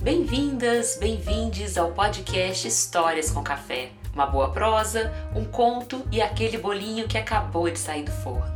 Bem-vindas, 0.00 0.96
bem-vindes 0.96 1.76
ao 1.76 1.90
podcast 1.90 2.68
Histórias 2.68 3.32
com 3.32 3.42
Café. 3.42 3.90
Uma 4.14 4.26
boa 4.26 4.52
prosa, 4.52 5.12
um 5.34 5.44
conto 5.44 6.06
e 6.12 6.22
aquele 6.22 6.56
bolinho 6.56 7.08
que 7.08 7.18
acabou 7.18 7.68
de 7.68 7.80
sair 7.80 8.04
do 8.04 8.12
forno. 8.12 8.54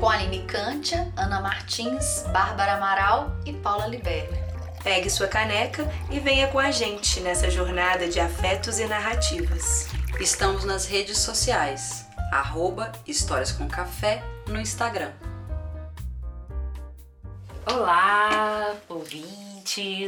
Com 0.00 0.08
Aline 0.08 0.42
Cantia, 0.42 1.12
Ana 1.16 1.40
Martins, 1.40 2.24
Bárbara 2.32 2.72
Amaral 2.72 3.30
e 3.46 3.52
Paula 3.52 3.86
Libério. 3.86 4.36
Pegue 4.82 5.08
sua 5.08 5.28
caneca 5.28 5.88
e 6.10 6.18
venha 6.18 6.48
com 6.48 6.58
a 6.58 6.72
gente 6.72 7.20
nessa 7.20 7.48
jornada 7.48 8.08
de 8.08 8.18
afetos 8.18 8.80
e 8.80 8.86
narrativas. 8.86 9.86
Estamos 10.18 10.64
nas 10.64 10.84
redes 10.84 11.18
sociais, 11.18 12.04
arroba 12.32 12.90
Histórias 13.06 13.52
com 13.52 13.68
Café 13.68 14.20
no 14.48 14.60
Instagram. 14.60 15.12
Olá, 17.64 18.74
ouvintes, 18.88 19.51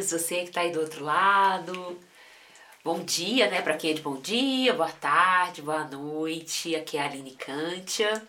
você 0.03 0.41
que 0.41 0.49
está 0.49 0.63
aí 0.63 0.73
do 0.73 0.81
outro 0.81 1.05
lado. 1.05 1.99
Bom 2.83 2.99
dia, 3.05 3.49
né? 3.49 3.63
Para 3.63 3.77
quem 3.77 3.93
é 3.93 3.95
de 3.95 4.03
bom 4.03 4.17
dia, 4.17 4.75
boa 4.75 4.91
tarde, 4.91 5.63
boa 5.63 5.85
noite. 5.85 6.75
Aqui 6.75 6.97
é 6.97 7.03
a 7.03 7.05
Aline 7.05 7.31
Cantia. 7.31 8.27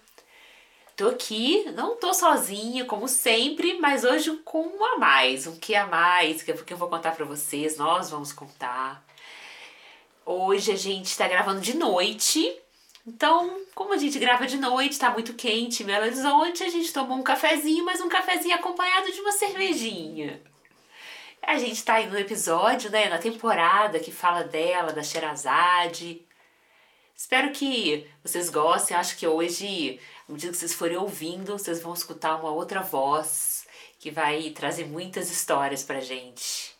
Tô 0.95 1.09
aqui, 1.09 1.65
não 1.75 1.95
tô 1.95 2.13
sozinha, 2.13 2.85
como 2.85 3.07
sempre, 3.07 3.79
mas 3.79 4.03
hoje 4.03 4.37
com 4.45 4.61
um 4.61 4.85
a 4.85 4.97
mais, 4.97 5.47
um 5.47 5.57
que 5.57 5.75
a 5.75 5.87
mais, 5.87 6.43
que 6.43 6.51
eu 6.51 6.77
vou 6.77 6.87
contar 6.87 7.11
para 7.11 7.25
vocês, 7.25 7.75
nós 7.75 8.11
vamos 8.11 8.31
contar. 8.31 9.03
Hoje 10.25 10.71
a 10.71 10.77
gente 10.77 11.07
está 11.07 11.27
gravando 11.27 11.59
de 11.59 11.75
noite, 11.75 12.55
então, 13.05 13.59
como 13.73 13.93
a 13.93 13.97
gente 13.97 14.17
grava 14.17 14.47
de 14.47 14.57
noite, 14.57 14.97
tá 14.97 15.09
muito 15.11 15.33
quente 15.33 15.83
em 15.83 15.85
Belo 15.85 16.05
Horizonte, 16.05 16.63
a 16.63 16.69
gente 16.69 16.93
tomou 16.93 17.17
um 17.17 17.23
cafezinho, 17.23 17.83
mas 17.83 17.99
um 17.99 18.09
cafezinho 18.09 18.55
acompanhado 18.55 19.11
de 19.11 19.19
uma 19.19 19.31
cervejinha. 19.31 20.41
A 21.45 21.59
gente 21.59 21.83
tá 21.83 21.95
aí 21.95 22.07
no 22.07 22.17
episódio, 22.17 22.89
né, 22.89 23.07
na 23.07 23.19
temporada 23.19 23.99
que 23.99 24.11
fala 24.11 24.43
dela, 24.43 24.91
da 24.91 25.03
Sherazade. 25.03 26.25
Espero 27.15 27.51
que 27.51 28.09
vocês 28.23 28.49
gostem. 28.49 28.97
Acho 28.97 29.15
que 29.15 29.27
hoje, 29.27 29.99
à 30.27 30.31
medida 30.31 30.51
que 30.51 30.57
vocês 30.57 30.73
forem 30.73 30.97
ouvindo, 30.97 31.57
vocês 31.57 31.83
vão 31.83 31.93
escutar 31.93 32.35
uma 32.37 32.49
outra 32.49 32.81
voz 32.81 33.67
que 33.99 34.09
vai 34.09 34.49
trazer 34.49 34.85
muitas 34.85 35.29
histórias 35.29 35.83
pra 35.83 36.01
gente. 36.01 36.75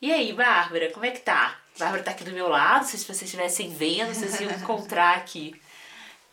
E 0.00 0.10
aí, 0.10 0.32
Bárbara, 0.32 0.90
como 0.90 1.04
é 1.04 1.10
que 1.10 1.20
tá? 1.20 1.60
Bárbara 1.78 2.02
tá 2.02 2.12
aqui 2.12 2.24
do 2.24 2.32
meu 2.32 2.48
lado, 2.48 2.86
se 2.86 2.96
vocês 2.96 3.22
estivessem 3.22 3.68
vendo, 3.68 4.14
vocês 4.14 4.40
iam 4.40 4.50
encontrar 4.52 5.16
aqui. 5.16 5.54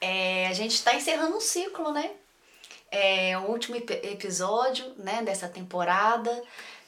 É, 0.01 0.47
a 0.49 0.53
gente 0.53 0.73
está 0.73 0.93
encerrando 0.93 1.37
um 1.37 1.39
ciclo, 1.39 1.91
né? 1.91 2.11
É 2.91 3.35
o 3.39 3.43
último 3.43 3.77
episódio 3.77 4.93
né, 4.97 5.23
dessa 5.23 5.47
temporada 5.47 6.43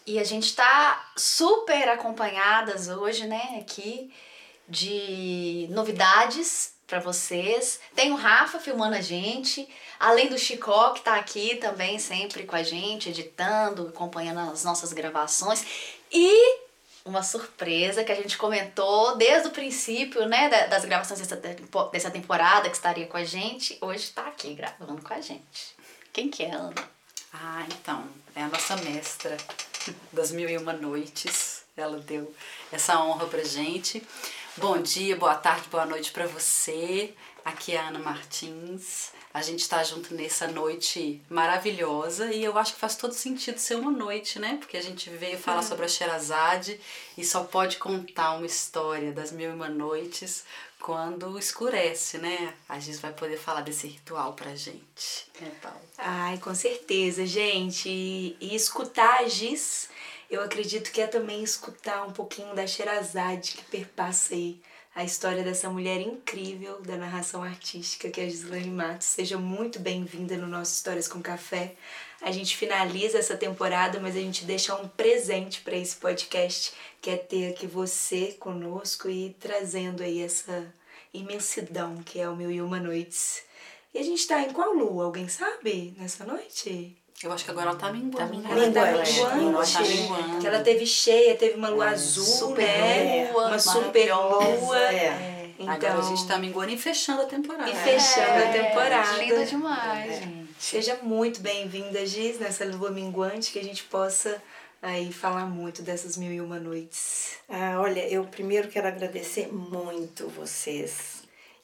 e 0.07 0.17
a 0.17 0.23
gente 0.23 0.45
está 0.45 1.11
super 1.17 1.89
acompanhadas 1.89 2.87
hoje, 2.87 3.27
né, 3.27 3.59
aqui 3.59 4.09
de 4.67 5.67
novidades 5.69 6.73
para 6.87 6.99
vocês. 6.99 7.81
Tem 7.93 8.13
o 8.13 8.15
Rafa 8.15 8.57
filmando 8.57 8.95
a 8.95 9.01
gente, 9.01 9.67
além 9.99 10.29
do 10.29 10.37
Chicó 10.37 10.91
que 10.91 11.01
tá 11.01 11.15
aqui 11.15 11.57
também 11.57 11.99
sempre 11.99 12.45
com 12.45 12.55
a 12.55 12.63
gente, 12.63 13.09
editando, 13.09 13.89
acompanhando 13.89 14.49
as 14.49 14.63
nossas 14.63 14.93
gravações. 14.93 15.65
E 16.09 16.59
uma 17.03 17.21
surpresa 17.21 18.03
que 18.03 18.11
a 18.11 18.15
gente 18.15 18.37
comentou 18.37 19.17
desde 19.17 19.49
o 19.49 19.51
princípio, 19.51 20.25
né, 20.25 20.67
das 20.67 20.85
gravações 20.85 21.19
dessa, 21.19 21.35
dessa 21.91 22.11
temporada 22.11 22.69
que 22.69 22.75
estaria 22.75 23.07
com 23.07 23.17
a 23.17 23.25
gente, 23.25 23.77
hoje 23.81 24.05
está 24.05 24.25
aqui 24.25 24.53
gravando 24.53 25.01
com 25.01 25.13
a 25.13 25.19
gente. 25.19 25.75
Quem 26.13 26.29
que 26.29 26.43
é, 26.43 26.51
Ana? 26.51 26.73
Ah, 27.33 27.65
então, 27.67 28.07
é 28.33 28.41
a 28.41 28.47
nossa 28.47 28.77
mestra 28.77 29.35
das 30.11 30.31
mil 30.31 30.49
e 30.49 30.57
uma 30.57 30.73
noites. 30.73 31.63
Ela 31.75 31.99
deu 31.99 32.33
essa 32.71 32.99
honra 32.99 33.25
pra 33.27 33.43
gente. 33.43 34.01
Bom 34.57 34.81
dia, 34.81 35.15
boa 35.15 35.35
tarde, 35.35 35.69
boa 35.69 35.85
noite 35.85 36.11
para 36.11 36.25
você. 36.25 37.13
Aqui 37.45 37.73
é 37.73 37.77
a 37.77 37.87
Ana 37.89 37.99
Martins. 37.99 39.11
A 39.33 39.41
gente 39.41 39.59
está 39.59 39.83
junto 39.83 40.13
nessa 40.15 40.47
noite 40.47 41.21
maravilhosa 41.29 42.31
e 42.33 42.43
eu 42.43 42.57
acho 42.57 42.73
que 42.73 42.79
faz 42.79 42.95
todo 42.95 43.13
sentido 43.13 43.59
ser 43.59 43.75
uma 43.75 43.91
noite, 43.91 44.39
né? 44.39 44.57
Porque 44.59 44.75
a 44.75 44.81
gente 44.81 45.09
veio 45.11 45.37
falar 45.37 45.61
sobre 45.61 45.85
a 45.85 45.87
Sherazade 45.87 46.79
e 47.15 47.23
só 47.23 47.43
pode 47.43 47.77
contar 47.77 48.33
uma 48.33 48.47
história 48.47 49.11
das 49.11 49.31
mil 49.31 49.51
e 49.51 49.53
uma 49.53 49.69
noites 49.69 50.43
quando 50.79 51.37
escurece, 51.37 52.17
né? 52.17 52.53
A 52.67 52.79
gente 52.79 52.97
vai 52.97 53.11
poder 53.11 53.37
falar 53.37 53.61
desse 53.61 53.87
ritual 53.87 54.33
pra 54.33 54.55
gente. 54.55 55.27
É, 55.41 55.49
Paulo? 55.61 55.81
Ai, 55.97 56.37
com 56.37 56.53
certeza, 56.53 57.25
gente. 57.25 57.89
E, 57.89 58.55
escutar 58.55 59.21
a 59.21 59.27
Giz, 59.27 59.89
eu 60.29 60.41
acredito 60.41 60.91
que 60.91 61.01
é 61.01 61.07
também 61.07 61.43
escutar 61.43 62.03
um 62.07 62.11
pouquinho 62.11 62.55
da 62.55 62.67
Sherazade 62.67 63.53
que 63.53 63.63
perpassa 63.65 64.33
aí 64.33 64.61
a 64.95 65.03
história 65.03 65.43
dessa 65.43 65.69
mulher 65.69 66.01
incrível 66.01 66.81
da 66.81 66.97
narração 66.97 67.43
artística 67.43 68.09
que 68.09 68.19
é 68.19 68.25
a 68.25 68.29
Gislaine 68.29 68.71
Matos. 68.71 69.07
Seja 69.07 69.37
muito 69.37 69.79
bem-vinda 69.79 70.35
no 70.37 70.47
nosso 70.47 70.73
Histórias 70.73 71.07
com 71.07 71.21
Café. 71.21 71.75
A 72.21 72.31
gente 72.31 72.57
finaliza 72.57 73.19
essa 73.19 73.37
temporada, 73.37 73.99
mas 73.99 74.15
a 74.15 74.19
gente 74.19 74.43
deixa 74.43 74.75
um 74.75 74.87
presente 74.87 75.61
para 75.61 75.75
esse 75.75 75.95
podcast, 75.95 76.73
que 77.01 77.09
é 77.09 77.15
ter 77.15 77.51
aqui 77.51 77.67
você 77.67 78.35
conosco 78.39 79.09
e 79.09 79.35
trazendo 79.39 80.01
aí 80.01 80.21
essa 80.21 80.65
imensidão 81.13 81.97
que 82.03 82.19
é 82.19 82.27
o 82.27 82.35
Mil 82.35 82.51
e 82.51 82.61
Uma 82.61 82.79
Noites. 82.79 83.43
E 83.93 83.99
a 83.99 84.03
gente 84.03 84.19
está 84.19 84.41
em 84.41 84.51
qual 84.51 84.73
lua? 84.73 85.05
Alguém 85.05 85.27
sabe 85.27 85.93
nessa 85.97 86.25
noite? 86.25 86.95
Eu 87.23 87.31
acho 87.31 87.45
que 87.45 87.51
agora 87.51 87.71
ela 87.71 87.79
tá 87.79 87.91
minguando. 87.91 88.17
Tá 88.17 88.25
minguando. 88.27 88.61
Ela 88.61 88.71
tá 88.71 89.03
minguando. 89.03 89.55
Ela 89.55 89.65
tá 89.65 89.81
minguando. 89.81 90.39
Que 90.39 90.47
ela 90.47 90.59
teve 90.59 90.85
cheia, 90.85 91.35
teve 91.35 91.55
uma 91.55 91.69
lua 91.69 91.85
é. 91.85 91.89
azul, 91.89 92.23
super 92.23 92.67
né? 92.67 93.31
Lua, 93.31 93.47
uma 93.47 93.59
super 93.59 94.13
lua. 94.13 94.93
É. 94.93 95.51
Então, 95.57 95.73
agora 95.73 95.97
a 95.97 96.01
gente 96.01 96.27
tá 96.27 96.37
minguando 96.37 96.71
e 96.71 96.77
fechando 96.77 97.23
a 97.23 97.25
temporada. 97.25 97.69
E 97.69 97.75
fechando 97.75 98.27
é. 98.27 98.47
a 98.47 98.51
temporada. 98.51 99.17
Linda 99.17 99.45
demais, 99.45 100.11
é. 100.11 100.46
Seja 100.59 100.97
muito 101.03 101.39
bem-vinda, 101.39 102.03
Giz, 102.05 102.39
nessa 102.39 102.65
lua 102.65 102.89
minguante, 102.89 103.51
que 103.51 103.59
a 103.59 103.63
gente 103.63 103.83
possa 103.83 104.41
aí 104.81 105.13
falar 105.13 105.45
muito 105.45 105.83
dessas 105.83 106.17
mil 106.17 106.31
e 106.31 106.41
uma 106.41 106.59
noites. 106.59 107.37
Ah, 107.47 107.79
olha, 107.79 108.07
eu 108.09 108.25
primeiro 108.25 108.67
quero 108.67 108.87
agradecer 108.87 109.53
muito 109.53 110.27
vocês. 110.29 111.21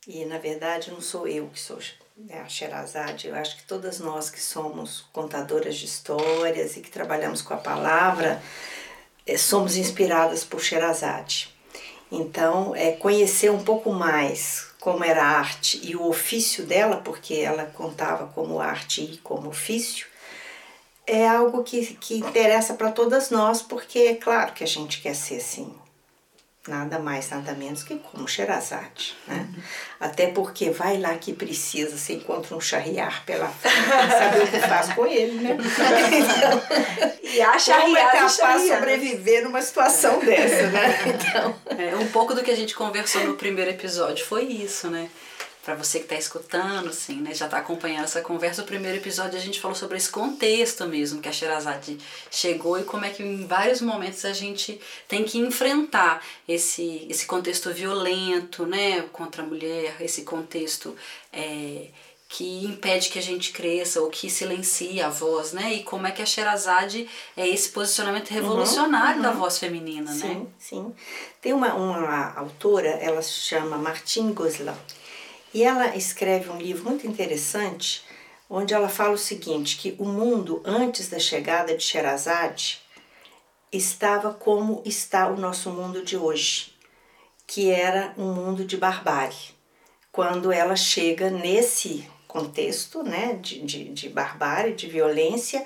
E 0.07 0.23
na 0.25 0.37
verdade 0.37 0.91
não 0.91 1.01
sou 1.01 1.27
eu 1.27 1.47
que 1.47 1.59
sou 1.59 1.79
né, 2.15 2.39
a 2.41 2.47
Sherazade, 2.47 3.27
eu 3.27 3.35
acho 3.35 3.57
que 3.57 3.63
todas 3.63 3.99
nós 3.99 4.29
que 4.29 4.39
somos 4.39 5.01
contadoras 5.11 5.75
de 5.75 5.85
histórias 5.85 6.77
e 6.77 6.81
que 6.81 6.91
trabalhamos 6.91 7.41
com 7.41 7.55
a 7.55 7.57
palavra, 7.57 8.41
é, 9.25 9.37
somos 9.37 9.75
inspiradas 9.75 10.43
por 10.43 10.61
Sherazade. 10.61 11.53
Então, 12.11 12.75
é 12.75 12.91
conhecer 12.91 13.49
um 13.49 13.63
pouco 13.63 13.91
mais 13.91 14.72
como 14.83 15.01
era 15.01 15.23
a 15.23 15.39
arte 15.39 15.79
e 15.81 15.95
o 15.95 16.05
ofício 16.05 16.65
dela, 16.65 16.97
porque 16.97 17.35
ela 17.35 17.63
contava 17.67 18.27
como 18.35 18.59
arte 18.59 19.01
e 19.01 19.17
como 19.19 19.47
ofício, 19.47 20.05
é 21.07 21.25
algo 21.25 21.63
que, 21.63 21.85
que 21.95 22.17
interessa 22.17 22.73
para 22.73 22.91
todas 22.91 23.29
nós, 23.29 23.61
porque 23.61 23.99
é 23.99 24.15
claro 24.15 24.51
que 24.51 24.61
a 24.61 24.67
gente 24.67 25.01
quer 25.01 25.15
ser 25.15 25.37
assim, 25.37 25.73
nada 26.67 26.97
mais, 26.97 27.29
nada 27.29 27.53
menos 27.53 27.83
que 27.83 27.95
como 27.97 28.27
Sherazade, 28.27 29.15
né? 29.27 29.47
Uhum. 29.49 29.63
Até 29.99 30.27
porque 30.27 30.69
vai 30.69 30.97
lá 30.97 31.13
que 31.15 31.33
precisa, 31.33 31.97
você 31.97 32.13
encontra 32.13 32.55
um 32.55 32.61
charriar 32.61 33.25
pela 33.25 33.47
frente, 33.49 34.09
saber 34.09 34.43
o 34.43 34.47
que 34.47 34.59
faz 34.59 34.93
com 34.93 35.05
ele, 35.05 35.41
né? 35.41 35.57
Então, 35.57 37.09
e 37.31 37.41
a 37.41 37.59
charriar 37.59 38.15
é 38.15 38.19
capaz 38.19 38.61
de 38.61 38.67
sobreviver 38.69 39.43
numa 39.43 39.61
situação 39.61 40.21
é. 40.21 40.25
dessa, 40.25 40.67
né? 40.69 40.99
Então... 41.13 41.55
É, 41.77 41.95
um 41.95 42.07
pouco 42.07 42.33
do 42.33 42.43
que 42.43 42.51
a 42.51 42.55
gente 42.55 42.75
conversou 42.75 43.23
no 43.25 43.35
primeiro 43.35 43.71
episódio 43.71 44.25
foi 44.25 44.43
isso, 44.43 44.89
né? 44.89 45.09
Para 45.63 45.75
você 45.75 45.99
que 45.99 46.05
está 46.05 46.15
escutando, 46.15 46.89
assim, 46.89 47.21
né, 47.21 47.33
já 47.33 47.45
está 47.45 47.57
acompanhando 47.57 48.03
essa 48.03 48.21
conversa, 48.21 48.61
o 48.61 48.65
primeiro 48.65 48.97
episódio 48.97 49.37
a 49.37 49.41
gente 49.41 49.61
falou 49.61 49.75
sobre 49.75 49.95
esse 49.95 50.09
contexto 50.09 50.85
mesmo 50.85 51.21
que 51.21 51.29
a 51.29 51.31
Sherazade 51.31 51.97
chegou 52.29 52.77
e 52.77 52.83
como 52.83 53.05
é 53.05 53.09
que 53.09 53.23
em 53.23 53.47
vários 53.47 53.79
momentos 53.79 54.25
a 54.25 54.33
gente 54.33 54.79
tem 55.07 55.23
que 55.23 55.39
enfrentar 55.39 56.21
esse, 56.47 57.07
esse 57.09 57.25
contexto 57.25 57.71
violento, 57.71 58.65
né, 58.65 59.03
contra 59.13 59.41
a 59.41 59.45
mulher, 59.45 59.95
esse 60.01 60.23
contexto 60.23 60.93
é, 61.31 61.87
que 62.27 62.65
impede 62.65 63.07
que 63.07 63.19
a 63.19 63.21
gente 63.21 63.53
cresça 63.53 64.01
ou 64.01 64.09
que 64.09 64.29
silencia 64.29 65.07
a 65.07 65.09
voz, 65.09 65.53
né, 65.53 65.75
e 65.75 65.83
como 65.83 66.05
é 66.05 66.11
que 66.11 66.21
a 66.21 66.25
Sherazade 66.25 67.07
é 67.37 67.47
esse 67.47 67.69
posicionamento 67.69 68.31
uhum, 68.31 68.35
revolucionário 68.35 69.21
uhum, 69.21 69.27
uhum. 69.27 69.33
da 69.33 69.39
voz 69.39 69.57
feminina, 69.57 70.11
sim, 70.11 70.27
né? 70.27 70.33
Sim, 70.33 70.47
sim. 70.59 70.95
Tem 71.41 71.53
uma, 71.53 71.73
uma 71.73 72.33
autora, 72.35 72.89
ela 72.89 73.21
se 73.21 73.31
chama 73.31 73.77
Martine 73.77 74.33
Gosselin, 74.33 74.73
e 75.53 75.63
ela 75.63 75.95
escreve 75.95 76.49
um 76.49 76.57
livro 76.57 76.83
muito 76.83 77.05
interessante, 77.05 78.03
onde 78.49 78.73
ela 78.73 78.89
fala 78.89 79.13
o 79.13 79.17
seguinte, 79.17 79.77
que 79.77 79.95
o 79.99 80.05
mundo 80.05 80.61
antes 80.65 81.09
da 81.09 81.19
chegada 81.19 81.75
de 81.75 81.83
Sherazade 81.83 82.81
estava 83.71 84.33
como 84.33 84.81
está 84.85 85.27
o 85.27 85.37
nosso 85.37 85.69
mundo 85.69 86.03
de 86.03 86.17
hoje, 86.17 86.73
que 87.45 87.69
era 87.69 88.13
um 88.17 88.33
mundo 88.33 88.65
de 88.65 88.77
barbárie. 88.77 89.53
Quando 90.11 90.51
ela 90.51 90.75
chega 90.75 91.29
nesse 91.29 92.07
contexto 92.27 93.03
né, 93.03 93.37
de, 93.41 93.61
de, 93.61 93.85
de 93.89 94.09
barbárie, 94.09 94.73
de 94.73 94.87
violência, 94.87 95.65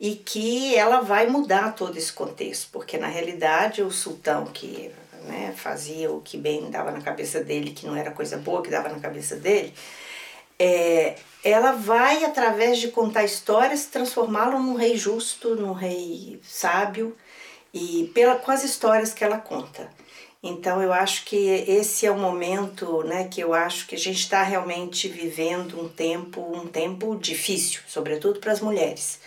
e 0.00 0.14
que 0.14 0.76
ela 0.76 1.00
vai 1.00 1.26
mudar 1.26 1.74
todo 1.74 1.96
esse 1.96 2.12
contexto, 2.12 2.68
porque 2.72 2.96
na 2.96 3.08
realidade 3.08 3.82
o 3.82 3.90
sultão 3.90 4.46
que 4.46 4.90
né, 5.24 5.54
fazia 5.56 6.10
o 6.10 6.20
que 6.20 6.36
bem 6.36 6.70
dava 6.70 6.90
na 6.90 7.00
cabeça 7.00 7.42
dele, 7.42 7.70
que 7.70 7.86
não 7.86 7.96
era 7.96 8.10
coisa 8.10 8.36
boa 8.36 8.62
que 8.62 8.70
dava 8.70 8.88
na 8.88 9.00
cabeça 9.00 9.36
dele, 9.36 9.72
é, 10.58 11.16
ela 11.44 11.72
vai, 11.72 12.24
através 12.24 12.78
de 12.78 12.88
contar 12.88 13.24
histórias, 13.24 13.86
transformá-lo 13.86 14.58
num 14.58 14.74
rei 14.74 14.96
justo, 14.96 15.54
num 15.54 15.72
rei 15.72 16.40
sábio, 16.42 17.16
e 17.72 18.10
pela, 18.14 18.36
com 18.36 18.50
as 18.50 18.64
histórias 18.64 19.14
que 19.14 19.22
ela 19.22 19.38
conta. 19.38 19.88
Então 20.42 20.80
eu 20.80 20.92
acho 20.92 21.24
que 21.24 21.36
esse 21.36 22.06
é 22.06 22.10
o 22.10 22.18
momento, 22.18 23.02
né, 23.02 23.28
que 23.28 23.40
eu 23.40 23.52
acho 23.52 23.86
que 23.86 23.94
a 23.94 23.98
gente 23.98 24.20
está 24.20 24.42
realmente 24.42 25.08
vivendo 25.08 25.80
um 25.80 25.88
tempo, 25.88 26.40
um 26.40 26.66
tempo 26.66 27.16
difícil, 27.16 27.80
sobretudo 27.86 28.38
para 28.38 28.52
as 28.52 28.60
mulheres. 28.60 29.20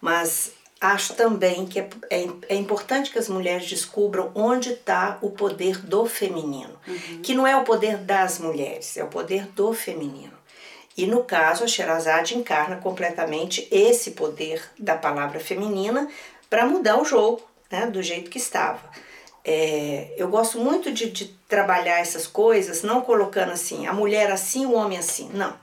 Mas 0.00 0.52
acho 0.82 1.14
também 1.14 1.64
que 1.64 1.78
é, 1.78 1.88
é, 2.10 2.28
é, 2.48 2.54
importante 2.56 3.12
que 3.12 3.18
as 3.18 3.28
mulheres 3.28 3.68
descubram 3.68 4.32
onde 4.34 4.72
está 4.72 5.16
o 5.22 5.30
poder 5.30 5.78
do 5.78 6.04
feminino, 6.06 6.76
uhum. 6.88 7.22
que 7.22 7.34
não 7.34 7.46
é 7.46 7.56
o 7.56 7.62
poder 7.62 7.98
das 7.98 8.40
mulheres, 8.40 8.96
é 8.96 9.04
o 9.04 9.06
poder 9.06 9.46
do 9.52 9.72
feminino. 9.72 10.32
E 10.96 11.06
no 11.06 11.22
caso, 11.22 11.62
a 11.62 11.68
Sherazade 11.68 12.36
encarna 12.36 12.76
completamente 12.76 13.66
esse 13.70 14.10
poder 14.10 14.60
da 14.76 14.96
palavra 14.96 15.38
feminina 15.38 16.08
para 16.50 16.66
mudar 16.66 17.00
o 17.00 17.04
jogo 17.04 17.40
né, 17.70 17.86
do 17.86 18.02
jeito 18.02 18.28
que 18.28 18.38
estava. 18.38 18.82
É, 19.44 20.12
eu 20.16 20.28
gosto 20.28 20.58
muito 20.58 20.92
de, 20.92 21.10
de, 21.10 21.26
trabalhar 21.48 22.00
essas 22.00 22.26
coisas, 22.26 22.82
não 22.82 23.00
colocando 23.00 23.52
assim, 23.52 23.86
a 23.86 23.92
mulher 23.92 24.30
assim, 24.30 24.66
o 24.66 24.72
homem 24.72 24.98
assim. 24.98 25.30
Não. 25.32 25.56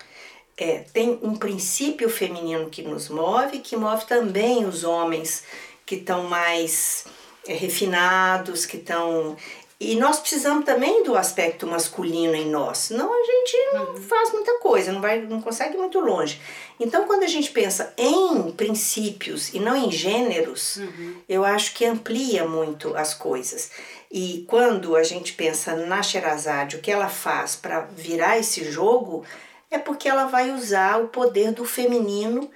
É, 0.61 0.83
tem 0.91 1.17
um 1.23 1.35
princípio 1.35 2.09
feminino 2.09 2.69
que 2.69 2.81
nos 2.81 3.07
move, 3.07 3.59
que 3.59 3.77
move 3.77 4.05
também 4.05 4.65
os 4.65 4.83
homens 4.83 5.45
que 5.85 5.95
estão 5.95 6.23
mais 6.23 7.05
é, 7.47 7.53
refinados, 7.53 8.65
que 8.65 8.75
estão. 8.75 9.37
E 9.79 9.95
nós 9.95 10.19
precisamos 10.19 10.65
também 10.65 11.03
do 11.03 11.15
aspecto 11.15 11.65
masculino 11.65 12.35
em 12.35 12.49
nós, 12.49 12.79
senão 12.79 13.09
a 13.09 13.25
gente 13.25 13.57
não 13.73 13.85
uhum. 13.93 14.01
faz 14.01 14.33
muita 14.33 14.59
coisa, 14.59 14.91
não, 14.91 14.99
vai, 14.99 15.21
não 15.21 15.41
consegue 15.41 15.75
ir 15.75 15.77
muito 15.77 16.01
longe. 16.01 16.41
Então, 16.77 17.05
quando 17.07 17.23
a 17.23 17.27
gente 17.27 17.51
pensa 17.51 17.93
em 17.97 18.51
princípios 18.51 19.53
e 19.53 19.59
não 19.61 19.77
em 19.77 19.89
gêneros, 19.89 20.75
uhum. 20.75 21.15
eu 21.29 21.45
acho 21.45 21.73
que 21.73 21.85
amplia 21.85 22.45
muito 22.45 22.93
as 22.93 23.13
coisas. 23.13 23.71
E 24.11 24.43
quando 24.47 24.97
a 24.97 25.03
gente 25.03 25.31
pensa 25.31 25.73
na 25.75 26.03
Sherazade, 26.03 26.75
o 26.75 26.81
que 26.81 26.91
ela 26.91 27.07
faz 27.07 27.55
para 27.55 27.81
virar 27.81 28.37
esse 28.37 28.69
jogo, 28.69 29.23
é 29.69 29.77
porque 29.77 30.07
ela 30.07 30.25
vai 30.25 30.51
usar 30.51 31.01
o 31.01 31.07
poder 31.07 31.51
do 31.51 31.65
feminino 31.65 32.49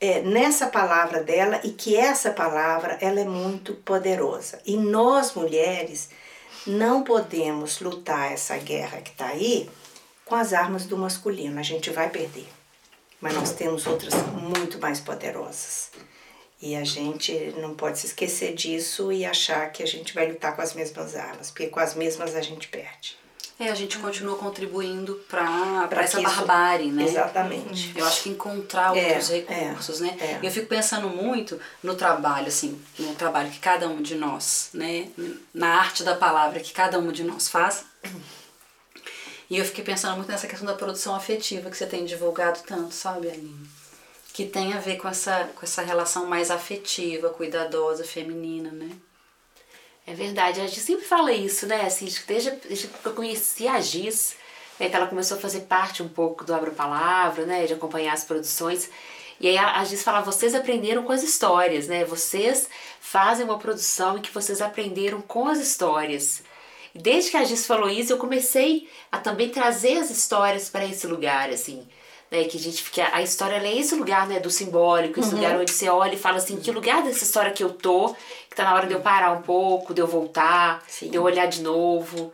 é, 0.00 0.20
nessa 0.22 0.66
palavra 0.66 1.22
dela 1.22 1.60
e 1.64 1.70
que 1.70 1.96
essa 1.96 2.30
palavra 2.30 2.98
ela 3.00 3.20
é 3.20 3.24
muito 3.24 3.74
poderosa. 3.74 4.60
E 4.66 4.76
nós 4.76 5.34
mulheres 5.34 6.10
não 6.66 7.02
podemos 7.02 7.80
lutar 7.80 8.32
essa 8.32 8.56
guerra 8.58 9.00
que 9.00 9.10
está 9.10 9.26
aí 9.26 9.68
com 10.24 10.34
as 10.34 10.52
armas 10.52 10.86
do 10.86 10.96
masculino, 10.96 11.58
a 11.58 11.62
gente 11.62 11.90
vai 11.90 12.08
perder 12.08 12.48
mas 13.22 13.34
nós 13.34 13.52
temos 13.52 13.86
outras 13.86 14.12
muito 14.32 14.80
mais 14.80 14.98
poderosas. 14.98 15.92
E 16.60 16.74
a 16.74 16.84
gente 16.84 17.32
não 17.56 17.74
pode 17.74 18.00
se 18.00 18.06
esquecer 18.06 18.52
disso 18.54 19.12
e 19.12 19.24
achar 19.24 19.70
que 19.70 19.82
a 19.82 19.86
gente 19.86 20.12
vai 20.12 20.28
lutar 20.28 20.54
com 20.54 20.60
as 20.60 20.74
mesmas 20.74 21.14
armas, 21.14 21.50
porque 21.50 21.68
com 21.68 21.80
as 21.80 21.94
mesmas 21.94 22.34
a 22.34 22.40
gente 22.40 22.68
perde. 22.68 23.16
É, 23.58 23.70
a 23.70 23.74
gente 23.74 23.98
continua 23.98 24.36
contribuindo 24.36 25.14
para 25.28 25.88
essa 25.92 26.20
isso, 26.20 26.22
barbárie, 26.22 26.90
né? 26.90 27.04
Exatamente. 27.04 27.92
Eu 27.96 28.04
acho 28.04 28.22
que 28.22 28.30
encontrar 28.30 28.96
é, 28.96 29.08
outros 29.08 29.28
recursos, 29.28 30.00
é, 30.00 30.04
né? 30.04 30.16
É. 30.20 30.40
Eu 30.42 30.50
fico 30.50 30.66
pensando 30.66 31.08
muito 31.08 31.60
no 31.82 31.94
trabalho, 31.94 32.48
assim, 32.48 32.80
no 32.98 33.14
trabalho 33.14 33.50
que 33.50 33.60
cada 33.60 33.86
um 33.88 34.02
de 34.02 34.16
nós, 34.16 34.70
né? 34.74 35.08
Na 35.54 35.78
arte 35.78 36.02
da 36.02 36.16
palavra 36.16 36.60
que 36.60 36.72
cada 36.72 36.98
um 36.98 37.12
de 37.12 37.22
nós 37.22 37.48
faz 37.48 37.84
e 39.52 39.58
eu 39.58 39.66
fiquei 39.66 39.84
pensando 39.84 40.16
muito 40.16 40.30
nessa 40.30 40.46
questão 40.46 40.66
da 40.66 40.72
produção 40.72 41.14
afetiva 41.14 41.68
que 41.68 41.76
você 41.76 41.84
tem 41.84 42.06
divulgado 42.06 42.60
tanto, 42.66 42.94
sabe, 42.94 43.28
Aline? 43.28 43.68
Que 44.32 44.46
tem 44.46 44.72
a 44.72 44.80
ver 44.80 44.96
com 44.96 45.06
essa, 45.06 45.44
com 45.54 45.62
essa 45.62 45.82
relação 45.82 46.24
mais 46.24 46.50
afetiva, 46.50 47.28
cuidadosa, 47.28 48.02
feminina, 48.02 48.70
né? 48.70 48.90
É 50.06 50.14
verdade, 50.14 50.60
a 50.60 50.66
gente 50.66 50.80
sempre 50.80 51.04
fala 51.04 51.32
isso, 51.32 51.66
né? 51.66 51.82
Assim, 51.86 52.12
desde, 52.26 52.50
que 52.50 53.06
eu 53.06 53.14
conheci 53.14 53.68
a 53.68 53.80
Giz, 53.80 54.34
né, 54.78 54.88
que 54.88 54.96
ela 54.96 55.06
começou 55.06 55.36
a 55.36 55.40
fazer 55.40 55.60
parte 55.60 56.02
um 56.02 56.08
pouco 56.08 56.44
do 56.44 56.54
Abra 56.54 56.70
Palavra, 56.72 57.46
né? 57.46 57.66
De 57.66 57.74
acompanhar 57.74 58.12
as 58.12 58.24
produções. 58.24 58.90
E 59.40 59.48
aí 59.48 59.58
a 59.58 59.84
Giz 59.84 60.02
fala, 60.02 60.20
vocês 60.20 60.54
aprenderam 60.54 61.02
com 61.04 61.12
as 61.12 61.22
histórias, 61.22 61.88
né? 61.88 62.04
Vocês 62.04 62.68
fazem 63.00 63.44
uma 63.44 63.58
produção 63.58 64.18
em 64.18 64.22
que 64.22 64.32
vocês 64.32 64.60
aprenderam 64.60 65.20
com 65.20 65.46
as 65.48 65.58
histórias. 65.58 66.42
Desde 66.94 67.30
que 67.30 67.36
a 67.36 67.44
Gis 67.44 67.66
falou 67.66 67.88
isso, 67.88 68.12
eu 68.12 68.18
comecei 68.18 68.88
a 69.10 69.18
também 69.18 69.48
trazer 69.48 69.98
as 69.98 70.10
histórias 70.10 70.68
para 70.68 70.84
esse 70.84 71.06
lugar, 71.06 71.48
assim. 71.48 71.88
Né, 72.32 72.44
que 72.44 72.56
a 72.56 72.60
gente 72.60 72.82
fica. 72.82 73.10
A 73.12 73.20
história 73.20 73.56
é 73.56 73.76
esse 73.76 73.94
lugar 73.94 74.26
né, 74.26 74.40
do 74.40 74.48
simbólico, 74.48 75.20
esse 75.20 75.28
uhum. 75.28 75.34
lugar 75.34 75.60
onde 75.60 75.70
você 75.70 75.90
olha 75.90 76.14
e 76.14 76.18
fala 76.18 76.38
assim: 76.38 76.56
que 76.56 76.70
lugar 76.70 77.02
dessa 77.02 77.24
história 77.24 77.52
que 77.52 77.62
eu 77.62 77.68
tô, 77.68 78.16
que 78.48 78.56
tá 78.56 78.64
na 78.64 78.74
hora 78.74 78.86
de 78.86 78.94
eu 78.94 79.00
parar 79.00 79.32
um 79.32 79.42
pouco, 79.42 79.92
de 79.92 80.00
eu 80.00 80.06
voltar, 80.06 80.82
Sim. 80.88 81.10
de 81.10 81.16
eu 81.18 81.22
olhar 81.22 81.44
de 81.44 81.60
novo. 81.60 82.32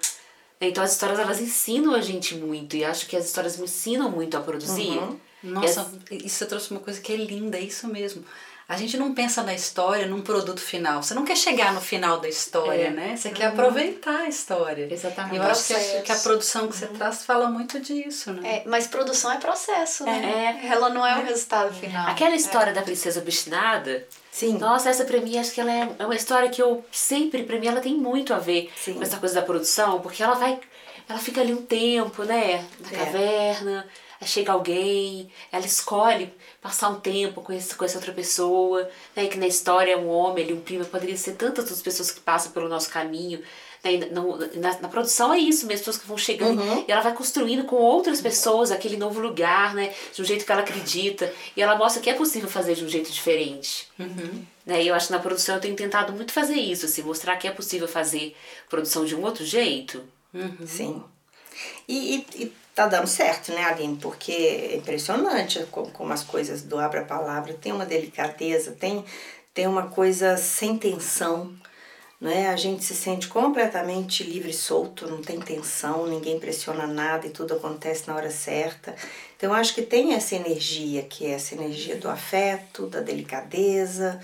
Então 0.60 0.84
as 0.84 0.92
histórias 0.92 1.18
elas 1.18 1.40
ensinam 1.40 1.94
a 1.94 2.00
gente 2.00 2.36
muito 2.36 2.76
e 2.76 2.84
acho 2.84 3.08
que 3.08 3.16
as 3.16 3.24
histórias 3.24 3.56
me 3.56 3.64
ensinam 3.64 4.08
muito 4.08 4.36
a 4.36 4.40
produzir. 4.40 4.98
Uhum. 4.98 5.18
Nossa, 5.42 5.80
as... 5.80 5.88
isso 6.24 6.36
você 6.36 6.46
trouxe 6.46 6.70
uma 6.70 6.80
coisa 6.80 7.00
que 7.00 7.12
é 7.12 7.16
linda, 7.16 7.58
é 7.58 7.62
isso 7.62 7.88
mesmo. 7.88 8.24
A 8.68 8.76
gente 8.76 8.98
não 8.98 9.14
pensa 9.14 9.42
na 9.42 9.54
história 9.54 10.06
num 10.06 10.20
produto 10.20 10.60
final. 10.60 11.02
Você 11.02 11.14
não 11.14 11.24
quer 11.24 11.36
chegar 11.36 11.72
no 11.72 11.80
final 11.80 12.20
da 12.20 12.28
história, 12.28 12.88
é. 12.88 12.90
né? 12.90 13.16
Você 13.16 13.28
uhum. 13.28 13.34
quer 13.34 13.46
aproveitar 13.46 14.20
a 14.20 14.28
história. 14.28 14.86
Exatamente. 14.92 15.36
Eu 15.36 15.42
acho 15.44 15.66
que 15.68 15.72
a, 15.72 16.02
que 16.02 16.12
a 16.12 16.16
produção 16.16 16.68
que 16.68 16.76
você 16.76 16.84
uhum. 16.84 16.92
traz 16.92 17.24
fala 17.24 17.48
muito 17.48 17.80
disso, 17.80 18.30
né? 18.34 18.56
É, 18.56 18.62
mas 18.68 18.86
produção 18.86 19.32
é 19.32 19.38
processo, 19.38 20.04
né? 20.04 20.60
É. 20.62 20.66
Ela 20.66 20.90
não 20.90 21.06
é, 21.06 21.18
o 21.18 21.24
resultado 21.24 21.72
final. 21.72 22.10
Aquela 22.10 22.34
história 22.34 22.74
da 22.74 22.82
princesa 22.82 23.20
obstinada. 23.20 24.06
Sim. 24.30 24.58
Nossa, 24.58 24.90
essa 24.90 25.06
pra 25.06 25.18
mim 25.18 25.38
acho 25.38 25.52
que 25.52 25.62
ela 25.62 25.72
é, 25.72 25.88
é 25.98 26.04
uma 26.04 26.14
história 26.14 26.50
que 26.50 26.60
eu 26.60 26.84
sempre, 26.92 27.44
pra 27.44 27.58
mim, 27.58 27.68
ela 27.68 27.80
tem 27.80 27.94
muito 27.94 28.34
a 28.34 28.38
ver 28.38 28.70
Sim. 28.76 28.94
com 28.94 29.02
essa 29.02 29.16
coisa 29.16 29.36
da 29.36 29.42
produção, 29.42 30.00
porque 30.00 30.22
ela 30.22 30.34
vai. 30.34 30.60
Ela 31.08 31.18
fica 31.18 31.40
ali 31.40 31.54
um 31.54 31.62
tempo, 31.62 32.22
né? 32.22 32.62
Na 32.80 32.92
é. 32.92 33.04
caverna 33.04 33.88
chega 34.26 34.52
alguém, 34.52 35.30
ela 35.52 35.64
escolhe 35.64 36.32
passar 36.60 36.88
um 36.88 36.98
tempo 36.98 37.40
com, 37.40 37.52
esse, 37.52 37.74
com 37.74 37.84
essa 37.84 37.98
outra 37.98 38.12
pessoa, 38.12 38.88
né? 39.14 39.26
Que 39.26 39.38
na 39.38 39.46
história 39.46 39.92
é 39.92 39.96
um 39.96 40.08
homem, 40.08 40.44
ele 40.44 40.54
um 40.54 40.60
primo, 40.60 40.84
poderia 40.84 41.16
ser 41.16 41.32
tantas 41.32 41.64
outras 41.64 41.82
pessoas 41.82 42.10
que 42.10 42.20
passam 42.20 42.52
pelo 42.52 42.68
nosso 42.68 42.90
caminho. 42.90 43.40
Né? 43.84 44.08
Na, 44.10 44.70
na, 44.70 44.80
na, 44.80 44.88
produção 44.88 45.32
é 45.32 45.38
isso 45.38 45.64
mesmo, 45.66 45.80
pessoas 45.80 45.98
que 45.98 46.06
vão 46.06 46.18
chegando 46.18 46.60
uhum. 46.60 46.84
e 46.86 46.90
ela 46.90 47.00
vai 47.00 47.14
construindo 47.14 47.62
com 47.64 47.76
outras 47.76 48.20
pessoas 48.20 48.72
aquele 48.72 48.96
novo 48.96 49.20
lugar, 49.20 49.72
né? 49.74 49.94
De 50.12 50.20
um 50.20 50.24
jeito 50.24 50.44
que 50.44 50.50
ela 50.50 50.62
acredita. 50.62 51.32
E 51.56 51.62
ela 51.62 51.76
mostra 51.76 52.02
que 52.02 52.10
é 52.10 52.14
possível 52.14 52.48
fazer 52.48 52.74
de 52.74 52.84
um 52.84 52.88
jeito 52.88 53.10
diferente. 53.10 53.88
Uhum. 53.98 54.44
Né? 54.66 54.82
E 54.82 54.88
eu 54.88 54.94
acho 54.94 55.06
que 55.06 55.12
na 55.12 55.20
produção 55.20 55.54
eu 55.54 55.60
tenho 55.60 55.76
tentado 55.76 56.12
muito 56.12 56.32
fazer 56.32 56.56
isso, 56.56 56.86
assim, 56.86 57.02
mostrar 57.02 57.36
que 57.36 57.46
é 57.46 57.52
possível 57.52 57.86
fazer 57.86 58.36
produção 58.68 59.04
de 59.04 59.14
um 59.14 59.22
outro 59.22 59.44
jeito. 59.44 60.02
Uhum. 60.34 60.66
Sim. 60.66 61.02
E, 61.88 62.16
e, 62.16 62.42
e 62.42 62.52
tá 62.78 62.86
dando 62.86 63.08
certo, 63.08 63.50
né, 63.50 63.64
Aline? 63.64 63.96
Porque 63.96 64.30
é 64.30 64.76
impressionante 64.76 65.66
como, 65.68 65.90
como 65.90 66.12
as 66.12 66.22
coisas 66.22 66.62
do 66.62 66.78
Abra 66.78 67.02
Palavra 67.02 67.52
tem 67.52 67.72
uma 67.72 67.84
delicadeza, 67.84 68.70
tem, 68.70 69.04
tem 69.52 69.66
uma 69.66 69.88
coisa 69.88 70.36
sem 70.36 70.78
tensão, 70.78 71.52
né? 72.20 72.48
A 72.50 72.54
gente 72.54 72.84
se 72.84 72.94
sente 72.94 73.26
completamente 73.26 74.22
livre 74.22 74.50
e 74.50 74.54
solto, 74.54 75.08
não 75.08 75.20
tem 75.20 75.40
tensão, 75.40 76.06
ninguém 76.06 76.38
pressiona 76.38 76.86
nada 76.86 77.26
e 77.26 77.30
tudo 77.30 77.54
acontece 77.54 78.06
na 78.06 78.14
hora 78.14 78.30
certa. 78.30 78.94
Então, 79.36 79.50
eu 79.50 79.56
acho 79.56 79.74
que 79.74 79.82
tem 79.82 80.14
essa 80.14 80.36
energia, 80.36 81.02
que 81.02 81.26
é 81.26 81.30
essa 81.30 81.56
energia 81.56 81.96
do 81.96 82.08
afeto, 82.08 82.86
da 82.86 83.00
delicadeza, 83.00 84.20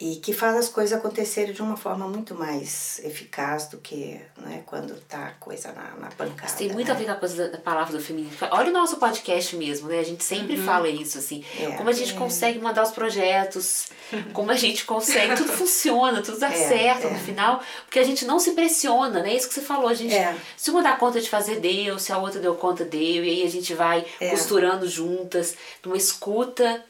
e 0.00 0.16
que 0.16 0.32
faz 0.32 0.56
as 0.56 0.68
coisas 0.68 0.96
acontecerem 0.96 1.52
de 1.52 1.60
uma 1.60 1.76
forma 1.76 2.06
muito 2.06 2.32
mais 2.32 3.00
eficaz 3.02 3.66
do 3.66 3.78
que 3.78 4.20
né, 4.36 4.62
quando 4.64 4.94
tá 5.00 5.26
a 5.26 5.30
coisa 5.32 5.72
na, 5.72 5.96
na 5.96 6.08
pancada. 6.08 6.42
Mas 6.42 6.54
tem 6.54 6.72
muito 6.72 6.86
né? 6.86 6.94
a 6.94 6.96
ver 6.96 7.04
com 7.06 7.10
a 7.10 7.16
coisa 7.16 7.48
da, 7.48 7.58
palavra 7.58 7.98
do 7.98 8.02
feminino. 8.02 8.30
Olha 8.52 8.70
o 8.70 8.72
nosso 8.72 8.98
podcast 8.98 9.56
mesmo, 9.56 9.88
né? 9.88 9.98
A 9.98 10.04
gente 10.04 10.22
sempre 10.22 10.56
uhum. 10.56 10.64
fala 10.64 10.88
isso, 10.88 11.18
assim. 11.18 11.44
É, 11.58 11.72
como 11.72 11.90
a 11.90 11.92
gente 11.92 12.12
é. 12.12 12.16
consegue 12.16 12.60
mandar 12.60 12.84
os 12.84 12.92
projetos, 12.92 13.88
como 14.32 14.52
a 14.52 14.56
gente 14.56 14.84
consegue, 14.84 15.34
tudo 15.34 15.52
funciona, 15.52 16.22
tudo 16.22 16.38
dá 16.38 16.48
é, 16.48 16.68
certo 16.68 17.08
no 17.08 17.16
é. 17.16 17.18
final, 17.18 17.60
porque 17.84 17.98
a 17.98 18.04
gente 18.04 18.24
não 18.24 18.38
se 18.38 18.52
pressiona, 18.52 19.20
né? 19.20 19.32
É 19.32 19.36
isso 19.36 19.48
que 19.48 19.54
você 19.54 19.62
falou, 19.62 19.88
a 19.88 19.94
gente, 19.94 20.14
é. 20.14 20.36
se 20.56 20.70
uma 20.70 20.80
dá 20.80 20.92
conta 20.92 21.20
de 21.20 21.28
fazer, 21.28 21.58
deu, 21.58 21.98
se 21.98 22.12
a 22.12 22.18
outra 22.18 22.38
deu 22.38 22.54
conta, 22.54 22.84
deu, 22.84 23.24
e 23.24 23.30
aí 23.30 23.42
a 23.42 23.50
gente 23.50 23.74
vai 23.74 24.06
costurando 24.30 24.88
juntas, 24.88 25.56
numa 25.84 25.96
escuta 25.96 26.84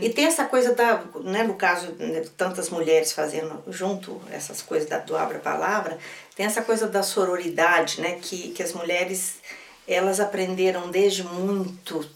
e 0.00 0.10
tem 0.10 0.26
essa 0.26 0.44
coisa 0.44 0.74
da, 0.74 1.02
né, 1.22 1.42
no 1.42 1.54
caso, 1.54 1.92
né, 1.98 2.22
tantas 2.36 2.68
mulheres 2.70 3.12
fazendo 3.12 3.62
junto 3.68 4.20
essas 4.30 4.60
coisas 4.60 4.88
da, 4.88 4.98
do 4.98 5.16
Abra 5.16 5.38
Palavra, 5.38 5.98
tem 6.36 6.44
essa 6.44 6.62
coisa 6.62 6.86
da 6.86 7.02
sororidade, 7.02 8.00
né, 8.00 8.18
que, 8.20 8.50
que 8.50 8.62
as 8.62 8.72
mulheres, 8.72 9.36
elas 9.88 10.20
aprenderam 10.20 10.90
desde 10.90 11.22
muito 11.24 12.08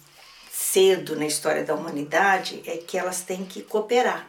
cedo 0.52 1.16
na 1.16 1.26
história 1.26 1.64
da 1.64 1.74
humanidade 1.74 2.62
é 2.66 2.76
que 2.76 2.98
elas 2.98 3.20
têm 3.22 3.44
que 3.44 3.62
cooperar. 3.62 4.28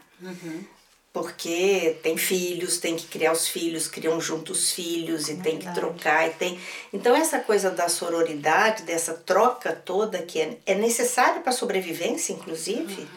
Porque 1.15 1.97
tem 2.03 2.17
filhos, 2.17 2.77
tem 2.77 2.93
que 2.93 3.07
criar 3.07 3.31
os 3.31 3.47
filhos, 3.47 3.87
criam 3.87 4.19
juntos 4.19 4.59
os 4.59 4.71
filhos 4.71 5.29
e 5.29 5.37
tem 5.37 5.57
que 5.57 5.73
trocar 5.73 6.27
e 6.27 6.31
tem. 6.31 6.59
Então 6.91 7.15
essa 7.15 7.39
coisa 7.39 7.71
da 7.71 7.87
sororidade, 7.87 8.83
dessa 8.83 9.13
troca 9.13 9.71
toda 9.71 10.21
que 10.21 10.41
é, 10.41 10.57
é 10.65 10.75
necessária 10.75 11.39
para 11.39 11.51
a 11.51 11.55
sobrevivência, 11.55 12.33
inclusive, 12.33 13.07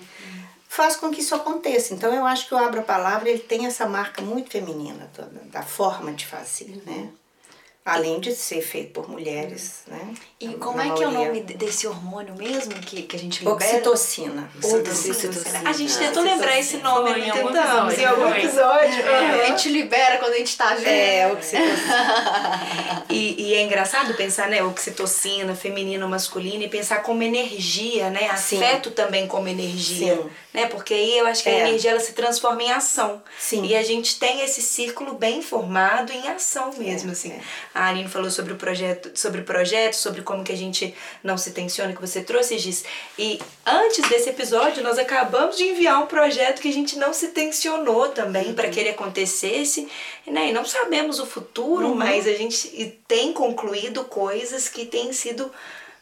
faz 0.68 0.94
com 0.94 1.10
que 1.10 1.22
isso 1.22 1.34
aconteça. 1.34 1.92
Então 1.92 2.14
eu 2.14 2.24
acho 2.24 2.46
que 2.46 2.54
o 2.54 2.56
Abra 2.56 2.82
Palavra 2.82 3.30
ele 3.30 3.40
tem 3.40 3.66
essa 3.66 3.84
marca 3.84 4.22
muito 4.22 4.48
feminina 4.48 5.10
da, 5.16 5.26
da 5.58 5.62
forma 5.62 6.12
de 6.12 6.24
fazer, 6.24 6.80
né? 6.86 7.10
Além 7.90 8.20
de 8.20 8.34
ser 8.34 8.60
feito 8.60 8.92
por 8.92 9.08
mulheres, 9.08 9.82
né? 9.86 10.14
E 10.40 10.48
Na 10.48 10.58
como 10.58 10.80
é 10.80 10.84
que 10.94 11.02
é 11.02 11.08
o 11.08 11.10
maioria. 11.12 11.42
nome 11.42 11.54
desse 11.54 11.86
hormônio 11.86 12.34
mesmo 12.36 12.74
que, 12.74 13.02
que 13.02 13.16
a 13.16 13.18
gente 13.18 13.38
libera? 13.40 13.56
Oxitocina. 13.56 14.48
Oxitocina. 14.62 15.68
A 15.68 15.72
gente 15.72 15.96
tentou 15.98 16.22
lembrar 16.22 16.58
esse 16.58 16.76
nome, 16.76 17.10
Foi 17.10 17.20
em 17.20 17.30
algum 17.30 17.46
tentamos? 17.52 17.92
episódio, 17.94 18.00
Em 18.00 18.04
algum 18.06 18.34
episódio. 18.34 19.06
É, 19.08 19.42
a 19.42 19.46
gente 19.46 19.68
libera 19.70 20.18
quando 20.18 20.34
a 20.34 20.36
gente 20.38 20.56
tá 20.56 20.76
junto. 20.76 20.86
É, 20.88 21.32
oxitocina. 21.32 21.68
E, 23.10 23.42
e 23.42 23.54
é 23.54 23.62
engraçado 23.62 24.12
pensar, 24.14 24.48
né, 24.48 24.62
oxitocina, 24.62 25.54
feminino, 25.54 26.06
masculino, 26.06 26.62
e 26.62 26.68
pensar 26.68 27.02
como 27.02 27.22
energia, 27.22 28.10
né? 28.10 28.36
Sim. 28.36 28.62
Afeto 28.62 28.90
também 28.90 29.26
como 29.26 29.48
energia. 29.48 30.14
Sim. 30.16 30.30
Né? 30.52 30.66
Porque 30.66 30.92
aí 30.92 31.18
eu 31.18 31.26
acho 31.26 31.42
que 31.42 31.48
É. 31.48 31.54
a 31.64 31.68
energia 31.68 31.90
ela 31.92 32.00
se 32.00 32.12
transforma 32.12 32.62
em 32.62 32.70
ação. 32.70 33.22
Sim. 33.38 33.64
E 33.64 33.74
a 33.74 33.82
gente 33.82 34.18
tem 34.18 34.42
esse 34.42 34.60
círculo 34.60 35.14
bem 35.14 35.40
formado 35.40 36.12
em 36.12 36.28
ação 36.28 36.70
mesmo, 36.76 37.08
É, 37.08 37.12
assim. 37.12 37.40
A 37.78 37.86
Aline 37.90 38.08
falou 38.08 38.28
sobre 38.28 38.52
o 38.52 38.56
projeto, 38.56 39.12
sobre 39.14 39.40
o 39.40 39.44
projeto, 39.44 39.94
sobre 39.94 40.22
como 40.22 40.42
que 40.42 40.50
a 40.50 40.56
gente 40.56 40.92
não 41.22 41.38
se 41.38 41.52
tensiona, 41.52 41.92
que 41.94 42.00
você 42.00 42.20
trouxe, 42.22 42.58
Giz. 42.58 42.84
E 43.16 43.38
antes 43.64 44.08
desse 44.08 44.28
episódio, 44.30 44.82
nós 44.82 44.98
acabamos 44.98 45.56
de 45.56 45.62
enviar 45.62 46.02
um 46.02 46.06
projeto 46.06 46.60
que 46.60 46.68
a 46.68 46.72
gente 46.72 46.98
não 46.98 47.12
se 47.12 47.28
tensionou 47.28 48.08
também 48.08 48.48
Uhum. 48.48 48.54
para 48.54 48.68
que 48.68 48.80
ele 48.80 48.88
acontecesse, 48.88 49.86
né? 50.26 50.48
E 50.48 50.52
não 50.52 50.64
sabemos 50.64 51.20
o 51.20 51.26
futuro, 51.26 51.86
Uhum. 51.88 51.94
mas 51.94 52.26
a 52.26 52.32
gente 52.32 52.98
tem 53.06 53.32
concluído 53.32 54.02
coisas 54.04 54.68
que 54.68 54.84
têm 54.84 55.12
sido 55.12 55.48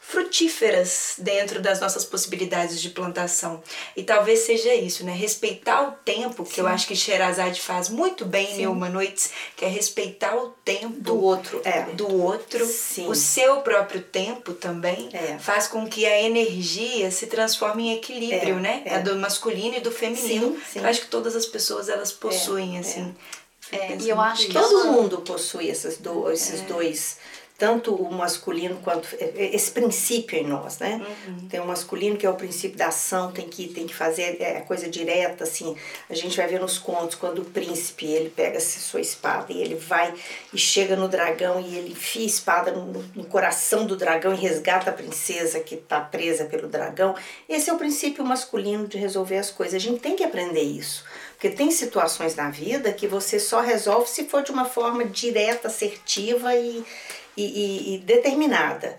frutíferas 0.09 1.15
dentro 1.17 1.61
das 1.61 1.81
nossas 1.81 2.05
possibilidades 2.05 2.81
de 2.81 2.89
plantação. 2.91 3.61
E 3.95 4.03
talvez 4.03 4.39
seja 4.39 4.73
isso, 4.73 5.03
né? 5.05 5.11
Respeitar 5.11 5.81
o 5.87 5.91
tempo, 5.91 6.45
que 6.45 6.61
eu 6.61 6.67
acho 6.67 6.87
que 6.87 6.95
Sherazade 6.95 7.59
faz 7.59 7.89
muito 7.89 8.23
bem 8.23 8.53
em 8.53 8.57
Mil 8.57 8.71
Uma 8.71 8.89
Noites, 8.89 9.31
que 9.55 9.65
é 9.65 9.67
respeitar 9.67 10.35
o 10.37 10.49
tempo 10.63 10.95
Do 11.01 11.21
outro, 11.21 11.61
é. 11.65 11.81
do 11.93 12.21
outro, 12.21 12.65
Sim. 12.65 13.07
o 13.09 13.15
seu 13.15 13.57
próprio 13.57 14.01
tempo 14.01 14.53
também 14.53 15.09
É. 15.11 15.37
faz 15.39 15.67
com 15.67 15.85
que 15.85 16.05
a 16.05 16.21
energia 16.21 17.11
se 17.11 17.27
transforme 17.27 17.89
em 17.89 17.95
equilíbrio, 17.97 18.57
É, 18.57 18.61
né? 18.61 18.81
é. 18.85 18.95
A 18.95 18.99
do 18.99 19.15
masculino 19.17 19.75
e 19.75 19.81
do 19.81 19.91
feminino. 19.91 20.53
Sim, 20.53 20.61
sim. 20.73 20.79
Eu 20.79 20.85
acho 20.85 21.01
que 21.01 21.07
todas 21.07 21.35
as 21.35 21.45
pessoas 21.45 21.89
elas 21.89 22.13
possuem 22.13 22.77
é. 22.77 22.79
assim. 22.79 23.13
É, 23.71 23.77
Penso 23.79 24.05
e 24.05 24.09
eu 24.09 24.21
acho 24.21 24.47
que. 24.47 24.53
Todo 24.53 24.91
mundo 24.93 25.17
possui 25.19 25.67
esses, 25.67 25.97
do, 25.97 26.31
esses 26.31 26.61
dois, 26.61 27.17
tanto 27.57 27.95
o 27.95 28.13
masculino 28.13 28.79
quanto 28.83 29.07
esse 29.19 29.71
princípio 29.71 30.37
em 30.37 30.45
nós, 30.45 30.77
né? 30.77 31.03
Tem 31.49 31.59
o 31.59 31.65
masculino 31.65 32.15
que 32.15 32.25
é 32.25 32.29
o 32.29 32.35
princípio 32.35 32.77
da 32.77 32.87
ação, 32.87 33.31
tem 33.31 33.47
que 33.47 33.67
tem 33.67 33.87
que 33.87 33.95
fazer 33.95 34.37
é, 34.39 34.61
coisa 34.61 34.87
direta, 34.87 35.43
assim. 35.43 35.75
A 36.07 36.13
gente 36.13 36.37
vai 36.37 36.45
ver 36.45 36.59
nos 36.59 36.77
contos 36.77 37.15
quando 37.15 37.39
o 37.39 37.45
príncipe 37.45 38.05
ele 38.05 38.29
pega 38.29 38.59
sua 38.59 39.01
espada 39.01 39.51
e 39.51 39.59
ele 39.59 39.73
vai 39.73 40.13
e 40.53 40.57
chega 40.57 40.95
no 40.95 41.07
dragão 41.07 41.59
e 41.59 41.77
ele 41.77 41.91
enfia 41.93 42.23
a 42.23 42.27
espada 42.27 42.71
no, 42.71 43.03
no 43.15 43.25
coração 43.25 43.87
do 43.87 43.95
dragão 43.95 44.33
e 44.33 44.37
resgata 44.37 44.91
a 44.91 44.93
princesa 44.93 45.59
que 45.59 45.75
está 45.75 45.99
presa 45.99 46.45
pelo 46.45 46.67
dragão. 46.67 47.15
Esse 47.49 47.71
é 47.71 47.73
o 47.73 47.77
princípio 47.77 48.23
masculino 48.23 48.87
de 48.87 48.99
resolver 48.99 49.37
as 49.37 49.49
coisas. 49.49 49.73
A 49.73 49.79
gente 49.79 49.99
tem 49.99 50.15
que 50.15 50.23
aprender 50.23 50.61
isso. 50.61 51.03
Porque 51.33 51.49
tem 51.49 51.69
situações 51.69 52.35
na 52.35 52.49
vida 52.49 52.91
que 52.91 53.07
você 53.07 53.39
só 53.39 53.61
resolve 53.61 54.09
se 54.09 54.25
for 54.25 54.41
de 54.41 54.51
uma 54.51 54.65
forma 54.65 55.05
direta, 55.05 55.67
assertiva 55.67 56.55
e, 56.55 56.83
e, 57.37 57.43
e- 57.43 57.95
e 57.95 57.97
determinada. 57.99 58.97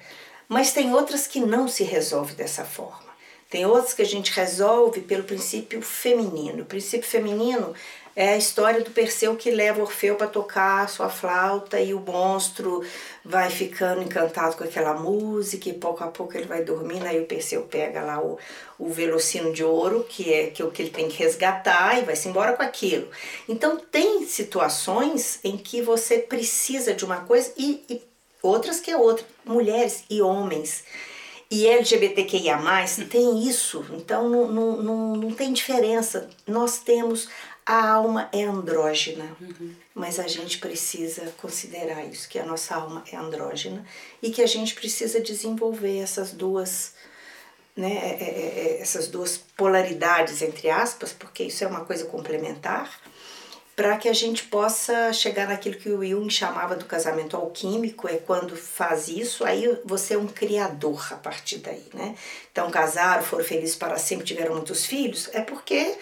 Mas 0.49 0.73
tem 0.73 0.95
outras 0.95 1.27
que 1.27 1.41
não 1.41 1.69
se 1.69 1.85
resolve 1.85 2.35
dessa 2.35 2.65
forma. 2.65 3.09
Tem 3.51 3.67
outras 3.67 3.93
que 3.95 4.03
a 4.03 4.07
gente 4.07 4.31
resolve 4.33 5.01
pelo 5.01 5.25
princípio 5.25 5.81
feminino. 5.83 6.63
O 6.63 6.67
princípio 6.67 7.09
feminino 7.09 7.75
é 8.15 8.31
a 8.31 8.37
história 8.37 8.83
do 8.83 8.91
Perseu 8.91 9.37
que 9.37 9.51
leva 9.51 9.81
Orfeu 9.81 10.17
para 10.17 10.27
tocar 10.27 10.89
sua 10.89 11.09
flauta 11.09 11.81
e 11.81 11.95
o 11.95 12.01
monstro 12.01 12.83
vai 13.25 13.49
ficando 13.49 14.03
encantado 14.03 14.57
com 14.57 14.65
aquela 14.65 14.95
música 14.95 15.69
e 15.69 15.73
pouco 15.73 16.03
a 16.03 16.09
pouco 16.09 16.37
ele 16.37 16.47
vai 16.47 16.63
dormindo, 16.65 17.07
aí 17.07 17.21
o 17.21 17.27
Perseu 17.27 17.63
pega 17.63 18.03
lá 18.03 18.21
o, 18.21 18.37
o 18.79 18.89
velocino 18.91 19.53
de 19.53 19.63
ouro, 19.63 20.05
que 20.09 20.33
é, 20.35 20.49
que 20.49 20.63
o 20.63 20.71
que 20.71 20.83
ele 20.83 20.91
tem 20.91 21.09
que 21.09 21.17
resgatar 21.23 21.99
e 21.99 22.05
vai-se 22.05 22.29
embora 22.29 22.55
com 22.55 22.63
aquilo. 22.63 23.09
Então 23.49 23.77
tem 23.77 24.27
situações 24.27 25.39
em 25.45 25.57
que 25.57 25.81
você 25.81 26.19
precisa 26.19 26.93
de 26.93 27.05
uma 27.05 27.21
coisa 27.21 27.53
e, 27.57 27.85
e 27.89 28.08
outras 28.43 28.81
que 28.81 28.91
é 28.91 28.97
outra. 28.97 29.25
Mulheres 29.45 30.05
e 30.09 30.21
homens. 30.23 30.85
E 31.51 31.67
LGBTQIA, 31.67 32.59
tem 33.09 33.49
isso, 33.49 33.83
então 33.93 34.29
não, 34.29 34.49
não, 34.49 34.83
não, 34.83 35.17
não 35.17 35.31
tem 35.33 35.53
diferença. 35.53 36.29
Nós 36.47 36.79
temos. 36.79 37.29
A 37.65 37.87
alma 37.91 38.31
é 38.33 38.45
andrógena, 38.45 39.37
mas 39.95 40.19
a 40.19 40.27
gente 40.27 40.57
precisa 40.57 41.35
considerar 41.37 42.03
isso, 42.07 42.27
que 42.27 42.39
a 42.39 42.47
nossa 42.47 42.75
alma 42.75 43.05
é 43.13 43.15
andrógena 43.15 43.85
e 44.23 44.31
que 44.31 44.41
a 44.41 44.47
gente 44.47 44.75
precisa 44.75 45.21
desenvolver 45.21 45.99
essas 45.99 46.33
duas, 46.33 46.95
né, 47.77 47.91
é- 47.93 48.25
é- 48.25 48.77
é- 48.79 48.81
essas 48.81 49.09
duas 49.09 49.37
polaridades, 49.55 50.41
entre 50.41 50.71
aspas, 50.71 51.13
porque 51.13 51.45
isso 51.45 51.63
é 51.63 51.67
uma 51.67 51.85
coisa 51.85 52.07
complementar, 52.07 52.91
para 53.79 53.97
que 53.97 54.09
a 54.09 54.13
gente 54.13 54.43
possa 54.43 55.13
chegar 55.13 55.47
naquilo 55.47 55.77
que 55.77 55.89
o 55.89 56.05
Jung 56.05 56.29
chamava 56.29 56.75
do 56.75 56.85
casamento 56.85 57.37
alquímico, 57.37 58.09
é 58.09 58.17
quando 58.17 58.57
faz 58.57 59.07
isso, 59.07 59.45
aí 59.45 59.79
você 59.85 60.15
é 60.15 60.19
um 60.19 60.27
criador 60.27 61.07
a 61.13 61.15
partir 61.15 61.59
daí, 61.59 61.85
né? 61.95 62.17
Então 62.51 62.69
casaram, 62.73 63.23
foram 63.23 63.45
felizes 63.45 63.77
para 63.77 63.97
sempre, 63.97 64.27
tiveram 64.27 64.57
muitos 64.57 64.85
filhos, 64.85 65.31
é 65.33 65.43
porque 65.43 65.97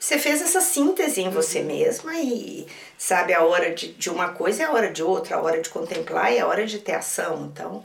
você 0.00 0.18
fez 0.18 0.40
essa 0.40 0.62
síntese 0.62 1.20
em 1.20 1.28
você 1.28 1.60
mesma 1.60 2.14
e 2.14 2.66
sabe 2.96 3.34
a 3.34 3.42
hora 3.42 3.74
de, 3.74 3.92
de 3.92 4.08
uma 4.08 4.30
coisa 4.30 4.62
é 4.62 4.64
a 4.66 4.72
hora 4.72 4.90
de 4.90 5.02
outra, 5.02 5.36
a 5.36 5.42
hora 5.42 5.60
de 5.60 5.68
contemplar 5.68 6.32
é 6.32 6.38
a 6.38 6.46
hora 6.46 6.64
de 6.64 6.78
ter 6.78 6.94
ação. 6.94 7.50
Então, 7.52 7.84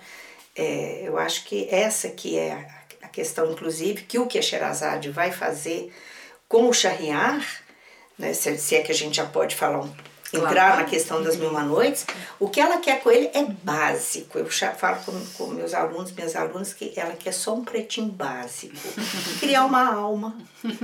é, 0.55 1.01
eu 1.03 1.17
acho 1.17 1.43
que 1.43 1.67
essa 1.69 2.07
que 2.07 2.37
é 2.39 2.53
a- 3.01 3.09
questão, 3.09 3.51
inclusive, 3.51 4.03
que 4.03 4.17
o 4.17 4.25
que 4.25 4.39
a 4.39 4.41
Sherazade 4.41 5.09
vai 5.09 5.33
fazer 5.33 5.93
com 6.47 6.69
o 6.69 6.73
Shahriar, 6.73 7.62
né, 8.17 8.33
se, 8.33 8.57
se 8.57 8.75
é 8.75 8.81
que 8.81 8.91
a 8.91 8.95
gente 8.95 9.17
já 9.17 9.25
pode 9.25 9.55
falar 9.55 9.79
um, 9.79 9.91
entrar 10.33 10.77
na 10.77 10.83
questão 10.83 11.21
das 11.21 11.35
mil 11.37 11.49
uma 11.49 11.63
noites, 11.63 12.05
o 12.39 12.49
que 12.49 12.59
ela 12.59 12.77
quer 12.77 13.01
com 13.01 13.11
ele 13.11 13.29
é 13.33 13.43
básico. 13.43 14.39
Eu 14.39 14.49
já 14.49 14.71
falo 14.71 14.97
com, 15.03 15.25
com 15.37 15.47
meus 15.47 15.73
alunos, 15.73 16.11
minhas 16.11 16.35
alunas, 16.35 16.73
que 16.73 16.93
ela 16.95 17.13
quer 17.13 17.31
só 17.31 17.53
um 17.53 17.63
pretinho 17.63 18.07
básico. 18.07 18.75
Criar 19.39 19.65
uma 19.65 19.93
alma. 19.93 20.35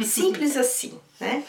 Simples 0.05 0.55
assim, 0.55 0.99
né? 1.19 1.43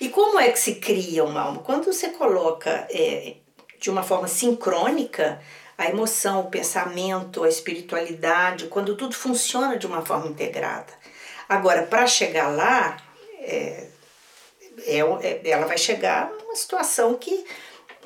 E 0.00 0.08
como 0.08 0.38
é 0.38 0.50
que 0.50 0.58
se 0.58 0.76
cria 0.76 1.24
uma 1.24 1.42
alma? 1.42 1.62
Quando 1.62 1.84
você 1.84 2.08
coloca 2.08 2.86
é, 2.90 3.36
de 3.78 3.90
uma 3.90 4.02
forma 4.02 4.28
sincrônica 4.28 5.40
a 5.76 5.88
emoção, 5.88 6.40
o 6.40 6.50
pensamento, 6.50 7.42
a 7.42 7.48
espiritualidade, 7.48 8.66
quando 8.66 8.94
tudo 8.94 9.14
funciona 9.14 9.76
de 9.76 9.86
uma 9.86 10.02
forma 10.02 10.28
integrada. 10.28 10.92
Agora, 11.48 11.82
para 11.82 12.06
chegar 12.06 12.48
lá, 12.48 12.96
é, 13.40 13.88
é, 14.86 14.98
é- 14.98 15.40
ela 15.50 15.66
vai 15.66 15.78
chegar 15.78 16.30
numa 16.30 16.54
situação 16.56 17.14
que 17.14 17.44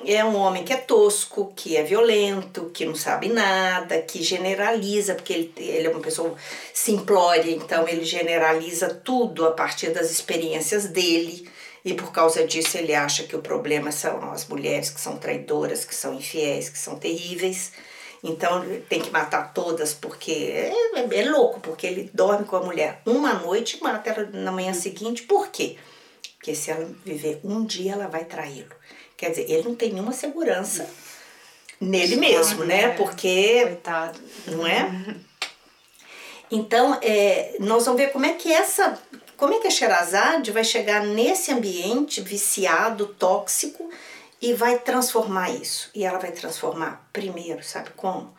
é 0.04 0.22
um 0.24 0.36
homem 0.36 0.62
que 0.62 0.72
é 0.72 0.76
tosco, 0.76 1.52
que 1.56 1.74
é 1.76 1.82
violento, 1.82 2.70
que 2.74 2.84
não 2.84 2.94
sabe 2.94 3.28
nada, 3.28 4.00
que 4.02 4.22
generaliza, 4.22 5.14
porque 5.14 5.32
ele, 5.32 5.52
ele 5.56 5.86
é 5.86 5.90
uma 5.90 6.00
pessoa 6.00 6.34
simplória, 6.74 7.50
então 7.50 7.88
ele 7.88 8.04
generaliza 8.04 8.88
tudo 8.92 9.46
a 9.46 9.52
partir 9.52 9.90
das 9.90 10.10
experiências 10.10 10.86
dele. 10.86 11.48
E 11.84 11.94
por 11.94 12.10
causa 12.12 12.44
disso 12.44 12.76
ele 12.76 12.92
acha 12.92 13.22
que 13.24 13.36
o 13.36 13.40
problema 13.40 13.92
são 13.92 14.32
as 14.32 14.46
mulheres 14.48 14.90
que 14.90 15.00
são 15.00 15.16
traidoras, 15.16 15.84
que 15.84 15.94
são 15.94 16.12
infiéis, 16.14 16.68
que 16.68 16.78
são 16.78 16.96
terríveis. 16.98 17.72
Então 18.24 18.64
tem 18.88 19.00
que 19.00 19.10
matar 19.10 19.54
todas 19.54 19.94
porque 19.94 20.32
é, 20.32 20.72
é- 20.96 21.20
é 21.20 21.30
louco, 21.30 21.60
porque 21.60 21.86
ele 21.86 22.10
dorme 22.12 22.44
com 22.44 22.56
a 22.56 22.60
mulher 22.60 23.00
uma 23.06 23.34
noite 23.34 23.78
e 23.78 23.82
mata 23.82 24.10
ela 24.10 24.28
na 24.32 24.50
manhã 24.50 24.74
seguinte. 24.74 25.22
Por 25.22 25.48
quê? 25.48 25.76
Porque 26.46 26.54
se 26.54 26.70
ela 26.70 26.88
viver 27.04 27.40
um 27.42 27.64
dia, 27.64 27.94
ela 27.94 28.06
vai 28.06 28.24
traí-lo. 28.24 28.70
Quer 29.16 29.30
dizer, 29.30 29.50
ele 29.50 29.64
não 29.64 29.74
tem 29.74 29.92
nenhuma 29.92 30.12
segurança 30.12 30.88
nele 31.80 32.14
mesmo, 32.14 32.64
né? 32.64 32.90
Porque 32.90 33.62
Coitado. 33.64 34.20
não 34.46 34.64
é? 34.64 35.16
Então, 36.48 37.00
é, 37.02 37.56
nós 37.58 37.84
vamos 37.84 38.00
ver 38.00 38.12
como 38.12 38.26
é 38.26 38.34
que 38.34 38.52
essa, 38.52 38.96
como 39.36 39.54
é 39.54 39.58
que 39.58 39.66
a 39.66 39.70
Sherazade 39.72 40.52
vai 40.52 40.62
chegar 40.62 41.04
nesse 41.04 41.50
ambiente 41.50 42.20
viciado, 42.20 43.06
tóxico 43.06 43.90
e 44.40 44.52
vai 44.54 44.78
transformar 44.78 45.50
isso. 45.50 45.90
E 45.96 46.04
ela 46.04 46.20
vai 46.20 46.30
transformar 46.30 47.08
primeiro, 47.12 47.64
sabe 47.64 47.90
como? 47.96 48.32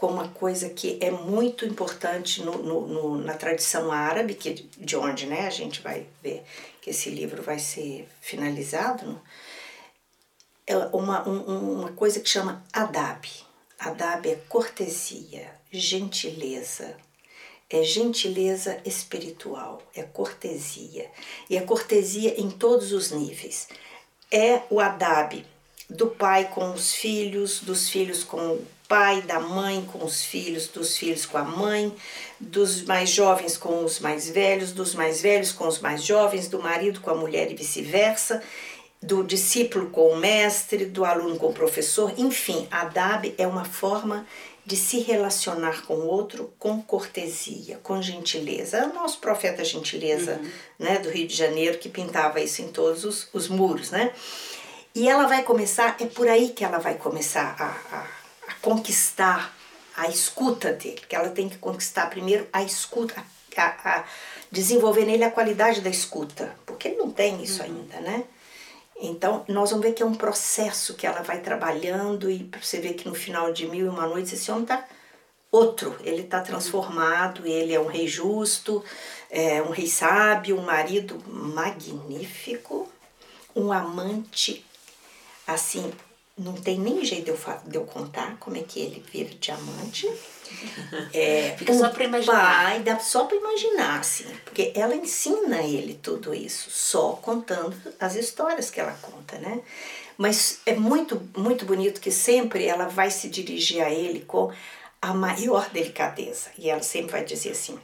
com 0.00 0.06
uma 0.06 0.28
coisa 0.28 0.70
que 0.70 0.96
é 0.98 1.10
muito 1.10 1.66
importante 1.66 2.42
no, 2.42 2.52
no, 2.56 2.86
no, 2.86 3.18
na 3.18 3.34
tradição 3.34 3.92
árabe, 3.92 4.32
que 4.32 4.66
de 4.78 4.96
onde 4.96 5.26
né, 5.26 5.46
a 5.46 5.50
gente 5.50 5.82
vai 5.82 6.06
ver 6.22 6.42
que 6.80 6.90
esse 6.90 7.10
livro 7.10 7.42
vai 7.42 7.58
ser 7.58 8.08
finalizado, 8.20 9.06
né? 9.06 9.20
é 10.66 10.76
uma, 10.92 11.28
um, 11.28 11.80
uma 11.80 11.92
coisa 11.92 12.20
que 12.20 12.28
chama 12.28 12.64
adab. 12.72 13.28
Adab 13.78 14.28
é 14.28 14.36
cortesia, 14.48 15.50
gentileza, 15.72 16.96
é 17.68 17.82
gentileza 17.82 18.80
espiritual, 18.84 19.82
é 19.94 20.02
cortesia. 20.02 21.10
E 21.48 21.56
é 21.56 21.62
cortesia 21.62 22.40
em 22.40 22.50
todos 22.50 22.92
os 22.92 23.10
níveis. 23.10 23.68
É 24.30 24.62
o 24.70 24.78
adab 24.78 25.44
do 25.88 26.06
pai 26.06 26.48
com 26.48 26.72
os 26.72 26.94
filhos, 26.94 27.60
dos 27.60 27.88
filhos 27.88 28.22
com 28.22 28.60
pai, 28.90 29.22
da 29.22 29.38
mãe 29.38 29.88
com 29.92 30.04
os 30.04 30.24
filhos, 30.24 30.66
dos 30.66 30.98
filhos 30.98 31.24
com 31.24 31.38
a 31.38 31.44
mãe, 31.44 31.94
dos 32.40 32.82
mais 32.82 33.08
jovens 33.08 33.56
com 33.56 33.84
os 33.84 34.00
mais 34.00 34.28
velhos, 34.28 34.72
dos 34.72 34.96
mais 34.96 35.22
velhos 35.22 35.52
com 35.52 35.68
os 35.68 35.78
mais 35.78 36.02
jovens, 36.02 36.48
do 36.48 36.60
marido 36.60 37.00
com 37.00 37.08
a 37.08 37.14
mulher 37.14 37.48
e 37.52 37.54
vice-versa, 37.54 38.42
do 39.00 39.22
discípulo 39.22 39.90
com 39.90 40.08
o 40.08 40.16
mestre, 40.16 40.86
do 40.86 41.04
aluno 41.04 41.36
com 41.36 41.46
o 41.46 41.52
professor, 41.52 42.12
enfim, 42.18 42.66
a 42.68 42.84
DAB 42.84 43.32
é 43.38 43.46
uma 43.46 43.64
forma 43.64 44.26
de 44.66 44.76
se 44.76 44.98
relacionar 44.98 45.82
com 45.86 45.94
o 45.94 46.06
outro 46.06 46.52
com 46.58 46.82
cortesia, 46.82 47.78
com 47.84 48.02
gentileza. 48.02 48.78
É 48.78 48.86
o 48.86 48.92
nosso 48.92 49.18
profeta 49.20 49.64
gentileza, 49.64 50.32
uhum. 50.32 50.50
né, 50.80 50.98
do 50.98 51.08
Rio 51.10 51.28
de 51.28 51.34
Janeiro, 51.34 51.78
que 51.78 51.88
pintava 51.88 52.40
isso 52.40 52.60
em 52.60 52.68
todos 52.68 53.04
os, 53.04 53.28
os 53.32 53.48
muros, 53.48 53.90
né? 53.90 54.12
E 54.94 55.08
ela 55.08 55.28
vai 55.28 55.44
começar, 55.44 55.96
é 56.00 56.06
por 56.06 56.26
aí 56.28 56.48
que 56.48 56.64
ela 56.64 56.78
vai 56.78 56.96
começar 56.96 57.54
a, 57.58 57.96
a 57.96 58.19
conquistar 58.60 59.54
a 59.96 60.08
escuta 60.08 60.72
dele, 60.72 61.00
que 61.08 61.14
ela 61.14 61.30
tem 61.30 61.48
que 61.48 61.58
conquistar 61.58 62.08
primeiro 62.08 62.46
a 62.52 62.62
escuta, 62.62 63.22
a, 63.56 63.98
a 63.98 64.04
desenvolver 64.50 65.04
nele 65.04 65.24
a 65.24 65.30
qualidade 65.30 65.80
da 65.80 65.90
escuta, 65.90 66.54
porque 66.64 66.88
ele 66.88 66.96
não 66.96 67.10
tem 67.10 67.42
isso 67.42 67.62
uhum. 67.62 67.68
ainda, 67.68 68.00
né? 68.00 68.24
Então, 69.02 69.44
nós 69.48 69.70
vamos 69.70 69.84
ver 69.84 69.94
que 69.94 70.02
é 70.02 70.06
um 70.06 70.14
processo 70.14 70.94
que 70.94 71.06
ela 71.06 71.22
vai 71.22 71.40
trabalhando 71.40 72.30
e 72.30 72.50
você 72.60 72.80
vê 72.80 72.92
que 72.92 73.08
no 73.08 73.14
final 73.14 73.50
de 73.50 73.66
Mil 73.66 73.86
e 73.86 73.88
Uma 73.88 74.06
Noites 74.06 74.34
esse 74.34 74.50
homem 74.50 74.64
está 74.64 74.86
outro, 75.50 75.96
ele 76.04 76.22
está 76.22 76.40
transformado, 76.42 77.46
ele 77.46 77.72
é 77.72 77.80
um 77.80 77.86
rei 77.86 78.06
justo, 78.06 78.84
é 79.30 79.62
um 79.62 79.70
rei 79.70 79.86
sábio, 79.86 80.58
um 80.58 80.62
marido 80.62 81.18
magnífico, 81.26 82.90
um 83.56 83.72
amante, 83.72 84.64
assim, 85.46 85.90
não 86.40 86.54
tem 86.54 86.78
nem 86.78 87.04
jeito 87.04 87.24
de 87.24 87.30
eu, 87.30 87.38
de 87.66 87.76
eu 87.76 87.84
contar 87.84 88.36
como 88.38 88.56
é 88.56 88.62
que 88.62 88.80
ele 88.80 89.04
vira 89.12 89.30
diamante. 89.38 90.10
É, 91.14 91.54
Fica 91.56 91.72
só 91.72 91.90
para 91.90 92.02
imaginar. 92.02 92.64
Pai, 92.64 92.80
dá 92.80 92.98
só 92.98 93.24
para 93.24 93.36
imaginar, 93.36 94.00
assim, 94.00 94.24
porque 94.44 94.72
ela 94.74 94.96
ensina 94.96 95.62
ele 95.62 95.94
tudo 95.94 96.34
isso, 96.34 96.68
só 96.70 97.12
contando 97.12 97.72
as 98.00 98.16
histórias 98.16 98.68
que 98.68 98.80
ela 98.80 98.98
conta, 99.00 99.38
né? 99.38 99.62
Mas 100.18 100.58
é 100.66 100.74
muito, 100.74 101.22
muito 101.36 101.64
bonito 101.64 102.00
que 102.00 102.10
sempre 102.10 102.66
ela 102.66 102.88
vai 102.88 103.12
se 103.12 103.28
dirigir 103.28 103.80
a 103.80 103.90
ele 103.90 104.20
com 104.20 104.52
a 105.00 105.14
maior 105.14 105.70
delicadeza. 105.70 106.50
E 106.58 106.68
ela 106.68 106.82
sempre 106.82 107.12
vai 107.12 107.24
dizer 107.24 107.52
assim: 107.52 107.78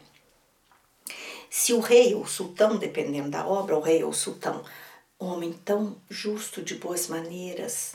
se 1.49 1.73
o 1.73 1.79
rei 1.79 2.17
ou 2.17 2.23
o 2.23 2.29
sultão, 2.29 2.77
dependendo 2.77 3.31
da 3.31 3.47
obra, 3.47 3.77
o 3.77 3.81
rei 3.81 4.03
ou 4.03 4.11
o 4.11 4.13
sultão, 4.15 4.65
homem 5.19 5.53
tão 5.53 5.97
justo, 6.11 6.63
de 6.63 6.75
boas 6.75 7.07
maneiras, 7.07 7.95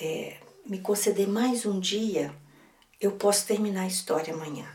é, 0.00 0.36
me 0.64 0.78
conceder 0.78 1.26
mais 1.26 1.66
um 1.66 1.80
dia, 1.80 2.32
eu 3.00 3.12
posso 3.12 3.46
terminar 3.46 3.82
a 3.82 3.86
história 3.86 4.32
amanhã. 4.32 4.66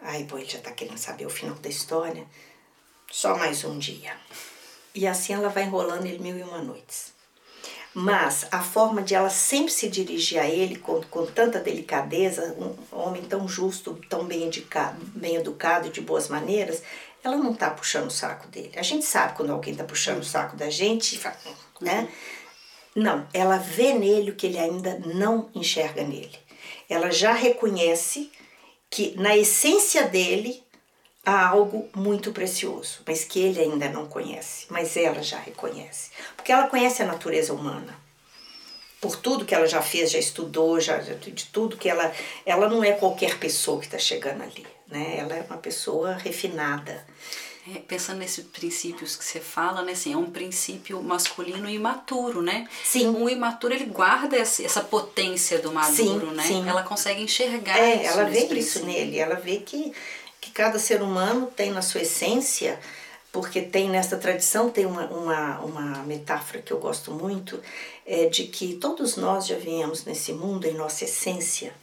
Ai, 0.00 0.24
bom, 0.24 0.38
ele 0.38 0.48
já 0.48 0.58
está 0.58 0.70
querendo 0.72 0.98
saber 0.98 1.26
o 1.26 1.30
final 1.30 1.56
da 1.56 1.68
história. 1.68 2.26
Só 3.10 3.36
mais 3.36 3.64
um 3.64 3.78
dia. 3.78 4.16
E 4.94 5.06
assim 5.06 5.32
ela 5.32 5.48
vai 5.48 5.64
enrolando 5.64 6.06
ele 6.06 6.18
mil 6.18 6.38
e 6.38 6.42
uma 6.42 6.62
noites. 6.62 7.12
Mas 7.94 8.46
a 8.52 8.62
forma 8.62 9.02
de 9.02 9.14
ela 9.14 9.30
sempre 9.30 9.72
se 9.72 9.88
dirigir 9.88 10.38
a 10.38 10.46
ele 10.46 10.76
com, 10.76 11.02
com 11.04 11.26
tanta 11.26 11.58
delicadeza, 11.58 12.54
um 12.58 12.76
homem 12.96 13.22
tão 13.22 13.48
justo, 13.48 13.98
tão 14.08 14.24
bem 14.24 14.46
educado, 14.46 15.04
bem 15.06 15.36
educado 15.36 15.88
e 15.88 15.90
de 15.90 16.00
boas 16.00 16.28
maneiras, 16.28 16.82
ela 17.24 17.36
não 17.36 17.52
está 17.52 17.70
puxando 17.70 18.08
o 18.08 18.10
saco 18.10 18.46
dele. 18.48 18.72
A 18.76 18.82
gente 18.82 19.04
sabe 19.04 19.34
quando 19.34 19.50
alguém 19.50 19.72
está 19.72 19.84
puxando 19.84 20.20
o 20.20 20.24
saco 20.24 20.56
da 20.56 20.70
gente, 20.70 21.20
né? 21.80 22.08
Não, 22.98 23.28
ela 23.32 23.58
vê 23.58 23.94
nele 23.94 24.32
o 24.32 24.34
que 24.34 24.48
ele 24.48 24.58
ainda 24.58 25.00
não 25.14 25.48
enxerga 25.54 26.02
nele. 26.02 26.36
Ela 26.90 27.12
já 27.12 27.32
reconhece 27.32 28.28
que 28.90 29.14
na 29.16 29.36
essência 29.36 30.08
dele 30.08 30.60
há 31.24 31.46
algo 31.46 31.88
muito 31.94 32.32
precioso, 32.32 33.02
mas 33.06 33.22
que 33.22 33.38
ele 33.38 33.60
ainda 33.60 33.88
não 33.88 34.08
conhece, 34.08 34.66
mas 34.68 34.96
ela 34.96 35.22
já 35.22 35.38
reconhece, 35.38 36.10
porque 36.34 36.50
ela 36.50 36.66
conhece 36.66 37.00
a 37.00 37.06
natureza 37.06 37.54
humana. 37.54 37.96
Por 39.00 39.14
tudo 39.14 39.44
que 39.44 39.54
ela 39.54 39.68
já 39.68 39.80
fez, 39.80 40.10
já 40.10 40.18
estudou, 40.18 40.80
já 40.80 40.96
de 40.96 41.46
tudo 41.52 41.76
que 41.76 41.88
ela, 41.88 42.12
ela 42.44 42.68
não 42.68 42.82
é 42.82 42.90
qualquer 42.90 43.38
pessoa 43.38 43.78
que 43.78 43.86
está 43.86 43.98
chegando 43.98 44.42
ali, 44.42 44.66
né? 44.88 45.18
Ela 45.18 45.36
é 45.36 45.42
uma 45.42 45.58
pessoa 45.58 46.14
refinada. 46.14 47.06
É, 47.74 47.80
pensando 47.80 48.18
nesses 48.18 48.44
princípios 48.46 49.16
que 49.16 49.24
você 49.24 49.40
fala, 49.40 49.82
né, 49.82 49.92
assim, 49.92 50.12
é 50.12 50.16
um 50.16 50.30
princípio 50.30 51.02
masculino 51.02 51.68
imaturo, 51.68 52.40
né? 52.40 52.66
Sim. 52.84 53.08
O 53.08 53.28
imaturo 53.28 53.74
ele 53.74 53.86
guarda 53.86 54.36
essa 54.36 54.80
potência 54.80 55.58
do 55.58 55.72
maduro, 55.72 56.30
sim, 56.30 56.34
né? 56.34 56.42
Sim. 56.44 56.68
Ela 56.68 56.82
consegue 56.82 57.22
enxergar 57.22 57.78
é, 57.78 57.96
isso. 57.96 58.06
ela 58.06 58.24
vê 58.24 58.44
princípio. 58.46 58.58
isso 58.58 58.84
nele, 58.86 59.18
ela 59.18 59.34
vê 59.34 59.58
que, 59.58 59.92
que 60.40 60.50
cada 60.50 60.78
ser 60.78 61.02
humano 61.02 61.48
tem 61.54 61.70
na 61.70 61.82
sua 61.82 62.02
essência, 62.02 62.80
porque 63.30 63.60
tem 63.60 63.90
nessa 63.90 64.16
tradição, 64.16 64.70
tem 64.70 64.86
uma, 64.86 65.06
uma, 65.06 65.58
uma 65.60 66.02
metáfora 66.04 66.62
que 66.62 66.72
eu 66.72 66.78
gosto 66.78 67.10
muito, 67.10 67.60
é 68.06 68.26
de 68.26 68.44
que 68.44 68.76
todos 68.76 69.16
nós 69.16 69.46
já 69.46 69.56
viemos 69.56 70.04
nesse 70.04 70.32
mundo 70.32 70.66
em 70.66 70.74
nossa 70.74 71.04
essência, 71.04 71.74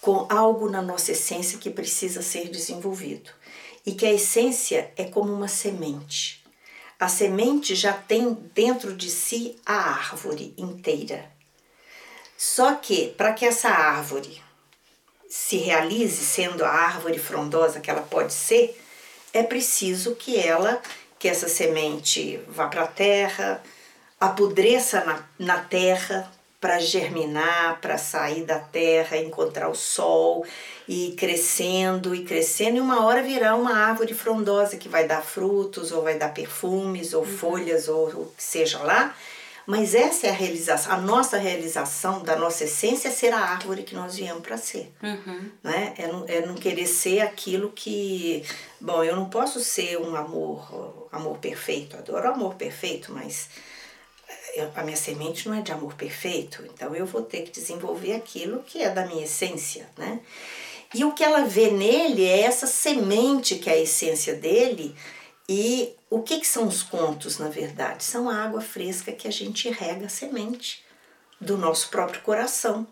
com 0.00 0.26
algo 0.30 0.70
na 0.70 0.80
nossa 0.80 1.12
essência 1.12 1.58
que 1.58 1.68
precisa 1.68 2.22
ser 2.22 2.48
desenvolvido 2.48 3.41
e 3.84 3.92
que 3.92 4.06
a 4.06 4.12
essência 4.12 4.92
é 4.96 5.04
como 5.04 5.32
uma 5.32 5.48
semente. 5.48 6.42
A 6.98 7.08
semente 7.08 7.74
já 7.74 7.92
tem 7.92 8.32
dentro 8.54 8.94
de 8.94 9.10
si 9.10 9.56
a 9.66 9.74
árvore 9.74 10.54
inteira. 10.56 11.30
Só 12.36 12.74
que 12.74 13.08
para 13.08 13.32
que 13.32 13.44
essa 13.44 13.68
árvore 13.68 14.42
se 15.28 15.56
realize 15.56 16.24
sendo 16.24 16.64
a 16.64 16.68
árvore 16.68 17.18
frondosa 17.18 17.80
que 17.80 17.90
ela 17.90 18.02
pode 18.02 18.32
ser, 18.32 18.80
é 19.32 19.42
preciso 19.42 20.14
que 20.14 20.38
ela, 20.38 20.80
que 21.18 21.26
essa 21.26 21.48
semente 21.48 22.38
vá 22.48 22.68
para 22.68 22.82
a 22.82 22.86
terra, 22.86 23.62
apodreça 24.20 25.04
na, 25.04 25.24
na 25.38 25.58
terra, 25.58 26.30
para 26.62 26.78
germinar, 26.78 27.80
para 27.80 27.98
sair 27.98 28.44
da 28.44 28.60
terra, 28.60 29.16
encontrar 29.16 29.68
o 29.68 29.74
sol 29.74 30.46
e 30.86 31.08
ir 31.08 31.16
crescendo 31.16 32.14
e 32.14 32.22
crescendo 32.22 32.76
e 32.76 32.80
uma 32.80 33.04
hora 33.04 33.20
virar 33.20 33.56
uma 33.56 33.74
árvore 33.76 34.14
frondosa 34.14 34.76
que 34.76 34.88
vai 34.88 35.04
dar 35.04 35.22
frutos 35.22 35.90
ou 35.90 36.04
vai 36.04 36.16
dar 36.16 36.32
perfumes 36.32 37.14
ou 37.14 37.24
uhum. 37.24 37.36
folhas 37.36 37.88
ou 37.88 38.06
o 38.10 38.32
que 38.36 38.44
seja 38.44 38.78
lá. 38.78 39.12
Mas 39.66 39.92
essa 39.92 40.28
é 40.28 40.30
a 40.30 40.32
realização, 40.32 40.92
a 40.92 40.96
nossa 40.98 41.36
realização 41.36 42.22
da 42.22 42.36
nossa 42.36 42.62
essência 42.62 43.08
é 43.08 43.10
ser 43.10 43.32
a 43.32 43.40
árvore 43.40 43.82
que 43.82 43.96
nós 43.96 44.14
viemos 44.14 44.42
para 44.42 44.56
ser. 44.56 44.92
Uhum. 45.02 45.50
Né? 45.64 45.94
É, 45.98 46.06
não, 46.06 46.24
é 46.28 46.46
não 46.46 46.54
querer 46.54 46.86
ser 46.86 47.22
aquilo 47.22 47.72
que. 47.72 48.44
Bom, 48.80 49.02
eu 49.02 49.16
não 49.16 49.28
posso 49.28 49.58
ser 49.58 49.98
um 49.98 50.14
amor, 50.14 51.08
amor 51.10 51.38
perfeito, 51.38 51.96
adoro 51.96 52.28
amor 52.28 52.54
perfeito, 52.54 53.12
mas 53.12 53.48
a 54.74 54.82
minha 54.82 54.96
semente 54.96 55.48
não 55.48 55.56
é 55.56 55.62
de 55.62 55.72
amor 55.72 55.94
perfeito, 55.94 56.64
então 56.72 56.94
eu 56.94 57.06
vou 57.06 57.22
ter 57.22 57.42
que 57.42 57.50
desenvolver 57.50 58.14
aquilo 58.14 58.62
que 58.62 58.82
é 58.82 58.90
da 58.90 59.06
minha 59.06 59.24
essência, 59.24 59.88
né? 59.96 60.20
E 60.94 61.04
o 61.04 61.12
que 61.12 61.24
ela 61.24 61.44
vê 61.44 61.70
nele 61.70 62.24
é 62.24 62.42
essa 62.42 62.66
semente 62.66 63.56
que 63.56 63.70
é 63.70 63.74
a 63.74 63.80
essência 63.80 64.34
dele. 64.34 64.94
E 65.48 65.94
o 66.10 66.20
que, 66.20 66.38
que 66.38 66.46
são 66.46 66.68
os 66.68 66.82
contos, 66.82 67.38
na 67.38 67.48
verdade? 67.48 68.04
São 68.04 68.28
a 68.28 68.44
água 68.44 68.60
fresca 68.60 69.10
que 69.10 69.26
a 69.26 69.30
gente 69.30 69.70
rega 69.70 70.06
a 70.06 70.10
semente 70.10 70.84
do 71.40 71.56
nosso 71.56 71.88
próprio 71.88 72.20
coração, 72.20 72.86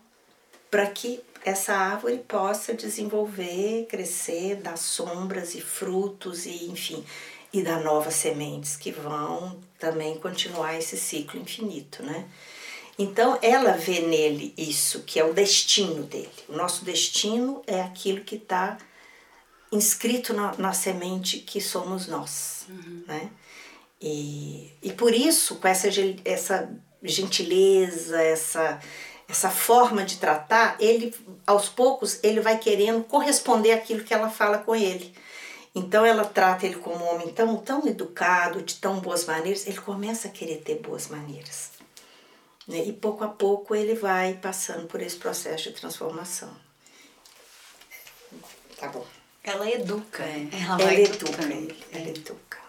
para 0.69 0.87
que 0.87 1.21
essa 1.43 1.73
árvore 1.73 2.17
possa 2.19 2.73
desenvolver, 2.73 3.85
crescer, 3.87 4.55
dar 4.55 4.77
sombras 4.77 5.55
e 5.55 5.61
frutos 5.61 6.45
e 6.45 6.65
enfim, 6.65 7.03
e 7.53 7.61
dar 7.61 7.81
novas 7.81 8.15
sementes 8.15 8.75
que 8.75 8.91
vão 8.91 9.59
também 9.77 10.17
continuar 10.19 10.77
esse 10.77 10.97
ciclo 10.97 11.39
infinito, 11.39 12.03
né? 12.03 12.27
Então 12.97 13.37
ela 13.41 13.71
vê 13.71 13.99
nele 13.99 14.53
isso, 14.57 15.01
que 15.03 15.19
é 15.19 15.25
o 15.25 15.33
destino 15.33 16.03
dele. 16.03 16.29
O 16.47 16.53
nosso 16.53 16.85
destino 16.85 17.61
é 17.65 17.81
aquilo 17.81 18.21
que 18.21 18.35
está 18.35 18.77
inscrito 19.71 20.33
na, 20.33 20.55
na, 20.57 20.73
semente 20.73 21.39
que 21.39 21.61
somos 21.61 22.07
nós, 22.07 22.65
uhum. 22.69 23.03
né? 23.07 23.29
E, 24.01 24.71
e 24.81 24.91
por 24.93 25.13
isso, 25.13 25.55
com 25.55 25.67
essa, 25.67 25.87
essa 26.25 26.69
gentileza, 27.03 28.21
essa, 28.21 28.79
essa 29.29 29.49
forma 29.49 30.03
de 30.03 30.17
tratar, 30.17 30.75
ele 30.79 31.15
aos 31.45 31.69
poucos 31.69 32.19
ele 32.23 32.39
vai 32.41 32.57
querendo 32.57 33.03
corresponder 33.03 33.71
àquilo 33.71 34.03
que 34.03 34.13
ela 34.13 34.29
fala 34.29 34.57
com 34.57 34.75
ele. 34.75 35.13
Então 35.73 36.05
ela 36.05 36.25
trata 36.25 36.65
ele 36.65 36.75
como 36.75 37.03
um 37.03 37.15
homem 37.15 37.29
tão, 37.29 37.57
tão 37.57 37.87
educado, 37.87 38.61
de 38.61 38.75
tão 38.75 38.99
boas 38.99 39.25
maneiras, 39.25 39.65
ele 39.65 39.79
começa 39.79 40.27
a 40.27 40.31
querer 40.31 40.57
ter 40.57 40.75
boas 40.75 41.07
maneiras. 41.07 41.71
Né? 42.67 42.83
E 42.85 42.93
pouco 42.93 43.23
a 43.23 43.29
pouco 43.29 43.73
ele 43.73 43.95
vai 43.95 44.33
passando 44.33 44.87
por 44.87 45.01
esse 45.01 45.15
processo 45.15 45.71
de 45.71 45.79
transformação. 45.79 46.49
Tá 48.77 48.87
bom. 48.89 49.05
Ela 49.43 49.69
educa. 49.69 50.23
É. 50.23 50.47
Ela 50.51 50.63
Ela 50.63 50.77
vai 50.77 51.03
educa 51.03 51.43
ele, 51.43 51.83
ela 51.91 52.09
educa. 52.09 52.59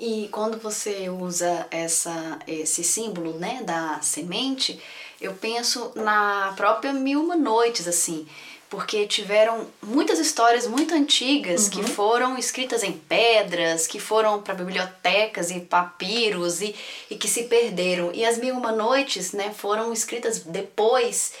E 0.00 0.28
quando 0.30 0.58
você 0.58 1.08
usa 1.08 1.66
essa, 1.72 2.38
esse 2.46 2.84
símbolo 2.84 3.36
né, 3.36 3.62
da 3.64 4.00
semente, 4.00 4.80
eu 5.20 5.34
penso 5.34 5.90
na 5.96 6.52
própria 6.56 6.92
Mil 6.92 7.20
Uma 7.20 7.34
Noites, 7.34 7.88
assim, 7.88 8.28
porque 8.70 9.06
tiveram 9.06 9.66
muitas 9.82 10.18
histórias 10.18 10.66
muito 10.66 10.94
antigas 10.94 11.68
que 11.68 11.82
foram 11.82 12.36
escritas 12.36 12.82
em 12.82 12.92
pedras, 12.92 13.86
que 13.86 13.98
foram 13.98 14.42
para 14.42 14.54
bibliotecas 14.54 15.50
e 15.50 15.60
papiros 15.60 16.60
e, 16.60 16.74
e 17.10 17.16
que 17.16 17.28
se 17.28 17.44
perderam. 17.44 18.10
E 18.12 18.24
as 18.24 18.36
Mil 18.36 18.54
Uma 18.54 18.72
Noites 18.72 19.32
né, 19.32 19.54
foram 19.56 19.92
escritas 19.92 20.40
depois. 20.40 21.32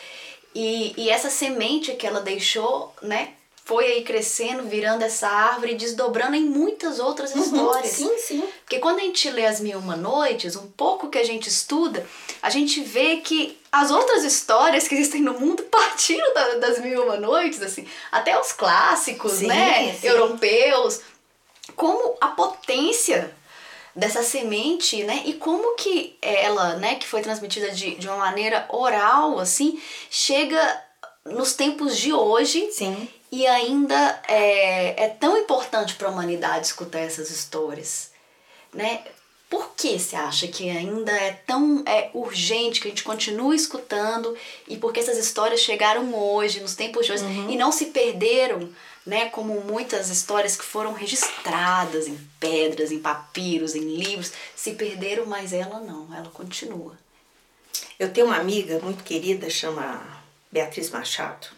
E, 0.54 0.94
e 0.96 1.10
essa 1.10 1.28
semente 1.28 1.92
que 1.94 2.06
ela 2.06 2.20
deixou, 2.20 2.94
né, 3.02 3.34
foi 3.68 3.84
aí 3.84 4.02
crescendo, 4.02 4.62
virando 4.62 5.02
essa 5.04 5.28
árvore, 5.28 5.72
e 5.72 5.76
desdobrando 5.76 6.34
em 6.34 6.44
muitas 6.44 6.98
outras 6.98 7.36
histórias. 7.36 7.98
Uhum, 7.98 8.08
Sim, 8.08 8.18
sim. 8.18 8.44
Porque 8.60 8.78
quando 8.78 9.00
a 9.00 9.02
gente 9.02 9.28
lê 9.28 9.44
as 9.44 9.60
Mil 9.60 9.78
Uma 9.78 9.94
Noites, 9.94 10.56
um 10.56 10.66
pouco 10.68 11.10
que 11.10 11.18
a 11.18 11.24
gente 11.24 11.50
estuda, 11.50 12.06
a 12.40 12.48
gente 12.48 12.80
vê 12.80 13.18
que 13.18 13.57
as 13.70 13.90
outras 13.90 14.24
histórias 14.24 14.88
que 14.88 14.94
existem 14.94 15.20
no 15.20 15.34
mundo 15.38 15.62
partiram 15.64 16.32
da- 16.34 16.54
das 16.54 16.78
Mil 16.80 16.92
e 16.94 17.04
Uma 17.04 17.16
Noites, 17.16 17.60
assim, 17.62 17.86
até 18.10 18.38
os 18.40 18.52
clássicos, 18.52 19.32
Sim, 19.32 19.46
né, 19.46 19.94
sim. 19.94 20.06
europeus, 20.06 21.00
como 21.76 22.16
a 22.20 22.28
potência 22.28 23.34
dessa 23.94 24.22
semente, 24.22 25.02
né, 25.04 25.22
e 25.26 25.34
como 25.34 25.74
que 25.76 26.16
ela, 26.22 26.76
né, 26.76 26.94
que 26.94 27.06
foi 27.06 27.20
transmitida 27.20 27.70
de, 27.70 27.96
de 27.96 28.06
uma 28.08 28.16
maneira 28.18 28.64
oral, 28.68 29.38
assim, 29.38 29.80
chega 30.08 30.82
nos 31.24 31.52
tempos 31.54 31.96
de 31.98 32.12
hoje 32.12 32.70
Sim. 32.72 33.08
e 33.30 33.46
ainda 33.46 34.22
é, 34.28 35.04
é 35.04 35.08
tão 35.08 35.36
importante 35.36 35.94
para 35.96 36.08
a 36.08 36.10
humanidade 36.10 36.66
escutar 36.66 37.00
essas 37.00 37.30
histórias, 37.30 38.10
né? 38.72 39.02
Por 39.48 39.70
que 39.74 39.98
você 39.98 40.14
acha 40.14 40.46
que 40.46 40.68
ainda 40.68 41.10
é 41.12 41.32
tão 41.32 41.82
é, 41.86 42.10
urgente 42.12 42.80
que 42.80 42.88
a 42.88 42.90
gente 42.90 43.02
continue 43.02 43.56
escutando 43.56 44.36
e 44.66 44.76
por 44.76 44.92
que 44.92 45.00
essas 45.00 45.16
histórias 45.16 45.60
chegaram 45.60 46.14
hoje, 46.14 46.60
nos 46.60 46.74
tempos 46.74 47.06
de 47.06 47.12
hoje, 47.12 47.24
e 47.24 47.56
não 47.56 47.72
se 47.72 47.86
perderam, 47.86 48.70
né? 49.06 49.30
Como 49.30 49.62
muitas 49.62 50.10
histórias 50.10 50.54
que 50.54 50.64
foram 50.64 50.92
registradas 50.92 52.06
em 52.06 52.18
pedras, 52.38 52.92
em 52.92 52.98
papiros, 52.98 53.74
em 53.74 53.96
livros, 53.96 54.32
se 54.54 54.72
perderam, 54.72 55.24
mas 55.24 55.54
ela 55.54 55.80
não, 55.80 56.14
ela 56.14 56.28
continua. 56.28 56.98
Eu 57.98 58.12
tenho 58.12 58.26
uma 58.26 58.36
amiga 58.36 58.78
muito 58.80 59.02
querida, 59.02 59.48
chama 59.48 60.22
Beatriz 60.52 60.90
Machado. 60.90 61.48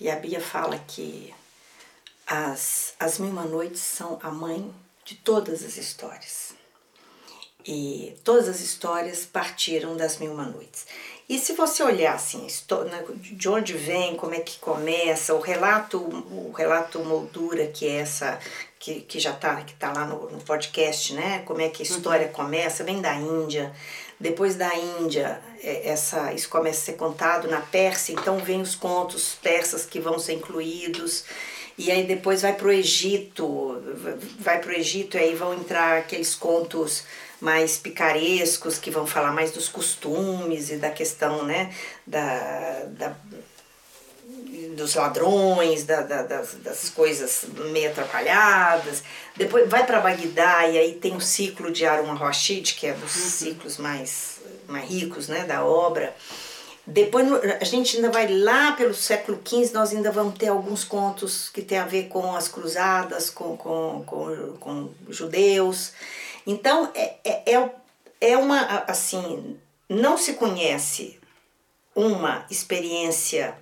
E 0.00 0.10
a 0.10 0.16
Bia 0.16 0.40
fala 0.40 0.78
que 0.78 1.32
as, 2.26 2.94
as 2.98 3.18
Mil 3.18 3.32
Noites 3.32 3.80
são 3.80 4.18
a 4.22 4.30
mãe 4.30 4.74
de 5.04 5.14
todas 5.14 5.62
as 5.62 5.76
histórias. 5.76 6.54
E 7.66 8.14
todas 8.22 8.48
as 8.48 8.60
histórias 8.60 9.26
partiram 9.26 9.96
das 9.96 10.18
Mil 10.18 10.32
Uma 10.32 10.44
Noites. 10.44 10.86
E 11.28 11.40
se 11.40 11.54
você 11.54 11.82
olhar 11.82 12.14
assim, 12.14 12.46
né, 12.88 13.04
de 13.18 13.48
onde 13.48 13.72
vem, 13.72 14.14
como 14.14 14.32
é 14.32 14.38
que 14.38 14.60
começa, 14.60 15.34
o 15.34 15.40
relato, 15.40 15.98
o 15.98 16.52
relato 16.56 17.00
moldura, 17.00 17.66
que 17.66 17.88
é 17.88 17.96
essa, 17.96 18.38
que, 18.78 19.00
que 19.00 19.18
já 19.18 19.32
está 19.32 19.56
que 19.62 19.74
tá 19.74 19.92
lá 19.92 20.06
no, 20.06 20.30
no 20.30 20.40
podcast, 20.44 21.12
né? 21.14 21.42
Como 21.44 21.60
é 21.60 21.68
que 21.68 21.82
a 21.82 21.86
história 21.86 22.28
começa, 22.28 22.84
vem 22.84 23.00
da 23.00 23.16
Índia. 23.16 23.74
Depois 24.20 24.54
da 24.54 24.72
Índia, 24.76 25.40
é, 25.60 25.88
essa, 25.88 26.32
isso 26.32 26.48
começa 26.48 26.80
a 26.80 26.84
ser 26.84 26.92
contado 26.92 27.48
na 27.48 27.60
Pérsia, 27.60 28.12
então 28.12 28.38
vem 28.38 28.62
os 28.62 28.76
contos 28.76 29.34
persas 29.42 29.84
que 29.84 29.98
vão 29.98 30.20
ser 30.20 30.34
incluídos. 30.34 31.24
E 31.76 31.90
aí 31.90 32.04
depois 32.04 32.42
vai 32.42 32.54
para 32.54 32.68
o 32.68 32.72
Egito, 32.72 33.82
vai 34.38 34.60
para 34.60 34.70
o 34.70 34.74
Egito 34.74 35.16
e 35.16 35.20
aí 35.20 35.34
vão 35.34 35.52
entrar 35.52 35.98
aqueles 35.98 36.36
contos 36.36 37.02
mais 37.40 37.76
picarescos 37.76 38.78
que 38.78 38.90
vão 38.90 39.06
falar 39.06 39.32
mais 39.32 39.50
dos 39.50 39.68
costumes 39.68 40.70
e 40.70 40.76
da 40.76 40.90
questão, 40.90 41.44
né, 41.44 41.74
da, 42.06 42.84
da 42.88 43.14
dos 44.74 44.94
ladrões, 44.94 45.84
da, 45.84 46.02
da- 46.02 46.22
das, 46.22 46.54
das 46.56 46.88
coisas 46.90 47.44
meio 47.70 47.90
atrapalhadas. 47.90 49.02
Depois 49.36 49.68
vai 49.68 49.86
para 49.86 50.00
Bagdá 50.00 50.66
e 50.68 50.78
aí 50.78 50.92
tem 50.94 51.16
o 51.16 51.20
ciclo 51.20 51.70
de 51.72 51.86
Harun 51.86 52.10
al-Rashid, 52.10 52.74
que 52.74 52.86
é 52.86 52.92
dos 52.92 53.10
ciclos 53.12 53.78
mais, 53.78 54.36
mais 54.68 54.88
ricos 54.88 55.28
né, 55.28 55.44
da 55.44 55.64
obra. 55.64 56.14
Depois 56.86 57.26
a 57.60 57.64
gente 57.64 57.96
ainda 57.96 58.10
vai 58.10 58.28
lá 58.28 58.72
pelo 58.72 58.94
século 58.94 59.40
XV, 59.44 59.72
nós 59.72 59.92
ainda 59.92 60.12
vamos 60.12 60.38
ter 60.38 60.48
alguns 60.48 60.84
contos 60.84 61.48
que 61.48 61.62
tem 61.62 61.78
a 61.78 61.84
ver 61.84 62.04
com 62.08 62.34
as 62.36 62.46
cruzadas, 62.46 63.28
com, 63.30 63.56
com, 63.56 64.04
com, 64.06 64.56
com 64.60 64.90
judeus. 65.08 65.92
Então 66.46 66.90
é, 66.94 67.16
é, 67.24 67.54
é, 67.54 67.70
é 68.20 68.36
uma, 68.36 68.84
assim, 68.86 69.58
não 69.88 70.16
se 70.16 70.34
conhece 70.34 71.18
uma 71.94 72.46
experiência 72.50 73.56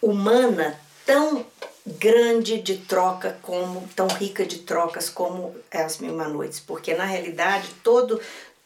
humana 0.00 0.78
tão 1.04 1.44
grande 1.86 2.60
de 2.60 2.76
troca 2.76 3.38
como 3.40 3.88
tão 3.96 4.06
rica 4.06 4.44
de 4.44 4.58
trocas 4.58 5.08
como 5.08 5.56
as 5.72 5.98
mil 5.98 6.12
noites 6.12 6.60
porque 6.60 6.94
na 6.94 7.04
realidade 7.04 7.70
todo 7.82 8.20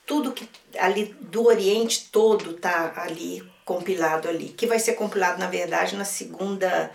tudo 0.05 0.33
que 0.33 0.49
ali 0.77 1.15
do 1.21 1.47
Oriente 1.47 2.09
todo 2.11 2.55
tá 2.55 2.93
ali 2.97 3.49
compilado 3.65 4.29
ali 4.29 4.49
que 4.49 4.67
vai 4.67 4.81
ser 4.81 4.95
compilado 4.95 5.39
na 5.39 5.47
verdade 5.47 5.95
na 5.95 6.05
segunda 6.05 6.91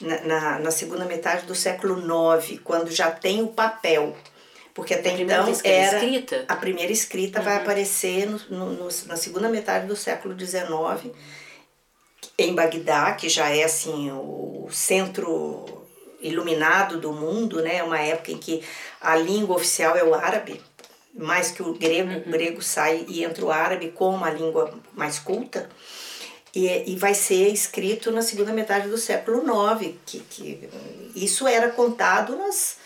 na, 0.00 0.20
na, 0.20 0.58
na 0.60 0.70
segunda 0.70 1.04
metade 1.04 1.46
do 1.46 1.54
século 1.54 1.98
IX 1.98 2.60
quando 2.62 2.90
já 2.92 3.10
tem 3.10 3.42
o 3.42 3.48
papel 3.48 4.16
porque 4.74 4.94
até 4.94 5.10
então 5.44 5.54
era 5.64 5.96
escrita? 5.96 6.44
a 6.48 6.56
primeira 6.56 6.92
escrita 6.92 7.40
vai 7.42 7.56
aparecer 7.56 8.26
no, 8.26 8.38
no- 8.50 8.72
no- 8.72 8.88
na 9.06 9.16
segunda 9.16 9.48
metade 9.48 9.86
do 9.86 9.94
século 9.96 10.38
XIX 10.38 11.12
em 12.38 12.54
Bagdá, 12.54 13.12
que 13.12 13.28
já 13.28 13.50
é 13.50 13.64
assim 13.64 14.10
o 14.12 14.68
centro 14.70 15.84
iluminado 16.20 16.98
do 17.00 17.12
mundo, 17.12 17.60
né? 17.62 17.82
Uma 17.82 17.98
época 18.00 18.32
em 18.32 18.38
que 18.38 18.62
a 19.00 19.16
língua 19.16 19.56
oficial 19.56 19.96
é 19.96 20.04
o 20.04 20.14
árabe, 20.14 20.60
mais 21.14 21.50
que 21.50 21.62
o 21.62 21.74
grego, 21.74 22.26
o 22.26 22.30
grego 22.30 22.62
sai 22.62 23.04
e 23.08 23.24
entra 23.24 23.44
o 23.44 23.50
árabe 23.50 23.88
como 23.90 24.16
uma 24.16 24.30
língua 24.30 24.72
mais 24.94 25.18
culta. 25.18 25.68
E, 26.54 26.92
e 26.92 26.96
vai 26.96 27.14
ser 27.14 27.48
escrito 27.48 28.10
na 28.10 28.20
segunda 28.22 28.52
metade 28.52 28.88
do 28.88 28.98
século 28.98 29.42
IX, 29.80 29.94
que, 30.06 30.20
que 30.20 30.68
isso 31.14 31.46
era 31.46 31.70
contado 31.70 32.36
nas, 32.36 32.76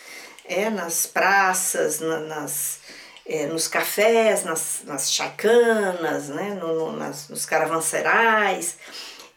é, 0.47 0.69
nas 0.69 1.05
praças, 1.05 1.99
na- 1.99 2.19
nas, 2.21 2.79
é, 3.25 3.45
nos 3.47 3.67
cafés, 3.67 4.43
nas, 4.43 4.79
nas 4.85 5.11
chaicanas, 5.11 6.29
né, 6.29 6.53
no, 6.59 6.73
no- 6.73 6.91
nas, 6.93 7.27
nos 7.29 7.45
caravanserais. 7.45 8.77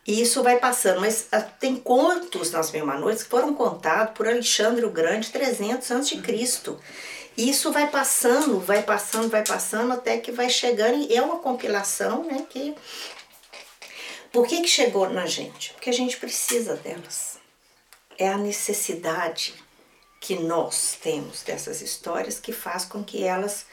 E 0.06 0.22
isso 0.22 0.42
vai 0.42 0.58
passando, 0.58 1.00
mas 1.00 1.26
ah, 1.30 1.40
tem 1.42 1.76
contos 1.76 2.50
nas 2.50 2.70
Mil 2.72 2.84
Uma 2.84 2.96
Noites 2.98 3.22
que 3.22 3.28
foram 3.28 3.54
contados 3.54 4.14
por 4.14 4.26
Alexandre 4.26 4.84
o 4.84 4.90
Grande 4.90 5.30
300 5.30 5.90
a.C. 5.90 6.20
E 7.36 7.48
isso 7.50 7.70
vai 7.70 7.88
passando, 7.88 8.58
vai 8.58 8.82
passando, 8.82 9.28
vai 9.28 9.44
passando, 9.44 9.92
até 9.92 10.18
que 10.18 10.32
vai 10.32 10.48
chegando, 10.48 10.96
e 10.98 11.14
é 11.14 11.22
uma 11.22 11.38
compilação, 11.38 12.24
né, 12.24 12.44
que... 12.48 12.74
Por 14.32 14.46
que 14.46 14.60
que 14.62 14.68
chegou 14.68 15.08
na 15.10 15.26
gente? 15.26 15.72
Porque 15.72 15.90
a 15.90 15.92
gente 15.92 16.16
precisa 16.16 16.76
delas. 16.76 17.38
É 18.16 18.28
a 18.28 18.36
necessidade 18.38 19.54
que 20.20 20.36
nós 20.36 20.98
temos 21.02 21.42
dessas 21.42 21.80
histórias 21.80 22.38
que 22.38 22.52
faz 22.52 22.84
com 22.84 23.02
que 23.02 23.24
elas 23.24 23.64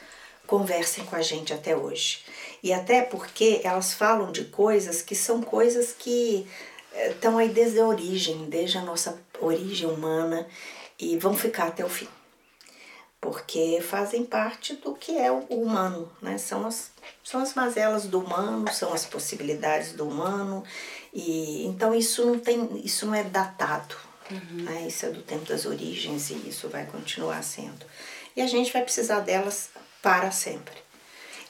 conversem 0.46 1.04
com 1.04 1.14
a 1.14 1.20
gente 1.20 1.52
até 1.52 1.76
hoje. 1.76 2.24
E 2.62 2.72
até 2.72 3.02
porque 3.02 3.60
elas 3.62 3.92
falam 3.92 4.32
de 4.32 4.46
coisas 4.46 5.02
que 5.02 5.14
são 5.14 5.42
coisas 5.42 5.92
que 5.92 6.48
eh, 6.94 7.10
estão 7.10 7.36
aí 7.36 7.50
desde 7.50 7.78
a 7.78 7.86
origem, 7.86 8.48
desde 8.48 8.78
a 8.78 8.82
nossa 8.82 9.22
origem 9.40 9.86
humana 9.88 10.48
e 10.98 11.18
vão 11.18 11.36
ficar 11.36 11.68
até 11.68 11.84
o 11.84 11.88
fim. 11.88 12.08
Porque 13.20 13.80
fazem 13.82 14.24
parte 14.24 14.74
do 14.76 14.94
que 14.94 15.18
é 15.18 15.30
o 15.30 15.40
humano, 15.50 16.10
né? 16.22 16.38
São 16.38 16.66
as, 16.66 16.92
são 17.22 17.42
as 17.42 17.52
mazelas 17.52 18.06
do 18.06 18.20
humano, 18.20 18.72
são 18.72 18.94
as 18.94 19.04
possibilidades 19.04 19.92
do 19.92 20.08
humano. 20.08 20.64
E 21.12 21.66
então 21.66 21.94
isso 21.94 22.24
não 22.24 22.38
tem, 22.38 22.80
isso 22.84 23.04
não 23.06 23.14
é 23.14 23.24
datado. 23.24 24.07
Né? 24.30 24.86
Isso 24.88 25.06
é 25.06 25.10
do 25.10 25.22
tempo 25.22 25.44
das 25.46 25.66
origens 25.66 26.30
e 26.30 26.48
isso 26.48 26.68
vai 26.68 26.86
continuar 26.86 27.42
sendo. 27.42 27.86
E 28.36 28.40
a 28.40 28.46
gente 28.46 28.72
vai 28.72 28.82
precisar 28.82 29.20
delas 29.20 29.70
para 30.02 30.30
sempre. 30.30 30.74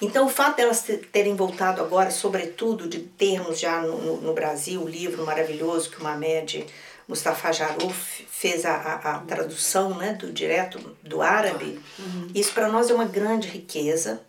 Então, 0.01 0.27
o 0.27 0.31
fato 0.31 0.57
delas 0.57 0.85
terem 1.11 1.35
voltado 1.35 1.83
agora, 1.83 2.11
sobretudo 2.11 2.89
de 2.89 3.01
termos 3.01 3.59
já 3.59 3.81
no, 3.81 3.99
no, 3.99 4.17
no 4.21 4.33
Brasil 4.33 4.81
o 4.81 4.89
livro 4.89 5.27
maravilhoso 5.27 5.91
que 5.91 6.01
o 6.01 6.05
Mamed 6.05 6.65
Mustafa 7.09 7.51
Jaruf 7.53 8.27
fez 8.31 8.67
a, 8.67 8.75
a, 8.75 9.15
a, 9.15 9.19
tradução 9.21 9.97
né, 9.97 10.13
do 10.13 10.31
direto 10.31 10.79
do 11.03 11.23
árabe, 11.23 11.81
uhum. 11.99 12.31
isso 12.35 12.53
para 12.53 12.69
nós 12.69 12.91
é 12.91 12.95
uma 12.95 13.07
grande 13.07 13.49
riqueza. 13.49 14.21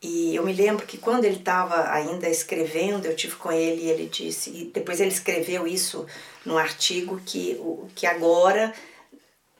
E 0.00 0.34
eu 0.34 0.44
me 0.44 0.52
lembro 0.52 0.86
que 0.86 0.96
quando 0.96 1.24
ele 1.24 1.38
estava 1.38 1.90
ainda 1.90 2.28
escrevendo, 2.28 3.06
eu 3.06 3.16
tive 3.16 3.34
com 3.34 3.50
ele 3.50 3.82
e 3.82 3.90
ele 3.90 4.06
disse, 4.06 4.50
e 4.50 4.64
depois 4.66 5.00
ele 5.00 5.10
escreveu 5.10 5.66
isso 5.66 6.06
no 6.44 6.56
artigo, 6.56 7.20
que, 7.26 7.60
que 7.96 8.06
agora 8.06 8.72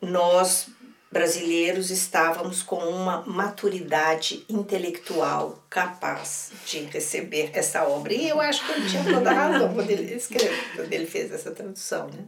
nós 0.01 0.69
brasileiros 1.11 1.91
estávamos 1.91 2.63
com 2.63 2.77
uma 2.77 3.23
maturidade 3.27 4.45
intelectual 4.49 5.65
capaz 5.69 6.53
de 6.67 6.81
receber 6.81 7.51
essa 7.55 7.89
obra. 7.89 8.13
E 8.13 8.29
eu 8.29 8.41
acho 8.41 8.65
que 8.65 8.73
ele 8.73 8.89
tinha 8.89 9.05
toda 9.05 9.31
a 9.31 9.35
razão 9.35 9.75
quando 9.75 9.91
ele 9.91 10.15
escreveu, 10.15 10.53
quando 10.77 10.93
ele 10.93 11.07
fez 11.07 11.33
essa 11.33 11.51
tradução, 11.51 12.09
né? 12.09 12.25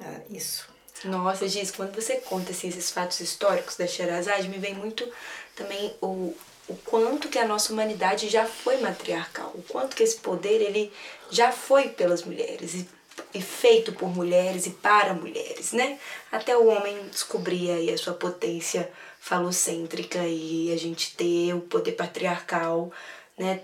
Ah, 0.00 0.20
isso. 0.30 0.66
Nossa, 1.04 1.46
Giz, 1.46 1.70
quando 1.70 1.94
você 1.94 2.16
conta 2.16 2.52
assim, 2.52 2.68
esses 2.68 2.90
fatos 2.90 3.20
históricos 3.20 3.76
da 3.76 3.86
Sherazade, 3.86 4.48
me 4.48 4.58
vem 4.58 4.74
muito 4.74 5.08
também 5.54 5.94
o, 6.00 6.34
o 6.68 6.76
quanto 6.76 7.28
que 7.28 7.38
a 7.38 7.46
nossa 7.46 7.72
humanidade 7.72 8.28
já 8.28 8.46
foi 8.46 8.78
matriarcal, 8.78 9.52
o 9.54 9.62
quanto 9.62 9.96
que 9.96 10.02
esse 10.02 10.16
poder 10.16 10.60
ele 10.60 10.92
já 11.30 11.50
foi 11.50 11.88
pelas 11.88 12.22
mulheres 12.22 12.74
e 12.74 12.88
e 13.34 13.40
feito 13.40 13.92
por 13.92 14.08
mulheres 14.08 14.66
e 14.66 14.70
para 14.70 15.14
mulheres, 15.14 15.72
né? 15.72 15.98
Até 16.30 16.56
o 16.56 16.66
homem 16.66 17.08
descobrir 17.08 17.70
aí 17.70 17.92
a 17.92 17.98
sua 17.98 18.14
potência 18.14 18.90
falocêntrica 19.20 20.18
e 20.26 20.72
a 20.72 20.76
gente 20.76 21.16
ter 21.16 21.54
o 21.54 21.60
poder 21.60 21.92
patriarcal, 21.92 22.90
né? 23.38 23.60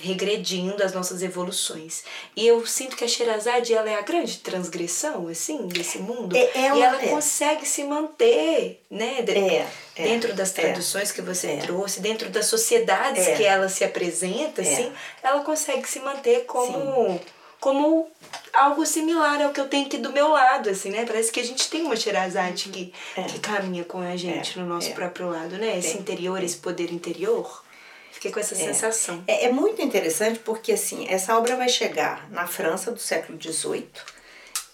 Regredindo 0.00 0.82
as 0.82 0.92
nossas 0.92 1.22
evoluções. 1.22 2.02
E 2.36 2.46
eu 2.46 2.66
sinto 2.66 2.96
que 2.96 3.04
a 3.04 3.08
Sherazade 3.08 3.74
ela 3.74 3.88
é 3.90 3.94
a 3.96 4.02
grande 4.02 4.38
transgressão 4.38 5.28
assim 5.28 5.66
desse 5.68 5.98
mundo 5.98 6.36
é, 6.36 6.50
ela 6.54 6.78
e 6.78 6.82
ela 6.82 7.02
é. 7.02 7.08
consegue 7.08 7.66
se 7.66 7.84
manter, 7.84 8.82
né, 8.90 9.22
de, 9.22 9.32
é, 9.32 9.66
é 9.96 10.02
dentro 10.02 10.34
das 10.34 10.50
é. 10.56 10.62
traduções 10.62 11.12
que 11.12 11.22
você 11.22 11.56
trouxe, 11.58 12.00
dentro 12.00 12.28
das 12.30 12.46
sociedades 12.46 13.26
É. 13.26 13.34
que 13.34 13.44
ela 13.44 13.68
se 13.68 13.84
apresenta, 13.84 14.62
assim, 14.62 14.92
ela 15.22 15.40
consegue 15.42 15.88
se 15.88 16.00
manter 16.00 16.44
como 16.46 17.20
como 17.60 18.08
algo 18.52 18.86
similar 18.86 19.42
ao 19.42 19.50
que 19.50 19.60
eu 19.60 19.66
tenho 19.68 19.86
aqui 19.86 19.98
do 19.98 20.12
meu 20.12 20.28
lado, 20.28 20.70
assim, 20.70 20.90
né? 20.90 21.04
Parece 21.04 21.32
que 21.32 21.40
a 21.40 21.44
gente 21.44 21.68
tem 21.68 21.82
uma 21.82 21.96
Sherazade 21.96 22.68
que, 22.68 22.92
É. 23.16 23.22
que 23.24 23.40
caminha 23.40 23.84
com 23.84 23.98
a 23.98 24.14
gente 24.16 24.56
É, 24.56 24.62
no 24.62 24.68
nosso 24.68 24.90
é. 24.90 24.92
próprio 24.92 25.28
lado, 25.28 25.56
né? 25.58 25.76
Esse 25.76 25.98
interior, 25.98 26.42
esse 26.42 26.56
poder 26.56 26.92
interior. 26.92 27.64
Fiquei 28.12 28.32
com 28.32 28.40
essa 28.40 28.54
sensação. 28.54 29.22
É, 29.26 29.46
é 29.46 29.52
muito 29.52 29.80
interessante 29.80 30.38
porque 30.40 30.72
assim 30.72 31.06
essa 31.08 31.36
obra 31.36 31.56
vai 31.56 31.68
chegar 31.68 32.28
na 32.30 32.46
França 32.46 32.90
do 32.90 32.98
século 32.98 33.40
XVIII 33.40 33.88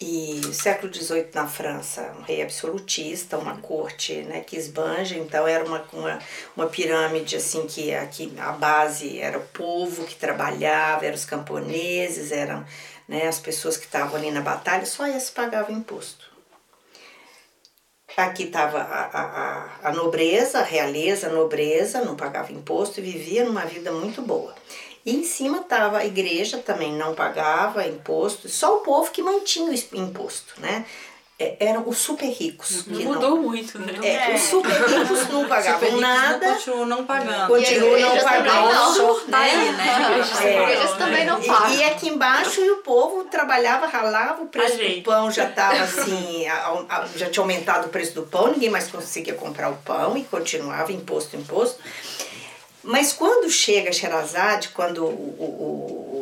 e 0.01 0.41
século 0.53 0.93
XVIII 0.93 1.29
na 1.35 1.47
França 1.47 2.15
um 2.19 2.23
rei 2.23 2.43
absolutista 2.43 3.39
uma 3.39 3.57
corte 3.59 4.23
né 4.23 4.41
que 4.41 4.57
esbanja. 4.57 5.17
Então 5.17 5.47
era 5.47 5.65
uma, 5.65 5.85
uma, 5.93 6.19
uma 6.57 6.67
pirâmide 6.67 7.37
assim 7.37 7.67
que 7.67 7.95
aqui 7.95 8.33
a 8.39 8.53
base 8.53 9.19
era 9.19 9.39
o 9.39 9.47
povo 9.49 10.05
que 10.05 10.17
trabalhava 10.17 11.07
eram 11.07 11.15
os 11.15 11.25
camponeses 11.25 12.33
eram 12.33 12.65
né 13.07 13.27
as 13.27 13.39
pessoas 13.39 13.77
que 13.77 13.85
estavam 13.85 14.17
ali 14.17 14.31
na 14.31 14.41
batalha 14.41 14.87
só 14.87 15.07
esses 15.07 15.31
pagavam 15.31 15.77
imposto 15.77 16.34
Aqui 18.17 18.45
estava 18.45 18.79
a, 18.79 19.21
a, 19.83 19.89
a, 19.89 19.93
nobreza, 19.93 20.61
a 20.61 20.63
realeza, 20.63 21.27
a 21.27 21.33
nobreza, 21.33 22.05
não 22.05 22.15
pagava 22.15 22.53
imposto 22.53 23.01
e 23.01 23.03
vivia 23.03 23.45
numa 23.45 23.65
vida 23.65 23.91
muito 23.91 24.23
boa. 24.23 24.55
E 25.05 25.15
em 25.15 25.25
cima 25.25 25.59
estava 25.59 25.99
a 25.99 26.07
igreja, 26.07 26.59
também 26.59 26.93
não 26.93 27.15
pagava 27.15 27.87
imposto, 27.87 28.49
só 28.49 28.77
o 28.77 28.81
povo 28.81 29.11
que 29.11 29.23
mantinha 29.23 29.71
o 29.71 29.97
imposto, 29.97 30.61
né? 30.61 30.87
É, 31.37 31.57
Eram 31.67 31.83
os 31.89 31.99
super 31.99 32.29
ricos. 32.31 32.83
que 32.83 32.91
não- 32.93 33.01
Mudou 33.13 33.37
muito, 33.39 33.77
né? 33.81 33.93
é, 34.05 34.35
Os 34.37 34.41
super 34.43 34.71
ricos 34.71 35.29
não 35.31 35.49
pagavam 35.49 35.81
Super 35.81 35.87
ricos 35.87 36.01
nada, 36.01 36.47
Continuam 36.55 36.87
não 36.87 37.05
pagando. 37.05 37.49
continuam 37.49 37.99
E 37.99 38.03
não 38.03 38.19
pagando. 38.21 38.73
não. 38.73 39.21
Tá 39.27 39.39
aí, 39.41 39.73
né? 39.73 40.21
As 40.21 40.41
igrejas 40.41 40.93
também 40.97 41.25
não 41.27 41.43
E, 41.43 41.47
pagam. 41.47 41.75
e 41.75 41.83
aqui 41.85 42.09
embaixo 42.09 42.61
e 42.61 42.71
o 42.71 42.77
povo 42.79 43.25
trabalhava, 43.25 43.87
ralava, 43.89 44.43
o 44.45 44.47
preço 44.47 44.77
do 44.79 45.03
pão 45.03 45.29
já 45.29 45.49
estava 45.49 45.83
assim, 45.83 46.47
a- 46.47 46.85
a- 46.89 47.09
já 47.17 47.29
tinha 47.29 47.43
aumentado 47.43 47.87
o 47.87 47.91
preço 47.91 48.15
do 48.15 48.23
pão, 48.23 48.53
ninguém 48.53 48.71
mais 48.71 48.87
conseguia 48.87 49.35
comprar 49.35 49.71
o 49.71 49.77
pão 49.79 50.17
e 50.17 50.23
continuava 50.23 50.93
imposto, 50.93 51.35
imposto. 51.35 51.81
Mas 52.87 53.13
quando 53.15 53.51
chega 53.51 53.91
Sherazade, 53.93 54.69
quando 54.69 55.05
o, 55.05 55.09
o, 55.09 56.14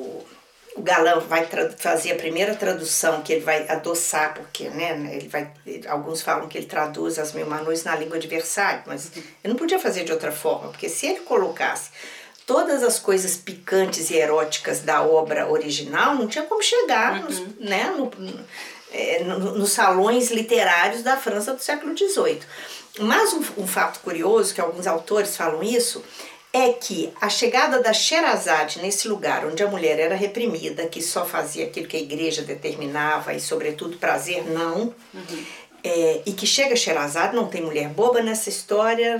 o, 0.76 0.82
galã 0.82 1.18
vai 1.20 1.46
fazer 1.76 2.12
a 2.12 2.16
primeira 2.16 2.54
tradução, 2.54 3.22
que 3.22 3.32
ele 3.32 3.44
vai 3.44 3.66
adoçar, 3.68 4.34
porque 4.34 4.68
né, 4.68 4.90
ele 5.14 5.28
vai, 5.28 5.50
alguns 5.88 6.22
falam 6.22 6.48
que 6.48 6.56
ele 6.58 6.66
traduz 6.66 7.18
as 7.18 7.32
mil 7.32 7.46
manões 7.46 7.84
na 7.84 7.94
língua 7.96 8.18
de 8.18 8.26
Versalhes, 8.28 8.82
mas 8.86 9.10
ele 9.16 9.24
não 9.52 9.56
podia 9.56 9.78
fazer 9.78 10.04
de 10.04 10.12
outra 10.12 10.32
forma, 10.32 10.68
porque 10.70 10.88
se 10.88 11.06
ele 11.06 11.20
colocasse 11.20 11.90
todas 12.46 12.82
as 12.82 12.98
coisas 12.98 13.36
picantes 13.36 14.10
e 14.10 14.16
eróticas 14.16 14.80
da 14.80 15.02
obra 15.02 15.48
original, 15.50 16.14
não 16.16 16.26
tinha 16.26 16.44
como 16.44 16.62
chegar 16.62 17.22
nos, 17.22 17.38
né, 17.58 17.92
no, 17.96 18.10
no- 18.18 18.44
é, 18.90 19.22
no- 19.24 19.38
nos 19.58 19.72
salões 19.72 20.30
literários 20.30 21.02
da 21.02 21.16
França 21.16 21.54
do 21.54 21.62
século 21.62 21.96
XVIII. 21.96 22.40
Mas 22.98 23.32
um, 23.32 23.42
um 23.62 23.66
fato 23.66 24.00
curioso, 24.00 24.52
que 24.54 24.60
alguns 24.60 24.86
autores 24.86 25.34
falam 25.34 25.62
isso, 25.62 26.04
é 26.52 26.72
que 26.72 27.12
a 27.20 27.30
chegada 27.30 27.80
da 27.80 27.94
Sherazade 27.94 28.80
nesse 28.80 29.08
lugar 29.08 29.46
onde 29.46 29.62
a 29.62 29.68
mulher 29.68 29.98
era 29.98 30.14
reprimida, 30.14 30.86
que 30.86 31.00
só 31.00 31.24
fazia 31.24 31.64
aquilo 31.64 31.86
que 31.86 31.96
a 31.96 32.00
igreja 32.00 32.42
determinava 32.42 33.32
e, 33.32 33.40
sobretudo, 33.40 33.96
prazer 33.96 34.44
não, 34.44 34.94
é, 35.82 36.20
e 36.26 36.32
que 36.32 36.46
chega 36.46 36.76
Sherazade, 36.76 37.34
não 37.34 37.48
tem 37.48 37.62
mulher 37.62 37.88
boba 37.88 38.20
nessa 38.20 38.50
história, 38.50 39.18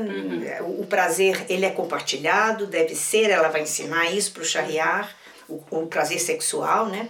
o, 0.61 0.83
o 0.83 0.87
prazer 0.87 1.47
ele 1.49 1.65
é 1.65 1.71
compartilhado, 1.71 2.67
deve 2.67 2.95
ser, 2.95 3.31
ela 3.31 3.49
vai 3.49 3.63
ensinar 3.63 4.13
isso 4.13 4.33
para 4.33 4.43
o 4.43 4.47
Shahriar, 4.47 5.17
o, 5.49 5.63
o 5.71 5.87
prazer 5.87 6.21
sexual, 6.21 6.87
né? 6.87 7.09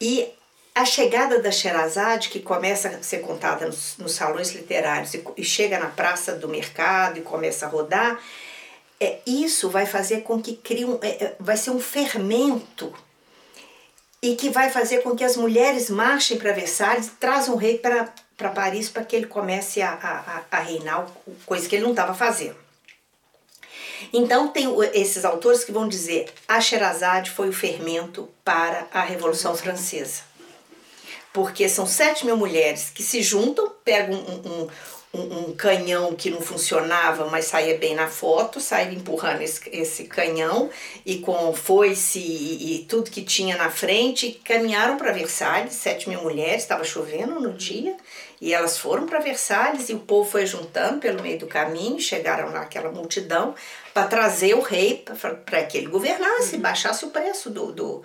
E 0.00 0.26
a 0.74 0.84
chegada 0.84 1.40
da 1.40 1.52
Sherazade, 1.52 2.30
que 2.30 2.40
começa 2.40 2.88
a 2.88 3.02
ser 3.02 3.18
contada 3.20 3.66
nos, 3.66 3.96
nos 3.96 4.12
salões 4.12 4.52
literários 4.52 5.14
e, 5.14 5.24
e 5.36 5.44
chega 5.44 5.78
na 5.78 5.86
praça 5.86 6.32
do 6.32 6.48
mercado 6.48 7.18
e 7.18 7.22
começa 7.22 7.66
a 7.66 7.68
rodar, 7.68 8.18
é, 9.04 9.20
isso 9.26 9.68
vai 9.68 9.86
fazer 9.86 10.22
com 10.22 10.40
que 10.40 10.56
crie 10.56 10.84
um, 10.84 10.98
é, 11.02 11.08
é, 11.24 11.36
vai 11.38 11.56
ser 11.56 11.70
um 11.70 11.80
fermento 11.80 12.92
e 14.22 14.36
que 14.36 14.48
vai 14.50 14.70
fazer 14.70 15.02
com 15.02 15.14
que 15.14 15.22
as 15.24 15.36
mulheres 15.36 15.90
marchem 15.90 16.38
para 16.38 16.52
Versalhes 16.52 17.10
trazam 17.20 17.54
o 17.54 17.58
rei 17.58 17.78
para 17.78 18.48
Paris 18.50 18.88
para 18.88 19.04
que 19.04 19.14
ele 19.14 19.26
comece 19.26 19.82
a, 19.82 19.90
a, 19.92 20.56
a- 20.56 20.60
reinar, 20.60 21.06
coisa 21.44 21.68
que 21.68 21.76
ele 21.76 21.84
não 21.84 21.90
estava 21.90 22.14
fazendo. 22.14 22.56
Então 24.12 24.48
tem 24.48 24.66
esses 24.92 25.24
autores 25.24 25.64
que 25.64 25.72
vão 25.72 25.88
dizer 25.88 26.32
a 26.48 26.60
Sherazade 26.60 27.30
foi 27.30 27.48
o 27.48 27.52
fermento 27.52 28.28
para 28.44 28.86
a 28.92 29.02
Revolução 29.02 29.54
Francesa. 29.56 30.22
Porque 31.32 31.68
são 31.68 31.86
sete 31.86 32.24
mil 32.24 32.36
mulheres 32.36 32.90
que 32.90 33.02
se 33.02 33.22
juntam, 33.22 33.72
pegam 33.84 34.16
um, 34.16 34.48
um, 34.62 34.68
um, 35.14 35.50
um 35.50 35.54
canhão 35.54 36.14
que 36.14 36.28
não 36.28 36.40
funcionava, 36.40 37.26
mas 37.26 37.46
saía 37.46 37.78
bem 37.78 37.94
na 37.94 38.08
foto, 38.08 38.60
saíram 38.60 38.94
empurrando 38.94 39.42
esse, 39.42 39.60
esse 39.70 40.04
canhão 40.04 40.68
e 41.06 41.18
com 41.18 41.54
foice 41.54 42.18
e, 42.18 42.76
e 42.76 42.84
tudo 42.86 43.10
que 43.10 43.22
tinha 43.22 43.56
na 43.56 43.70
frente, 43.70 44.40
caminharam 44.44 44.96
para 44.96 45.12
Versalhes, 45.12 45.74
sete 45.74 46.08
mil 46.08 46.22
mulheres, 46.22 46.62
estava 46.62 46.82
chovendo 46.82 47.40
no 47.40 47.52
dia, 47.52 47.96
e 48.40 48.52
elas 48.52 48.76
foram 48.76 49.06
para 49.06 49.20
Versalhes 49.20 49.88
e 49.88 49.94
o 49.94 50.00
povo 50.00 50.28
foi 50.28 50.44
juntando 50.44 50.98
pelo 50.98 51.22
meio 51.22 51.38
do 51.38 51.46
caminho, 51.46 52.00
chegaram 52.00 52.50
lá 52.50 52.62
aquela 52.62 52.90
multidão 52.90 53.54
para 53.92 54.06
trazer 54.08 54.54
o 54.54 54.60
rei 54.60 55.04
para 55.46 55.64
que 55.64 55.78
ele 55.78 55.86
governasse, 55.86 56.58
baixasse 56.58 57.04
o 57.04 57.10
preço 57.10 57.48
do, 57.48 57.72
do, 57.72 58.02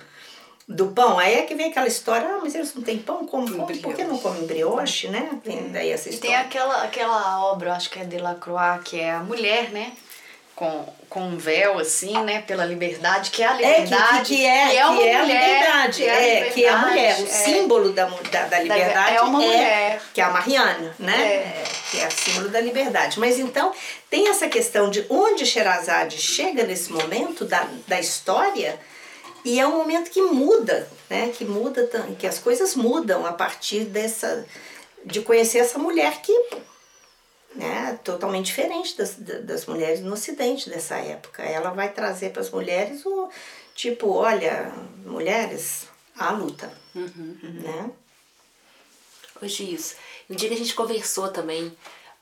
do 0.72 0.88
pão. 0.90 1.18
Aí 1.18 1.34
é 1.34 1.42
que 1.42 1.56
vem 1.56 1.72
aquela 1.72 1.88
história, 1.88 2.28
ah, 2.28 2.40
mas 2.44 2.54
eles 2.54 2.74
não 2.76 2.84
têm 2.84 3.00
pão, 3.00 3.26
como 3.26 3.52
come? 3.52 3.80
Por 3.80 3.96
que 3.96 4.04
não 4.04 4.20
comem 4.20 4.46
brioche, 4.46 5.08
né? 5.08 5.28
Tem 5.44 5.70
daí 5.72 5.90
essa 5.90 6.08
E 6.10 6.14
história. 6.14 6.38
tem 6.38 6.46
aquela, 6.46 6.84
aquela 6.84 7.44
obra, 7.52 7.74
acho 7.74 7.90
que 7.90 8.00
é 8.00 8.04
Delacroix, 8.04 8.84
que 8.86 9.00
é 9.00 9.12
a 9.12 9.20
mulher, 9.20 9.72
né? 9.72 9.94
Com, 10.56 10.86
com 11.10 11.22
um 11.22 11.38
véu, 11.38 11.80
assim, 11.80 12.14
né? 12.24 12.44
Pela 12.46 12.66
liberdade, 12.66 13.32
que 13.32 13.42
é 13.42 13.48
a 13.48 13.54
É, 13.54 13.56
que, 13.56 13.82
liberdade. 13.82 14.22
que, 14.36 14.46
é, 14.46 14.68
que 14.70 14.78
é 14.78 14.86
uma 14.86 14.98
que 15.02 15.08
é 15.08 15.16
a 15.16 15.20
mulher, 15.24 15.44
liberdade. 15.54 15.98
que 15.98 16.04
é 16.06 16.12
a 16.12 16.22
é, 16.22 16.44
que 16.52 16.66
é 16.66 16.70
a 16.70 16.78
mulher. 16.78 16.92
O 16.92 17.18
liberdade, 17.18 17.24
é. 17.24 17.44
símbolo 17.46 17.92
da, 17.94 18.06
da, 18.06 18.46
da 18.46 18.60
liberdade 18.60 19.16
é 19.16 19.22
uma 19.22 19.40
mulher. 19.40 20.02
que 20.14 20.22
é 20.22 20.24
a 20.24 20.30
Mariana, 20.30 20.96
né? 21.00 21.16
É. 21.18 21.34
É, 21.36 21.64
que 21.90 22.00
é 22.00 22.08
o 22.08 22.12
símbolo 22.12 22.50
da 22.50 22.62
liberdade. 22.62 23.20
Mas 23.20 23.40
então, 23.40 23.72
tem 24.10 24.28
essa 24.28 24.48
questão 24.48 24.90
de 24.90 25.04
onde 25.10 25.46
Sherazade 25.48 26.18
chega 26.20 26.64
nesse 26.64 26.92
momento 26.92 27.44
da, 27.46 27.66
da 27.88 28.00
história, 28.00 28.78
e 29.46 29.60
é 29.60 29.68
um 29.68 29.78
momento 29.78 30.10
que 30.12 30.22
muda, 30.22 30.88
né? 31.10 31.30
Que 31.30 31.46
muda, 31.46 31.88
que 32.20 32.28
as 32.28 32.40
coisas 32.40 32.76
mudam 32.76 33.26
a 33.26 33.34
partir 33.34 33.86
dessa. 33.86 34.46
de 35.06 35.22
conhecer 35.22 35.60
essa 35.60 35.80
mulher 35.80 36.22
que 36.22 36.34
né, 37.56 38.00
totalmente 38.04 38.46
diferente 38.48 38.96
das, 38.98 39.16
das 39.16 39.66
mulheres 39.66 40.02
no 40.02 40.14
Ocidente 40.14 40.70
dessa 40.70 40.96
época. 40.98 41.42
Ela 41.44 41.72
vai 41.72 41.92
trazer 41.92 42.32
para 42.32 42.42
as 42.42 42.50
mulheres 42.52 43.06
o 43.06 43.30
tipo, 43.74 44.12
olha, 44.12 44.72
mulheres, 45.06 45.88
a 46.18 46.32
luta, 46.32 46.72
Uhum. 46.94 47.38
né? 47.42 47.92
Hoje 49.42 49.74
isso. 49.74 49.96
Um 50.30 50.36
dia 50.36 50.50
que 50.50 50.56
a 50.56 50.58
gente 50.58 50.74
conversou 50.76 51.30
também 51.30 51.72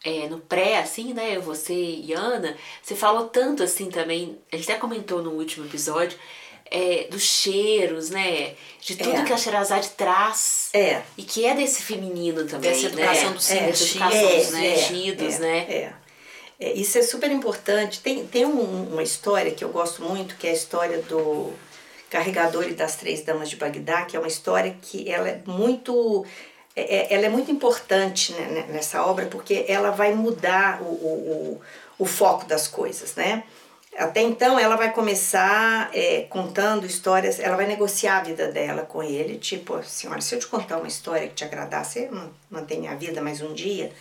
é, 0.04 0.30
no 0.30 0.40
pré, 0.40 0.78
assim, 0.80 1.14
né? 1.14 1.40
Você 1.40 1.74
e 1.74 2.14
Ana, 2.14 2.56
você 2.82 2.96
falou 2.96 3.28
tanto 3.28 3.64
assim 3.64 3.90
também, 3.90 4.40
a 4.52 4.56
gente 4.56 4.72
até 4.72 4.80
comentou 4.80 5.22
no 5.24 5.32
último 5.32 5.66
episódio, 5.66 6.18
é, 6.72 7.08
dos 7.10 7.22
cheiros, 7.24 8.10
né? 8.10 8.54
De 8.82 8.96
tudo 8.96 9.18
É. 9.18 9.24
que 9.24 9.34
a 9.34 9.38
Sherazade 9.38 9.90
traz. 9.90 10.70
É. 10.74 11.02
E 11.18 11.24
que 11.24 11.46
é 11.46 11.54
desse 11.56 11.82
feminino 11.82 12.46
também. 12.46 12.72
Dessa 12.72 12.86
educação 12.88 13.30
né? 13.30 13.36
dos 13.36 13.52
é, 13.52 13.74
sentidos, 13.74 13.92
educação 13.96 14.38
dos 14.38 14.52
né? 14.52 14.76
sentidos, 14.78 15.36
é, 15.36 15.40
né? 15.40 15.58
É. 15.70 15.94
É, 16.60 16.74
isso 16.74 16.98
é 16.98 17.02
super 17.04 17.30
importante. 17.32 18.00
Tem, 18.00 18.26
tem 18.26 18.46
um- 18.46 18.90
uma 18.92 19.04
história 19.04 19.52
que 19.52 19.64
eu 19.64 19.70
gosto 19.70 20.02
muito, 20.04 20.36
que 20.38 20.48
é 20.48 20.50
a 20.50 20.54
história 20.54 21.00
do 21.04 21.54
Carregador 22.10 22.64
e 22.68 22.74
das 22.74 22.96
Três 22.96 23.22
Damas 23.22 23.50
de 23.50 23.56
Bagdá, 23.58 24.04
que 24.06 24.16
é 24.16 24.20
uma 24.20 24.28
história 24.28 24.76
que 24.82 25.10
ela 25.12 25.28
é 25.30 25.40
muito, 25.46 26.26
é- 26.76 26.96
é- 26.96 27.14
ela 27.14 27.26
é 27.26 27.30
muito 27.30 27.52
importante 27.52 28.34
né, 28.34 28.46
né, 28.48 28.66
nessa 28.70 29.06
obra, 29.06 29.26
porque 29.28 29.66
ela 29.68 29.92
vai 29.92 30.14
mudar 30.16 30.82
o, 30.82 30.86
o, 30.86 31.60
o, 32.00 32.04
o 32.04 32.06
foco 32.06 32.46
das 32.46 32.68
coisas, 32.68 33.14
né? 33.16 33.44
Até 33.98 34.22
então 34.22 34.60
ela 34.60 34.76
vai 34.76 34.92
começar 34.94 35.90
é, 35.92 36.22
contando 36.30 36.86
histórias, 36.86 37.40
ela 37.40 37.56
vai 37.56 37.66
negociar 37.66 38.18
a 38.18 38.24
vida 38.24 38.48
dela 38.52 38.84
com 38.84 39.02
ele, 39.02 39.38
tipo 39.40 39.74
assim, 39.74 40.08
olha, 40.08 40.22
se 40.22 40.36
eu 40.36 40.40
te 40.40 40.46
contar 40.46 40.78
uma 40.78 40.88
história 40.88 41.28
que 41.28 41.34
te 41.34 41.44
agradar, 41.44 41.84
você 41.84 42.08
man- 42.08 42.30
mantém 42.50 42.88
a 42.88 42.94
vida 42.96 43.22
mais 43.22 43.42
um 43.42 43.54
dia. 43.54 43.92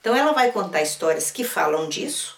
Então 0.00 0.14
ela 0.14 0.32
vai 0.32 0.50
contar 0.50 0.82
histórias 0.82 1.30
que 1.30 1.44
falam 1.44 1.88
disso. 1.88 2.36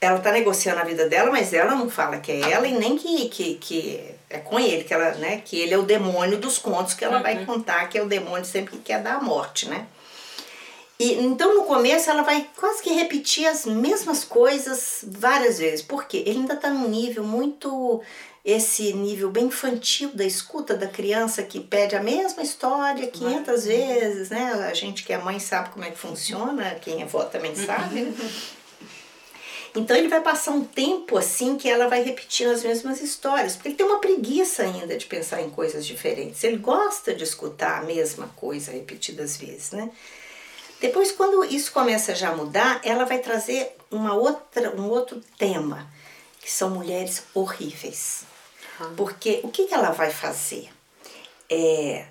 Ela 0.00 0.18
tá 0.18 0.32
negociando 0.32 0.80
a 0.80 0.84
vida 0.84 1.08
dela, 1.08 1.30
mas 1.30 1.52
ela 1.52 1.74
não 1.74 1.88
fala 1.90 2.18
que 2.18 2.32
é 2.32 2.50
ela 2.52 2.66
e 2.66 2.72
nem 2.72 2.96
que, 2.96 3.28
que, 3.28 3.54
que 3.56 4.14
é 4.30 4.38
com 4.38 4.58
ele, 4.58 4.82
que 4.84 4.92
ela, 4.94 5.12
né, 5.16 5.42
que 5.44 5.58
ele 5.60 5.74
é 5.74 5.78
o 5.78 5.82
demônio 5.82 6.38
dos 6.38 6.56
contos 6.58 6.94
que 6.94 7.04
ela 7.04 7.18
vai 7.20 7.44
contar, 7.44 7.88
que 7.88 7.98
é 7.98 8.02
o 8.02 8.06
demônio 8.08 8.44
sempre 8.44 8.76
que 8.78 8.82
quer 8.82 9.02
dar 9.02 9.16
a 9.16 9.20
morte, 9.22 9.68
né? 9.68 9.86
E 11.04 11.12
então 11.22 11.54
no 11.54 11.64
começo 11.64 12.08
ela 12.08 12.22
vai 12.22 12.48
quase 12.56 12.82
que 12.82 12.90
repetir 12.90 13.46
as 13.46 13.66
mesmas 13.66 14.24
coisas 14.24 15.04
várias 15.06 15.58
vezes. 15.58 15.82
Por 15.82 16.06
quê? 16.06 16.22
Ele 16.24 16.38
ainda 16.38 16.54
está 16.54 16.70
num 16.70 16.88
nível 16.88 17.22
muito 17.22 18.00
esse 18.42 18.94
nível 18.94 19.30
bem 19.30 19.46
infantil 19.46 20.12
da 20.14 20.24
escuta 20.24 20.74
da 20.74 20.86
criança 20.86 21.42
que 21.42 21.60
pede 21.60 21.94
a 21.94 22.02
mesma 22.02 22.42
história 22.42 23.06
500 23.06 23.64
vezes, 23.66 24.30
né? 24.30 24.66
A 24.70 24.72
gente 24.72 25.04
que 25.04 25.12
é 25.12 25.18
mãe 25.18 25.38
sabe 25.38 25.68
como 25.70 25.84
é 25.84 25.90
que 25.90 25.98
funciona, 25.98 26.74
quem 26.80 27.02
é 27.02 27.04
vó 27.04 27.24
também 27.24 27.54
sabe. 27.54 28.00
né? 28.00 28.14
Então 29.76 29.94
ele 29.94 30.08
vai 30.08 30.22
passar 30.22 30.52
um 30.52 30.64
tempo 30.64 31.18
assim 31.18 31.58
que 31.58 31.68
ela 31.68 31.86
vai 31.86 32.02
repetindo 32.02 32.50
as 32.50 32.62
mesmas 32.62 33.02
histórias, 33.02 33.56
porque 33.56 33.68
ele 33.68 33.76
tem 33.76 33.84
uma 33.84 33.98
preguiça 33.98 34.62
ainda 34.62 34.96
de 34.96 35.04
pensar 35.04 35.42
em 35.42 35.50
coisas 35.50 35.84
diferentes. 35.84 36.42
Ele 36.44 36.56
gosta 36.56 37.12
de 37.12 37.24
escutar 37.24 37.80
a 37.80 37.82
mesma 37.82 38.28
coisa 38.36 38.72
repetidas 38.72 39.36
vezes, 39.36 39.72
né? 39.72 39.90
Depois, 40.80 41.12
quando 41.12 41.44
isso 41.44 41.72
começa 41.72 42.14
já 42.14 42.30
a 42.30 42.36
mudar, 42.36 42.80
ela 42.84 43.04
vai 43.04 43.18
trazer 43.18 43.76
uma 43.90 44.14
outra, 44.14 44.74
um 44.78 44.88
outro 44.88 45.22
tema, 45.38 45.88
que 46.40 46.50
são 46.50 46.70
mulheres 46.70 47.24
horríveis. 47.34 48.24
Porque 48.96 49.40
o 49.44 49.48
que, 49.48 49.66
que 49.66 49.74
ela 49.74 49.90
vai 49.90 50.10
fazer? 50.10 50.68
É, 51.48 52.06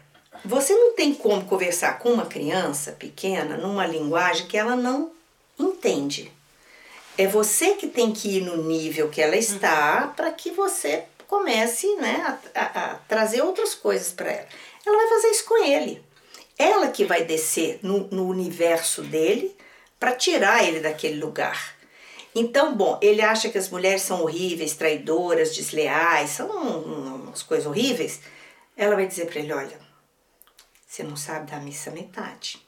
você 0.45 0.73
não 0.73 0.93
tem 0.93 1.13
como 1.13 1.45
conversar 1.45 1.99
com 1.99 2.09
uma 2.13 2.25
criança 2.25 2.93
pequena 2.93 3.57
numa 3.57 3.85
linguagem 3.85 4.47
que 4.47 4.57
ela 4.57 4.75
não 4.75 5.11
entende. 5.59 6.31
É 7.17 7.27
você 7.27 7.75
que 7.75 7.87
tem 7.87 8.11
que 8.11 8.37
ir 8.37 8.41
no 8.41 8.57
nível 8.63 9.09
que 9.09 9.21
ela 9.21 9.35
está 9.35 10.07
para 10.15 10.31
que 10.31 10.51
você 10.51 11.03
comece 11.27 11.93
né, 11.97 12.39
a, 12.55 12.59
a- 12.59 12.91
a 12.91 12.95
trazer 13.07 13.41
outras 13.41 13.75
coisas 13.75 14.11
para 14.11 14.31
ela. 14.31 14.47
Ela 14.85 14.97
vai 14.97 15.07
fazer 15.09 15.27
isso 15.29 15.45
com 15.45 15.63
ele. 15.63 16.03
Ela 16.57 16.89
que 16.89 17.05
vai 17.05 17.23
descer 17.23 17.79
no, 17.81 18.07
no 18.07 18.27
universo 18.27 19.01
dele 19.01 19.55
para 19.99 20.15
tirar 20.15 20.63
ele 20.63 20.79
daquele 20.79 21.19
lugar. 21.19 21.75
Então, 22.35 22.75
bom, 22.75 22.97
ele 23.01 23.21
acha 23.21 23.49
que 23.49 23.57
as 23.57 23.69
mulheres 23.69 24.01
são 24.01 24.21
horríveis, 24.21 24.73
traidoras, 24.75 25.55
desleais, 25.55 26.31
são 26.31 26.47
um- 26.49 27.15
umas 27.23 27.43
coisas 27.43 27.65
horríveis. 27.67 28.21
Ela 28.75 28.95
vai 28.95 29.05
dizer 29.07 29.27
para 29.27 29.39
ele: 29.39 29.53
olha, 29.53 29.79
você 30.87 31.03
não 31.03 31.15
sabe 31.15 31.51
da 31.51 31.57
missa 31.57 31.91
metade. 31.91 32.61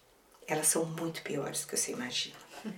Elas 0.47 0.67
são 0.67 0.85
muito 0.85 1.21
piores 1.23 1.61
do 1.61 1.67
que 1.67 1.77
você 1.77 1.91
imagina. 1.91 2.35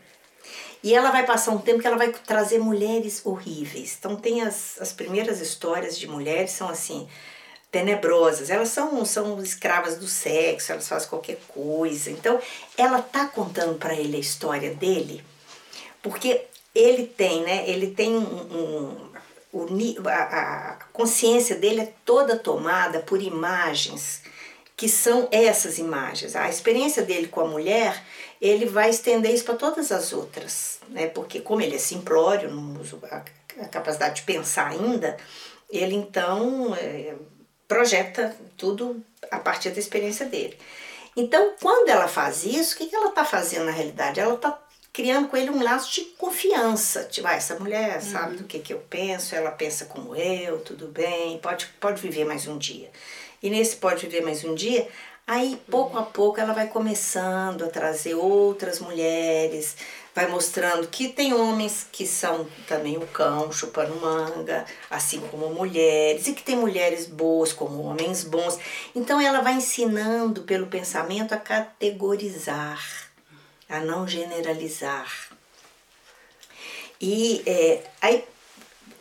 E 0.81 0.93
ela 0.93 1.11
vai 1.11 1.25
passar 1.25 1.51
um 1.51 1.57
tempo 1.57 1.81
que 1.81 1.87
ela 1.87 1.97
vai 1.97 2.09
trazer 2.09 2.59
mulheres 2.59 3.25
horríveis. 3.25 3.97
Então 3.99 4.15
tem 4.15 4.41
as, 4.41 4.79
as 4.79 4.93
primeiras 4.93 5.41
histórias 5.41 5.97
de 5.99 6.07
mulheres 6.07 6.51
são 6.51 6.69
assim 6.69 7.09
tenebrosas. 7.71 8.49
Elas 8.49 8.69
são 8.69 9.03
são 9.05 9.41
escravas 9.41 9.97
do 9.97 10.07
sexo, 10.07 10.71
elas 10.71 10.87
fazem 10.87 11.09
qualquer 11.09 11.39
coisa. 11.47 12.09
Então 12.11 12.39
ela 12.77 13.01
tá 13.01 13.25
contando 13.25 13.77
para 13.77 13.95
ele 13.95 14.17
a 14.17 14.19
história 14.19 14.73
dele, 14.73 15.23
porque 16.01 16.45
ele 16.73 17.05
tem, 17.05 17.41
né? 17.41 17.67
Ele 17.69 17.87
tem 17.87 18.15
um, 18.15 18.21
um 18.21 19.07
a, 20.07 20.71
a 20.71 20.73
consciência 20.93 21.55
dele 21.55 21.81
é 21.81 21.93
toda 22.05 22.37
tomada 22.37 22.99
por 22.99 23.21
imagens 23.21 24.21
que 24.75 24.87
são 24.87 25.27
essas 25.31 25.79
imagens. 25.79 26.35
A 26.35 26.47
experiência 26.47 27.01
dele 27.01 27.27
com 27.27 27.41
a 27.41 27.47
mulher, 27.47 27.99
ele 28.39 28.67
vai 28.67 28.91
estender 28.91 29.33
isso 29.33 29.43
para 29.43 29.55
todas 29.55 29.91
as 29.91 30.13
outras, 30.13 30.79
né? 30.89 31.07
Porque 31.07 31.41
como 31.41 31.61
ele 31.61 31.75
é 31.75 31.79
simplório, 31.79 32.53
não 32.53 32.79
usa 32.79 32.99
a, 33.09 33.23
a 33.63 33.67
capacidade 33.67 34.17
de 34.17 34.21
pensar 34.21 34.67
ainda, 34.67 35.17
ele 35.67 35.95
então 35.95 36.75
é, 36.75 37.15
projeta 37.67 38.35
tudo 38.55 39.03
a 39.29 39.39
partir 39.39 39.71
da 39.71 39.79
experiência 39.79 40.25
dele. 40.25 40.57
Então, 41.15 41.53
quando 41.61 41.89
ela 41.89 42.07
faz 42.07 42.45
isso, 42.45 42.75
o 42.75 42.77
que, 42.77 42.95
ela 42.95 43.09
está 43.09 43.25
fazendo 43.25 43.65
na 43.65 43.71
realidade? 43.71 44.19
Ela 44.19 44.35
está 44.35 44.57
criando 44.93 45.27
com 45.27 45.35
ele 45.35 45.49
um 45.49 45.63
laço 45.63 45.93
de 45.93 46.01
confiança. 46.17 47.03
Tipo, 47.05 47.27
ah, 47.27 47.33
essa 47.33 47.57
mulher 47.59 48.01
sabe 48.01 48.37
do 48.37 48.43
que, 48.43 48.59
que 48.59 48.73
eu 48.73 48.79
penso, 48.89 49.35
ela 49.35 49.51
pensa 49.51 49.85
como 49.85 50.15
eu, 50.15 50.59
tudo 50.59 50.87
bem, 50.87 51.39
pode, 51.39 51.67
pode 51.79 52.01
viver 52.01 52.25
mais 52.25 52.47
um 52.47 52.57
dia. 52.57 52.89
E 53.41 53.49
nesse 53.49 53.75
pode 53.75 54.07
viver 54.07 54.23
mais 54.23 54.43
um 54.43 54.55
dia, 54.55 54.87
aí 55.25 55.61
pouco 55.69 55.97
a 55.97 56.03
pouco 56.03 56.39
ela 56.39 56.53
vai 56.53 56.67
começando 56.67 57.63
a 57.63 57.67
trazer 57.67 58.15
outras 58.15 58.79
mulheres, 58.79 59.75
vai 60.17 60.25
mostrando 60.25 60.87
que 60.87 61.09
tem 61.09 61.31
homens 61.31 61.85
que 61.91 62.07
são 62.07 62.47
também 62.67 62.97
o 62.97 63.05
cão 63.05 63.51
chupando 63.51 64.01
manga, 64.01 64.65
assim 64.89 65.19
como 65.19 65.53
mulheres, 65.53 66.25
e 66.25 66.33
que 66.33 66.41
tem 66.41 66.55
mulheres 66.55 67.05
boas 67.05 67.53
como 67.53 67.83
homens 67.83 68.23
bons. 68.23 68.57
Então 68.95 69.21
ela 69.21 69.41
vai 69.41 69.53
ensinando 69.53 70.41
pelo 70.41 70.65
pensamento 70.65 71.33
a 71.33 71.37
categorizar, 71.37 72.83
a 73.69 73.79
não 73.79 74.07
generalizar. 74.07 75.29
E 76.99 77.43
é, 77.45 77.83
aí 78.01 78.25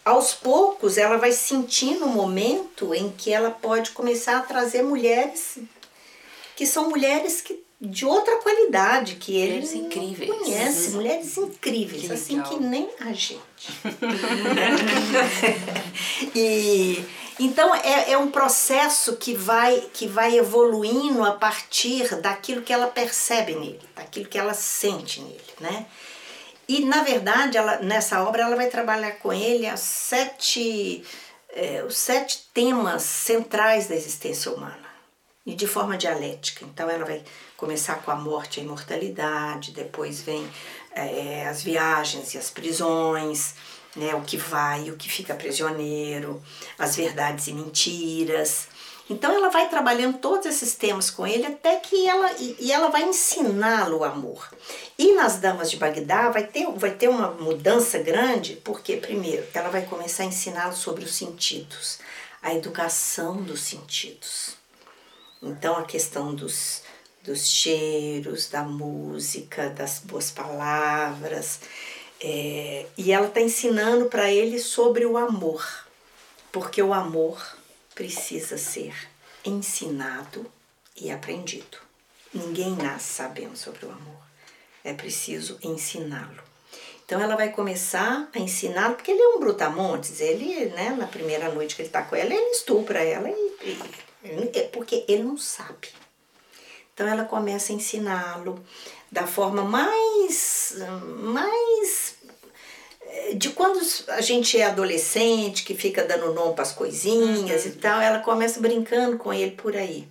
aos 0.04 0.34
poucos 0.34 0.98
ela 0.98 1.16
vai 1.16 1.32
sentindo 1.32 2.04
o 2.04 2.10
momento 2.10 2.92
em 2.92 3.10
que 3.10 3.32
ela 3.32 3.50
pode 3.50 3.92
começar 3.92 4.36
a 4.36 4.42
trazer 4.42 4.82
mulheres 4.82 5.60
que 6.54 6.66
são 6.66 6.90
mulheres 6.90 7.40
que 7.40 7.65
de 7.80 8.06
outra 8.06 8.36
qualidade 8.38 9.16
que 9.16 9.36
ele 9.36 9.54
Mulheres 9.60 9.74
incríveis. 9.74 10.30
conhece, 10.30 10.90
mulheres 10.90 11.36
incríveis, 11.36 12.02
Que 12.06 12.12
assim 12.12 12.36
legal. 12.36 12.50
que 12.50 12.60
nem 12.62 12.88
a 13.00 13.12
gente. 13.12 13.36
e 16.34 17.04
então 17.38 17.74
é, 17.74 18.12
é 18.12 18.18
um 18.18 18.30
processo 18.30 19.16
que 19.16 19.34
vai 19.34 19.80
que 19.92 20.06
vai 20.06 20.36
evoluindo 20.38 21.22
a 21.24 21.32
partir 21.32 22.14
daquilo 22.20 22.62
que 22.62 22.72
ela 22.72 22.86
percebe 22.86 23.54
nele, 23.54 23.80
daquilo 23.94 24.26
que 24.26 24.38
ela 24.38 24.54
sente 24.54 25.20
nele, 25.20 25.40
né? 25.60 25.86
E 26.68 26.84
na 26.84 27.02
verdade, 27.02 27.56
ela, 27.56 27.76
nessa 27.78 28.24
obra 28.24 28.42
ela 28.42 28.56
vai 28.56 28.68
trabalhar 28.68 29.12
com 29.18 29.32
ele 29.32 29.68
as 29.68 29.80
sete, 29.80 31.04
eh, 31.50 31.84
os 31.86 31.96
sete 31.96 32.48
temas 32.52 33.02
centrais 33.02 33.86
da 33.86 33.94
existência 33.94 34.50
humana 34.50 34.86
e 35.44 35.54
de 35.54 35.66
forma 35.66 35.96
dialética. 35.96 36.64
Então 36.64 36.90
ela 36.90 37.04
vai 37.04 37.22
começar 37.56 38.02
com 38.02 38.10
a 38.10 38.16
morte 38.16 38.58
e 38.58 38.60
a 38.60 38.64
imortalidade, 38.64 39.72
depois 39.72 40.20
vem 40.20 40.46
eh, 40.94 41.46
as 41.48 41.62
viagens 41.62 42.34
e 42.34 42.38
as 42.38 42.50
prisões, 42.50 43.54
né, 43.96 44.14
o 44.14 44.20
que 44.20 44.36
vai 44.36 44.84
e 44.84 44.90
o 44.90 44.96
que 44.96 45.08
fica 45.08 45.34
prisioneiro, 45.34 46.42
as 46.78 46.94
verdades 46.94 47.46
e 47.46 47.52
mentiras. 47.52 48.68
Então 49.08 49.32
ela 49.32 49.50
vai 49.50 49.68
trabalhando 49.68 50.18
todos 50.18 50.46
esses 50.46 50.74
temas 50.74 51.10
com 51.10 51.26
ele 51.26 51.46
até 51.46 51.76
que 51.76 52.08
ela 52.08 52.32
e 52.38 52.72
ela 52.72 52.88
vai 52.88 53.04
ensiná-lo 53.04 53.98
o 53.98 54.04
amor. 54.04 54.50
E 54.98 55.12
nas 55.12 55.36
damas 55.36 55.70
de 55.70 55.76
Bagdá 55.76 56.28
vai 56.28 56.44
ter 56.46 56.66
vai 56.72 56.90
ter 56.90 57.08
uma 57.08 57.30
mudança 57.30 57.98
grande, 57.98 58.56
porque 58.64 58.96
primeiro 58.96 59.46
ela 59.54 59.68
vai 59.68 59.86
começar 59.86 60.24
a 60.24 60.26
ensiná-lo 60.26 60.74
sobre 60.74 61.04
os 61.04 61.14
sentidos, 61.14 62.00
a 62.42 62.52
educação 62.52 63.42
dos 63.42 63.60
sentidos. 63.60 64.56
Então 65.40 65.76
a 65.76 65.84
questão 65.84 66.34
dos 66.34 66.82
dos 67.26 67.48
cheiros, 67.48 68.48
da 68.48 68.62
música, 68.62 69.68
das 69.70 69.98
boas 69.98 70.30
palavras. 70.30 71.60
É, 72.20 72.86
e 72.96 73.12
ela 73.12 73.26
está 73.26 73.40
ensinando 73.40 74.06
para 74.06 74.30
ele 74.30 74.58
sobre 74.58 75.04
o 75.04 75.18
amor, 75.18 75.86
porque 76.52 76.80
o 76.80 76.94
amor 76.94 77.56
precisa 77.94 78.56
ser 78.56 78.94
ensinado 79.44 80.46
e 80.96 81.10
aprendido. 81.10 81.78
Ninguém 82.32 82.70
nasce 82.76 83.14
sabendo 83.14 83.56
sobre 83.56 83.84
o 83.84 83.90
amor, 83.90 84.22
é 84.84 84.92
preciso 84.92 85.58
ensiná-lo. 85.62 86.46
Então 87.04 87.20
ela 87.20 87.36
vai 87.36 87.50
começar 87.50 88.28
a 88.34 88.38
ensinar, 88.38 88.94
porque 88.94 89.10
ele 89.10 89.22
é 89.22 89.28
um 89.28 89.40
brutamontes, 89.40 90.20
ele, 90.20 90.66
né, 90.70 90.90
na 90.90 91.06
primeira 91.06 91.48
noite 91.50 91.76
que 91.76 91.82
ele 91.82 91.88
está 91.88 92.02
com 92.02 92.16
ela, 92.16 92.32
ele 92.32 92.50
estupra 92.50 93.02
ela, 93.02 93.28
e, 93.28 93.52
e, 93.62 94.68
porque 94.72 95.04
ele 95.06 95.22
não 95.22 95.38
sabe. 95.38 95.88
Então 96.96 97.06
ela 97.06 97.26
começa 97.26 97.74
a 97.74 97.76
ensiná-lo 97.76 98.58
da 99.12 99.26
forma 99.26 99.62
mais, 99.62 100.74
mais 101.20 102.16
eh, 103.02 103.34
de 103.34 103.50
quando 103.50 103.78
a 104.08 104.22
gente 104.22 104.58
é 104.58 104.64
adolescente, 104.64 105.62
que 105.62 105.74
fica 105.74 106.02
dando 106.02 106.32
nome 106.32 106.54
para 106.54 106.62
as 106.62 106.72
coisinhas 106.72 107.66
uhum. 107.66 107.70
e 107.70 107.74
tal, 107.74 108.00
ela 108.00 108.20
começa 108.20 108.60
brincando 108.60 109.18
com 109.18 109.30
ele 109.30 109.50
por 109.50 109.76
aí. 109.76 110.08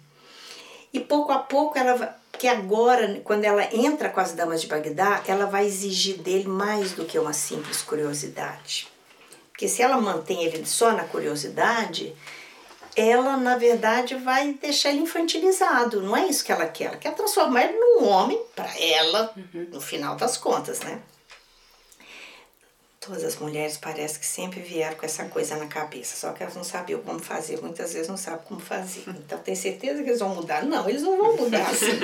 E 0.93 0.99
pouco 0.99 1.31
a 1.31 1.39
pouco 1.39 1.75
ela 1.75 2.15
que 2.37 2.47
agora, 2.47 3.19
quando 3.23 3.45
ela 3.45 3.67
entra 3.73 4.07
com 4.09 4.19
as 4.19 4.33
damas 4.33 4.61
de 4.61 4.67
Bagdá, 4.67 5.23
ela 5.25 5.47
vai 5.47 5.65
exigir 5.65 6.19
dele 6.19 6.47
mais 6.47 6.91
do 6.91 7.03
que 7.03 7.17
uma 7.17 7.33
simples 7.33 7.81
curiosidade. 7.81 8.87
Porque 9.49 9.67
se 9.67 9.81
ela 9.81 9.99
mantém 9.99 10.43
ele 10.43 10.63
só 10.67 10.91
na 10.91 11.05
curiosidade, 11.05 12.15
ela 12.95 13.37
na 13.37 13.57
verdade 13.57 14.15
vai 14.15 14.53
deixar 14.53 14.89
ele 14.89 15.01
infantilizado. 15.01 16.01
Não 16.01 16.15
é 16.15 16.27
isso 16.27 16.43
que 16.43 16.51
ela 16.51 16.65
quer. 16.65 16.85
Ela 16.85 16.97
quer 16.97 17.13
transformar 17.13 17.63
ele 17.63 17.77
num 17.77 18.07
homem 18.07 18.41
para 18.55 18.69
ela, 18.79 19.33
uhum. 19.35 19.67
no 19.71 19.81
final 19.81 20.15
das 20.15 20.37
contas, 20.37 20.79
né? 20.79 21.01
Todas 23.05 23.23
as 23.23 23.35
mulheres 23.35 23.77
parece 23.77 24.17
que 24.17 24.25
sempre 24.25 24.61
vieram 24.61 24.95
com 24.97 25.05
essa 25.05 25.25
coisa 25.25 25.55
na 25.57 25.67
cabeça, 25.67 26.15
só 26.15 26.33
que 26.33 26.41
elas 26.41 26.55
não 26.55 26.63
sabiam 26.63 26.99
como 27.01 27.19
fazer, 27.19 27.61
muitas 27.61 27.93
vezes 27.93 28.07
não 28.07 28.17
sabem 28.17 28.39
como 28.47 28.59
fazer. 28.59 29.03
Então 29.07 29.37
tem 29.37 29.53
certeza 29.53 30.01
que 30.01 30.09
eles 30.09 30.19
vão 30.19 30.29
mudar? 30.29 30.63
Não, 30.65 30.89
eles 30.89 31.03
não 31.03 31.15
vão 31.15 31.35
mudar 31.35 31.67
assim. 31.67 31.99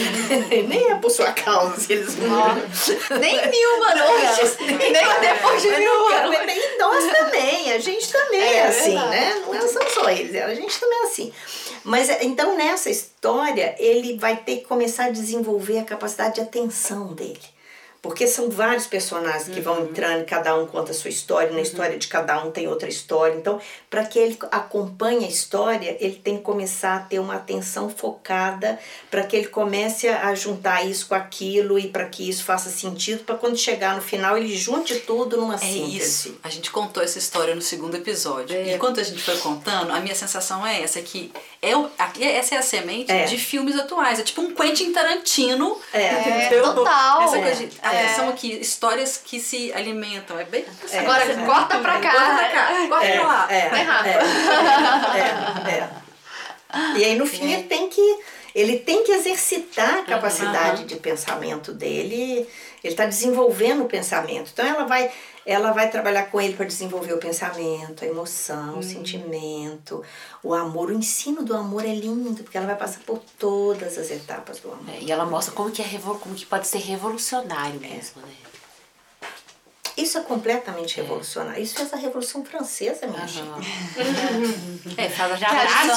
nem 0.66 0.90
é 0.90 0.94
por 0.94 1.10
sua 1.10 1.30
causa 1.32 1.78
se 1.78 1.92
eles 1.92 2.16
mudam. 2.16 2.56
nem 3.20 3.50
mil 3.50 3.70
uma 3.76 3.94
noites, 3.94 4.56
nem, 4.60 4.92
nem 4.92 5.20
depois 5.20 5.60
de 5.60 5.68
mil 5.68 5.92
uma 6.06 6.52
E 6.52 6.78
nós 6.78 7.04
também, 7.12 7.72
a 7.72 7.78
gente 7.78 8.10
também 8.10 8.40
é, 8.40 8.54
é 8.54 8.66
assim, 8.66 8.94
verdade. 8.94 9.10
né? 9.10 9.42
Não 9.46 9.68
são 9.68 9.90
só 9.90 10.08
eles, 10.08 10.34
a 10.42 10.54
gente 10.54 10.80
também 10.80 11.00
é 11.00 11.04
assim. 11.04 11.32
Mas 11.84 12.08
então 12.22 12.56
nessa 12.56 12.88
história 12.88 13.74
ele 13.78 14.16
vai 14.16 14.36
ter 14.38 14.56
que 14.56 14.64
começar 14.64 15.06
a 15.06 15.10
desenvolver 15.10 15.80
a 15.80 15.84
capacidade 15.84 16.36
de 16.36 16.40
atenção 16.40 17.12
dele. 17.12 17.59
Porque 18.02 18.26
são 18.26 18.48
vários 18.48 18.86
personagens 18.86 19.48
que 19.48 19.58
uhum. 19.58 19.62
vão 19.62 19.84
entrando, 19.84 20.24
cada 20.24 20.56
um 20.56 20.66
conta 20.66 20.92
a 20.92 20.94
sua 20.94 21.10
história, 21.10 21.50
na 21.50 21.56
uhum. 21.56 21.62
história 21.62 21.98
de 21.98 22.08
cada 22.08 22.42
um 22.42 22.50
tem 22.50 22.66
outra 22.66 22.88
história. 22.88 23.36
Então, 23.36 23.60
para 23.90 24.04
que 24.04 24.18
ele 24.18 24.38
acompanhe 24.50 25.24
a 25.24 25.28
história, 25.28 25.96
ele 26.00 26.14
tem 26.14 26.38
que 26.38 26.42
começar 26.42 26.96
a 26.96 27.00
ter 27.00 27.18
uma 27.18 27.34
atenção 27.34 27.90
focada, 27.90 28.78
para 29.10 29.22
que 29.24 29.36
ele 29.36 29.48
comece 29.48 30.08
a 30.08 30.34
juntar 30.34 30.86
isso 30.86 31.08
com 31.08 31.14
aquilo 31.14 31.78
e 31.78 31.88
para 31.88 32.06
que 32.06 32.28
isso 32.28 32.42
faça 32.44 32.70
sentido, 32.70 33.24
para 33.24 33.36
quando 33.36 33.56
chegar 33.56 33.94
no 33.94 34.02
final 34.02 34.36
ele 34.36 34.56
junte 34.56 35.00
tudo 35.00 35.36
numa 35.36 35.56
é 35.56 35.58
síntese. 35.58 36.28
Isso. 36.30 36.38
A 36.42 36.48
gente 36.48 36.70
contou 36.70 37.02
essa 37.02 37.18
história 37.18 37.54
no 37.54 37.62
segundo 37.62 37.96
episódio. 37.96 38.56
É. 38.56 38.74
E 38.74 38.78
quando 38.78 38.98
a 38.98 39.02
gente 39.02 39.22
foi 39.22 39.36
contando, 39.38 39.92
a 39.92 40.00
minha 40.00 40.14
sensação 40.14 40.66
é 40.66 40.82
essa, 40.82 41.00
que 41.02 41.30
é, 41.62 42.36
essa 42.36 42.54
é 42.54 42.58
a 42.58 42.62
semente 42.62 43.12
é. 43.12 43.24
de 43.24 43.36
filmes 43.36 43.78
atuais. 43.78 44.18
É 44.18 44.22
tipo 44.22 44.40
um 44.40 44.54
Quentin 44.54 44.92
Tarantino. 44.92 45.78
É, 45.92 46.48
total. 46.62 47.22
Essa 47.22 47.38
coisa 47.38 47.66
de, 47.66 47.80
é. 47.82 48.08
São 48.14 48.30
aqui 48.30 48.58
histórias 48.60 49.20
que 49.22 49.38
se 49.38 49.70
alimentam. 49.74 50.38
É 50.38 50.44
bem. 50.44 50.64
É. 50.90 50.98
Agora, 51.00 51.24
é. 51.24 51.34
corta 51.44 51.78
pra 51.78 52.00
cá. 52.00 52.10
Corta 52.12 52.34
pra 52.34 52.48
cá. 52.48 52.88
Corta 52.88 53.06
é. 53.06 53.18
pra 53.18 53.26
lá. 53.26 53.46
É. 53.50 53.68
Tá 53.68 53.78
errado. 53.78 54.06
É. 54.06 55.70
é. 55.70 55.90
E 56.96 57.04
aí 57.04 57.16
no 57.16 57.26
fim 57.26 57.52
ele 57.52 57.64
tem 57.64 57.88
que 57.88 58.18
ele 58.54 58.78
tem 58.78 59.04
que 59.04 59.12
exercitar 59.12 59.98
a 59.98 60.02
capacidade 60.02 60.82
uhum. 60.82 60.86
de 60.86 60.96
pensamento 60.96 61.72
dele. 61.72 62.48
Ele 62.82 62.92
está 62.92 63.06
desenvolvendo 63.06 63.82
o 63.84 63.86
pensamento. 63.86 64.50
Então 64.52 64.64
ela 64.64 64.84
vai 64.84 65.10
ela 65.46 65.72
vai 65.72 65.90
trabalhar 65.90 66.24
com 66.24 66.40
ele 66.40 66.54
para 66.54 66.66
desenvolver 66.66 67.14
o 67.14 67.18
pensamento, 67.18 68.04
a 68.04 68.06
emoção, 68.06 68.78
o 68.78 68.82
sentimento, 68.82 70.04
o 70.44 70.54
amor. 70.54 70.90
O 70.90 70.92
ensino 70.92 71.42
do 71.42 71.56
amor 71.56 71.84
é 71.84 71.94
lindo, 71.94 72.42
porque 72.42 72.56
ela 72.56 72.66
vai 72.66 72.76
passar 72.76 73.00
por 73.00 73.20
todas 73.38 73.96
as 73.96 74.10
etapas 74.10 74.60
do 74.60 74.70
amor. 74.70 74.94
É, 74.94 75.00
e 75.00 75.10
ela 75.10 75.24
mostra 75.24 75.54
como 75.54 75.70
que, 75.70 75.80
é, 75.80 75.86
como 76.20 76.34
que 76.34 76.44
pode 76.44 76.68
ser 76.68 76.78
revolucionário 76.78 77.80
mesmo, 77.80 78.22
é. 78.22 78.26
né? 78.26 78.49
Isso 80.00 80.18
é 80.18 80.22
completamente 80.22 80.98
é. 80.98 81.02
revolucionário. 81.02 81.62
Isso 81.62 81.74
fez 81.74 81.92
a 81.92 81.96
Revolução 81.96 82.44
Francesa, 82.44 83.06
minha 83.06 83.22
uhum. 83.22 83.28
gente. 84.82 85.00
é, 85.00 85.08
fala 85.08 85.36
já 85.36 85.48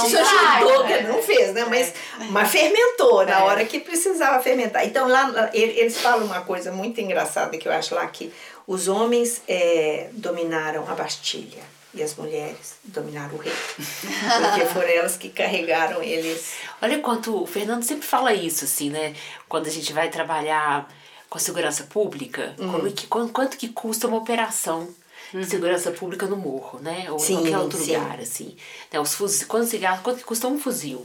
Isso 0.06 0.18
ajudou, 0.18 0.86
que 0.86 1.02
não 1.04 1.22
fez, 1.22 1.54
né? 1.54 1.66
Mas, 1.66 1.94
mas 2.30 2.50
fermentou 2.50 3.26
na 3.26 3.44
hora 3.44 3.64
que 3.66 3.80
precisava 3.80 4.42
fermentar. 4.44 4.86
Então 4.86 5.08
lá 5.08 5.50
eles 5.54 6.00
falam 6.00 6.26
uma 6.26 6.42
coisa 6.42 6.72
muito 6.72 7.00
engraçada 7.00 7.58
que 7.58 7.68
eu 7.68 7.72
acho 7.72 7.96
lá 7.96 8.06
que 8.08 8.34
os 8.68 8.88
homens 8.88 9.42
é, 9.48 10.10
dominaram 10.14 10.90
a 10.90 10.96
Bastilha 10.96 11.64
e 11.94 12.02
as 12.02 12.16
mulheres 12.16 12.76
dominaram 12.84 13.36
o 13.36 13.38
rei. 13.38 13.54
Porque 13.76 14.66
foram 14.74 14.90
elas 14.90 15.16
que 15.16 15.30
carregaram 15.30 16.02
eles. 16.02 16.54
Olha 16.82 17.00
quanto. 17.00 17.44
O 17.44 17.46
Fernando 17.46 17.84
sempre 17.84 18.08
fala 18.08 18.34
isso, 18.34 18.66
assim, 18.66 18.90
né? 18.90 19.14
Quando 19.48 19.68
a 19.68 19.72
gente 19.72 19.94
vai 19.94 20.10
trabalhar 20.10 20.90
com 21.34 21.40
a 21.40 21.42
segurança 21.42 21.86
pública, 21.86 22.56
hum. 22.60 22.92
que, 22.92 23.08
quanto, 23.08 23.58
que 23.58 23.70
custa 23.70 24.08
uma 24.08 24.18
operação 24.18 24.88
de 25.32 25.38
uhum. 25.38 25.44
segurança 25.44 25.90
pública 25.90 26.28
no 26.28 26.38
morro, 26.38 26.78
né? 26.78 27.10
Ou 27.10 27.18
sim, 27.18 27.34
em 27.34 27.38
qualquer 27.38 27.58
outro 27.58 27.80
sim. 27.80 27.98
lugar, 27.98 28.20
assim. 28.20 28.56
Né? 28.92 29.00
Os 29.00 29.16
fuzis, 29.16 29.44
quanto, 29.44 29.76
quanto 30.04 30.18
que 30.20 30.24
custa 30.24 30.48
um 30.48 30.60
fuzil? 30.60 31.04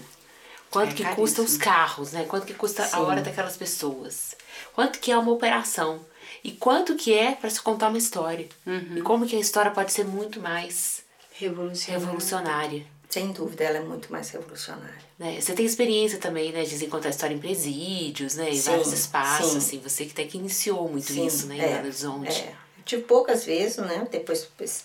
Quanto 0.70 0.91
é 0.91 0.95
que 0.95 1.03
caríssimo. 1.03 1.24
custa 1.24 1.41
os 1.41 1.57
carros, 1.57 2.12
né? 2.12 2.26
Quanto 2.26 2.45
que 2.45 2.53
custa 2.53 2.85
sim. 2.85 2.97
a 2.97 3.01
hora 3.01 3.22
daquelas 3.22 3.57
pessoas? 3.57 4.37
Quanto 4.74 4.99
que 4.99 5.11
é 5.11 5.16
uma 5.16 5.33
operação? 5.33 6.05
E 6.45 6.53
quanto 6.53 6.95
que 6.95 7.14
é 7.14 7.33
para 7.33 7.49
se 7.49 7.62
contar 7.62 7.89
uma 7.89 7.97
história. 7.97 8.51
Uhum. 8.66 8.99
E 8.99 9.01
como 9.01 9.24
que 9.24 9.35
a 9.35 9.41
história 9.41 9.70
pode 9.70 9.93
ser 9.93 10.05
muito 10.05 10.43
mais 10.43 11.05
revolucionária. 11.33 12.05
revolucionária. 12.05 12.87
Sem 13.09 13.33
dúvida, 13.33 13.64
ela 13.64 13.79
é 13.79 13.81
muito 13.81 14.12
mais 14.12 14.29
revolucionária. 14.29 15.08
Né? 15.19 15.41
Você 15.41 15.53
tem 15.53 15.66
experiência 15.66 16.19
também, 16.19 16.53
né, 16.53 16.62
de 16.62 16.87
contar 16.87 17.09
história 17.09 17.35
em 17.35 17.39
presídios, 17.39 18.37
né, 18.37 18.51
em 18.51 18.57
sim, 18.57 18.71
vários 18.71 18.93
espaços, 18.93 19.51
sim. 19.51 19.59
assim, 19.59 19.79
você 19.81 20.05
que 20.05 20.12
até 20.12 20.25
que 20.25 20.39
iniciou 20.39 20.89
muito 20.89 21.12
sim, 21.12 21.27
isso, 21.27 21.47
né, 21.47 21.57
em 21.57 21.61
é, 21.61 21.69
Belo 21.69 21.79
Horizonte. 21.81 22.41
É. 22.43 22.55
Tive 22.85 23.03
poucas 23.03 23.45
vezes, 23.45 23.79
né, 23.79 24.07
depois 24.11 24.49
esse, 24.61 24.85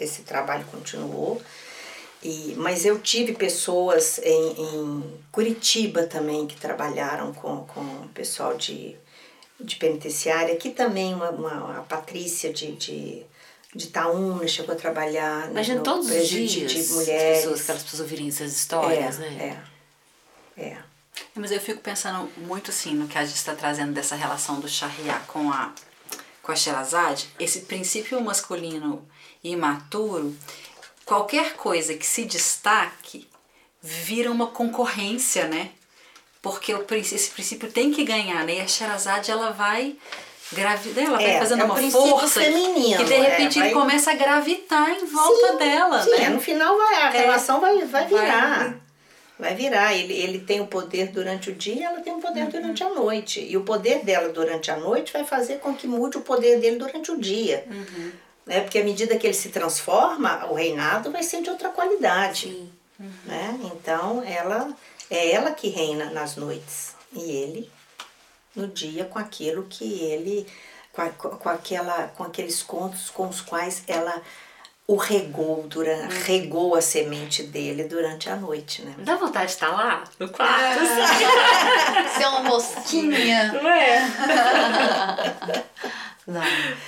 esse 0.00 0.22
trabalho 0.22 0.64
continuou, 0.70 1.40
e, 2.22 2.54
mas 2.56 2.86
eu 2.86 2.98
tive 2.98 3.34
pessoas 3.34 4.18
em, 4.18 4.52
em 4.60 5.20
Curitiba 5.30 6.04
também 6.04 6.46
que 6.46 6.56
trabalharam 6.56 7.32
com, 7.34 7.64
com 7.66 7.80
o 7.80 8.08
pessoal 8.14 8.56
de 8.56 8.96
de 9.58 9.76
penitenciária, 9.76 10.54
aqui 10.54 10.70
também 10.70 11.14
uma, 11.14 11.30
uma 11.30 11.78
a 11.78 11.82
Patrícia 11.82 12.52
de, 12.52 12.72
de, 12.72 13.22
de 13.74 13.86
Itaúna 13.86 14.46
chegou 14.48 14.74
a 14.74 14.78
trabalhar 14.78 15.50
Imagina 15.50 15.78
no 15.78 15.84
todos 15.84 16.08
os 16.08 16.28
dias 16.28 16.50
de 16.50 16.82
mulheres. 16.92 17.38
As 17.38 17.42
pessoas, 17.42 17.60
aquelas 17.62 17.82
pessoas 17.82 18.00
ouvirem 18.00 18.28
essas 18.28 18.52
histórias, 18.52 19.20
é, 19.20 19.30
né? 19.30 19.64
É, 20.56 20.62
é. 20.62 20.78
Mas 21.34 21.50
eu 21.50 21.60
fico 21.60 21.80
pensando 21.80 22.30
muito 22.38 22.70
assim 22.70 22.94
no 22.94 23.08
que 23.08 23.18
a 23.18 23.24
gente 23.24 23.36
está 23.36 23.54
trazendo 23.54 23.92
dessa 23.92 24.14
relação 24.14 24.60
do 24.60 24.68
Shahriar 24.68 25.24
com 25.26 25.50
a, 25.50 25.72
com 26.42 26.52
a 26.52 26.56
Sherazade, 26.56 27.28
esse 27.38 27.60
princípio 27.60 28.20
masculino 28.20 29.06
imaturo, 29.44 30.34
qualquer 31.04 31.54
coisa 31.54 31.94
que 31.94 32.06
se 32.06 32.24
destaque 32.24 33.28
vira 33.82 34.30
uma 34.30 34.48
concorrência, 34.48 35.46
né? 35.46 35.72
porque 36.46 36.72
o, 36.72 36.86
esse 36.94 37.30
princípio 37.30 37.72
tem 37.72 37.90
que 37.90 38.04
ganhar, 38.04 38.44
né? 38.44 38.58
E 38.58 38.60
a 38.60 38.68
Sherazade, 38.68 39.32
ela 39.32 39.50
vai 39.50 39.96
gravida, 40.52 41.00
ela 41.00 41.22
é, 41.22 41.30
vai 41.30 41.38
fazendo 41.38 41.62
é 41.62 41.64
uma 41.64 41.76
força 41.90 42.40
feminino, 42.40 42.98
que 42.98 43.04
de 43.04 43.14
repente 43.14 43.58
é, 43.58 43.60
vai... 43.60 43.70
ele 43.70 43.80
começa 43.80 44.10
a 44.12 44.14
gravitar 44.14 44.90
em 44.90 45.04
volta 45.04 45.52
sim, 45.52 45.58
dela, 45.58 46.02
sim, 46.02 46.10
né? 46.10 46.28
no 46.28 46.40
final 46.40 46.76
vai, 46.76 46.94
a 46.94 47.14
é. 47.14 47.18
relação 47.20 47.60
vai, 47.60 47.84
vai 47.84 48.06
virar. 48.06 48.58
Vai, 48.58 48.80
vai 49.38 49.54
virar. 49.54 49.94
Ele, 49.94 50.12
ele 50.14 50.38
tem 50.40 50.60
o 50.60 50.66
poder 50.66 51.08
durante 51.08 51.50
o 51.50 51.54
dia, 51.54 51.88
ela 51.88 52.00
tem 52.00 52.12
o 52.12 52.18
poder 52.18 52.44
uhum. 52.44 52.50
durante 52.50 52.84
a 52.84 52.88
noite. 52.90 53.40
E 53.40 53.56
o 53.56 53.62
poder 53.62 54.04
dela 54.04 54.28
durante 54.28 54.70
a 54.70 54.76
noite 54.76 55.12
vai 55.12 55.24
fazer 55.24 55.58
com 55.58 55.74
que 55.74 55.86
mude 55.86 56.18
o 56.18 56.22
poder 56.22 56.60
dele 56.60 56.76
durante 56.76 57.10
o 57.10 57.18
dia. 57.18 57.64
Uhum. 57.68 58.12
Né? 58.46 58.60
Porque 58.60 58.78
à 58.78 58.84
medida 58.84 59.16
que 59.16 59.26
ele 59.26 59.34
se 59.34 59.48
transforma, 59.48 60.46
o 60.46 60.54
reinado 60.54 61.10
vai 61.10 61.22
ser 61.22 61.42
de 61.42 61.50
outra 61.50 61.70
qualidade. 61.70 62.70
Uhum. 62.98 63.10
Né? 63.24 63.60
Então 63.64 64.22
ela 64.24 64.74
é 65.10 65.32
ela 65.32 65.50
que 65.50 65.68
reina 65.68 66.06
nas 66.10 66.36
noites 66.36 66.94
e 67.12 67.20
ele 67.20 67.75
no 68.56 68.66
dia 68.68 69.04
com 69.04 69.18
aquilo 69.18 69.64
que 69.64 70.00
ele 70.02 70.46
com, 70.92 71.02
a, 71.02 71.08
com 71.10 71.48
aquela 71.48 72.08
com 72.16 72.24
aqueles 72.24 72.62
contos 72.62 73.10
com 73.10 73.28
os 73.28 73.40
quais 73.40 73.82
ela 73.86 74.20
o 74.88 74.94
regou, 74.94 75.64
durante, 75.66 76.14
regou 76.22 76.76
a 76.76 76.80
semente 76.80 77.42
dele 77.42 77.82
durante 77.84 78.30
a 78.30 78.36
noite, 78.36 78.82
né? 78.82 78.94
Dá 78.98 79.16
vontade 79.16 79.46
de 79.46 79.52
estar 79.54 79.70
lá 79.70 80.04
no 80.16 80.28
quarto, 80.28 80.78
assim. 80.78 82.16
Ser 82.16 82.26
uma 82.26 82.42
mosquinha. 82.44 83.52
Não 83.52 83.68
é? 83.68 83.98
Não. 86.26 86.40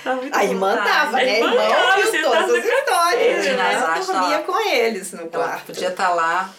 Dá 0.03 0.15
muita 0.15 0.37
A 0.37 0.43
irmã 0.45 0.69
vontade. 0.75 0.89
tava, 0.89 1.11
né? 1.17 1.23
A 1.23 1.25
irmã 1.37 1.51
irmã 1.51 1.67
tava 1.75 1.89
ouviu 1.97 2.11
sentada 2.11 2.47
todas 2.47 2.59
as 2.59 2.65
histórias, 2.65 3.45
É, 3.45 3.53
né? 3.57 3.75
Eu 3.99 4.05
dormia 4.05 4.37
tá- 4.39 4.43
com 4.45 4.59
eles 4.69 5.11
no 5.13 5.19
Ela 5.21 5.29
quarto. 5.29 5.65
podia 5.65 5.87
estar 5.89 6.09
lá 6.09 6.53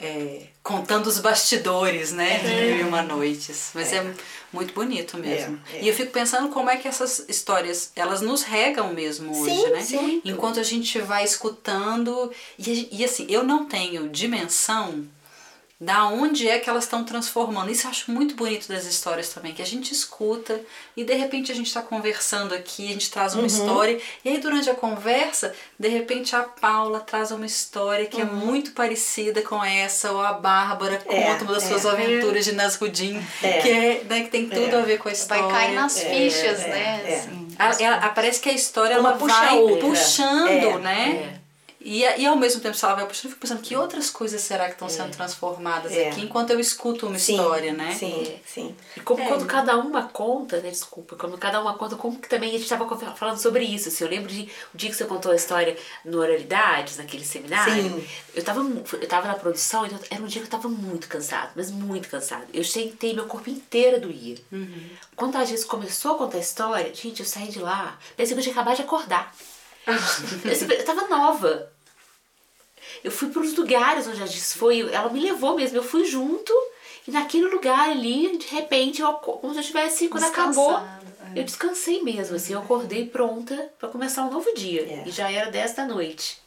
é, 0.00 0.42
contando 0.62 1.06
os 1.06 1.18
bastidores, 1.18 2.12
né? 2.12 2.38
De 2.38 2.48
mil 2.48 2.78
e 2.78 2.82
uma 2.82 3.02
noites. 3.02 3.70
Mas 3.74 3.92
é, 3.92 4.14
muito 4.52 4.74
bonito 4.74 5.16
mesmo. 5.16 5.60
É, 5.72 5.78
é. 5.78 5.82
E 5.82 5.88
eu 5.88 5.94
fico 5.94 6.12
pensando 6.12 6.48
como 6.48 6.70
é 6.70 6.76
que 6.76 6.86
essas 6.86 7.24
histórias, 7.28 7.92
elas 7.96 8.20
nos 8.20 8.42
regam 8.42 8.92
mesmo 8.92 9.36
hoje, 9.40 9.54
Sim, 9.54 9.70
né? 9.70 9.80
sim. 9.82 10.22
Enquanto 10.24 10.60
a 10.60 10.62
gente 10.62 10.98
vai 11.00 11.24
escutando. 11.24 12.30
E, 12.58 12.88
e 12.92 13.04
assim, 13.04 13.26
eu 13.28 13.42
não 13.42 13.64
tenho 13.64 14.08
dimensão 14.08 15.06
da 15.80 16.06
onde 16.08 16.46
é 16.46 16.58
que 16.58 16.68
elas 16.68 16.84
estão 16.84 17.02
transformando. 17.04 17.70
Isso 17.70 17.86
eu 17.86 17.90
acho 17.90 18.10
muito 18.10 18.34
bonito 18.34 18.68
das 18.68 18.84
histórias 18.84 19.30
também, 19.30 19.54
que 19.54 19.62
a 19.62 19.66
gente 19.66 19.92
escuta 19.92 20.60
e 20.94 21.02
de 21.04 21.14
repente 21.14 21.50
a 21.50 21.54
gente 21.54 21.68
está 21.68 21.80
conversando 21.80 22.54
aqui, 22.54 22.86
a 22.88 22.92
gente 22.92 23.10
traz 23.10 23.32
Uhum. 23.32 23.40
uma 23.40 23.46
história, 23.46 23.98
e 24.22 24.28
aí 24.28 24.38
durante 24.38 24.68
a 24.68 24.74
conversa, 24.74 25.54
de 25.78 25.88
repente 25.88 26.36
a 26.36 26.42
Paula 26.42 27.00
traz 27.00 27.30
uma 27.30 27.46
história 27.46 28.04
que 28.04 28.20
é 28.20 28.24
muito 28.26 28.72
parecida 28.72 29.40
com 29.40 29.64
essa, 29.64 30.12
ou 30.12 30.20
a 30.20 30.34
Bárbara 30.34 31.00
Uhum. 31.06 31.12
É, 31.16 31.22
conta 31.32 31.44
uma 31.44 31.54
das 31.54 31.64
é. 31.64 31.68
suas 31.68 31.86
aventuras 31.86 32.44
de 32.44 32.52
Nasrudin, 32.52 33.24
É. 33.42 33.52
que, 33.62 33.70
é, 33.70 34.04
né, 34.04 34.20
que 34.24 34.28
tem 34.30 34.50
tudo 34.50 34.76
É. 34.76 34.80
a 34.80 34.82
ver 34.82 34.98
com 34.98 35.08
a 35.08 35.12
história. 35.12 35.44
Vai 35.44 35.52
cair 35.66 35.74
nas 35.74 35.96
É, 35.96 36.10
fichas, 36.10 36.60
é, 36.60 36.68
né? 36.68 37.02
é. 37.06 37.14
Assim. 37.16 37.48
Ela- 37.58 37.82
ela- 37.82 38.08
parece 38.10 38.38
que 38.40 38.48
a 38.50 38.52
história 38.52 39.00
Uma 39.00 39.10
ela 39.10 39.18
puxa 39.18 39.34
a 39.34 39.40
vai 39.46 39.58
outra. 39.58 39.88
puxando, 39.88 40.48
É, 40.48 40.78
né? 40.78 41.39
E, 41.82 42.00
e 42.02 42.26
ao 42.26 42.36
mesmo 42.36 42.60
tempo, 42.60 42.76
se 42.76 42.84
ela 42.84 42.94
vai 42.94 43.06
puxando, 43.06 43.24
eu 43.24 43.30
fico 43.30 43.40
pensando 43.40 43.62
que 43.62 43.74
outras 43.74 44.10
coisas 44.10 44.42
será 44.42 44.66
que 44.66 44.72
estão 44.72 44.86
sendo 44.88 45.12
transformadas 45.16 45.90
É. 45.92 46.10
aqui 46.10 46.20
enquanto 46.20 46.50
eu 46.50 46.60
escuto 46.60 47.06
uma 47.06 47.18
Sim, 47.18 47.32
história, 47.36 47.72
né? 47.72 47.94
Sim, 47.98 48.38
sim. 48.46 48.76
E 48.96 49.00
como 49.00 49.22
É. 49.22 49.26
quando 49.26 49.46
cada 49.46 49.78
uma 49.78 50.02
conta, 50.08 50.60
né? 50.60 50.68
Desculpa, 50.68 51.16
quando 51.16 51.38
cada 51.38 51.58
uma 51.58 51.72
conta, 51.78 51.96
como 51.96 52.18
que 52.18 52.28
também 52.28 52.50
a 52.50 52.52
gente 52.52 52.64
estava 52.64 52.86
falando 53.16 53.38
sobre 53.38 53.64
isso. 53.64 53.88
Assim, 53.88 54.04
eu 54.04 54.10
lembro 54.10 54.28
de 54.30 54.42
o 54.74 54.76
dia 54.76 54.90
que 54.90 54.96
você 54.96 55.06
contou 55.06 55.32
a 55.32 55.36
história 55.36 55.74
no 56.04 56.18
Oralidades, 56.18 56.98
naquele 56.98 57.24
seminário. 57.24 57.82
Sim. 57.82 58.06
Eu 58.34 58.44
tava, 58.44 58.62
mu- 58.62 58.84
eu 58.92 59.08
tava 59.08 59.26
na 59.28 59.34
produção, 59.34 59.86
então 59.86 59.98
era 60.10 60.22
um 60.22 60.26
dia 60.26 60.42
que 60.42 60.46
eu 60.48 60.50
tava 60.50 60.68
muito 60.68 61.08
cansado, 61.08 61.52
mas 61.56 61.70
muito 61.70 62.10
cansado. 62.10 62.44
Eu 62.52 62.62
sentei, 62.62 63.14
meu 63.14 63.24
corpo 63.24 63.48
inteiro 63.48 63.98
doía. 64.00 64.36
Quando 65.16 65.36
a 65.36 65.44
gente 65.46 65.64
começou 65.64 66.14
a 66.14 66.18
contar 66.18 66.36
a 66.36 66.40
história, 66.40 66.94
gente, 66.94 67.20
eu 67.20 67.26
saí 67.26 67.48
de 67.48 67.58
lá, 67.58 67.98
parecia 68.16 68.34
que 68.36 68.40
eu 68.40 68.44
tinha 68.44 68.52
acabado 68.54 68.76
de 68.76 68.82
acordar. 68.82 69.34
Eu, 70.44 70.84
tava 70.84 71.08
nova. 71.08 71.70
Eu 73.02 73.10
fui 73.10 73.28
para 73.28 73.42
os 73.42 73.56
lugares 73.56 74.06
onde 74.06 74.22
a 74.22 74.26
Giz 74.26 74.52
foi, 74.54 74.80
ela 74.92 75.08
me 75.10 75.20
levou 75.20 75.56
mesmo, 75.56 75.76
eu 75.78 75.82
fui 75.82 76.04
junto, 76.04 76.52
e 77.08 77.10
naquele 77.10 77.46
lugar 77.46 77.88
ali, 77.90 78.36
de 78.36 78.46
repente, 78.48 79.00
eu, 79.00 79.12
como 79.14 79.54
se 79.54 79.60
eu 79.60 79.64
tivesse, 79.64 80.08
quando 80.08 80.24
acabou, 80.24 80.72
Descansado, 80.72 81.06
eu 81.34 81.44
descansei 81.44 82.02
mesmo, 82.02 82.36
assim, 82.36 82.52
eu 82.52 82.58
acordei 82.60 83.06
pronta 83.06 83.70
para 83.78 83.88
começar 83.88 84.24
um 84.24 84.30
novo 84.30 84.52
dia, 84.54 84.82
É. 84.82 85.04
e 85.06 85.10
já 85.10 85.30
era 85.30 85.50
10 85.50 85.74
da 85.74 85.86
noite. 85.86 86.38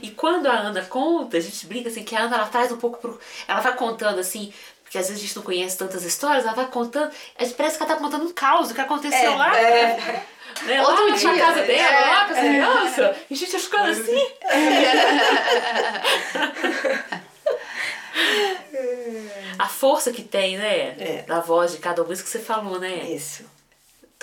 E 0.00 0.10
quando 0.10 0.46
a 0.46 0.52
Ana 0.58 0.82
conta, 0.86 1.36
a 1.36 1.40
gente 1.40 1.66
brinca 1.66 1.90
assim, 1.90 2.02
que 2.02 2.16
a 2.16 2.22
Ana, 2.22 2.36
ela 2.36 2.46
traz 2.46 2.72
um 2.72 2.78
pouco 2.78 2.98
pro... 2.98 3.20
Ela 3.46 3.60
vai 3.60 3.76
contando 3.76 4.18
assim, 4.18 4.52
porque 4.90 4.98
às 4.98 5.06
vezes 5.06 5.22
a 5.22 5.24
gente 5.24 5.36
não 5.36 5.44
conhece 5.44 5.78
tantas 5.78 6.02
histórias, 6.02 6.44
ela 6.44 6.52
vai 6.52 6.66
contando, 6.66 7.12
gente 7.44 7.54
parece 7.54 7.76
que 7.76 7.82
ela 7.84 7.94
tá 7.94 8.00
contando 8.00 8.24
um 8.24 8.32
caos, 8.32 8.72
o 8.72 8.74
que 8.74 8.80
aconteceu 8.80 9.32
É, 9.32 9.36
lá, 9.36 9.52
né? 9.52 10.24
Né, 10.62 10.82
Outro 10.82 11.04
lá 11.04 11.10
na 11.10 11.16
dia, 11.16 11.38
casa 11.38 11.62
dela, 11.62 11.80
é, 11.80 12.10
lá 12.10 12.24
com 12.24 12.32
essa 12.32 12.40
criança, 12.40 13.16
e 13.30 13.34
a 13.34 13.36
gente 13.36 13.56
ficando 13.60 13.92
assim... 13.92 14.10
A 19.60 19.68
força 19.68 20.10
que 20.10 20.22
tem, 20.22 20.58
né? 20.58 20.96
É. 20.98 21.22
Da 21.22 21.38
voz 21.38 21.70
de 21.70 21.78
cada 21.78 22.02
um, 22.02 22.12
isso 22.12 22.24
que 22.24 22.28
você 22.28 22.40
falou, 22.40 22.80
né? 22.80 23.10
Isso. 23.10 23.44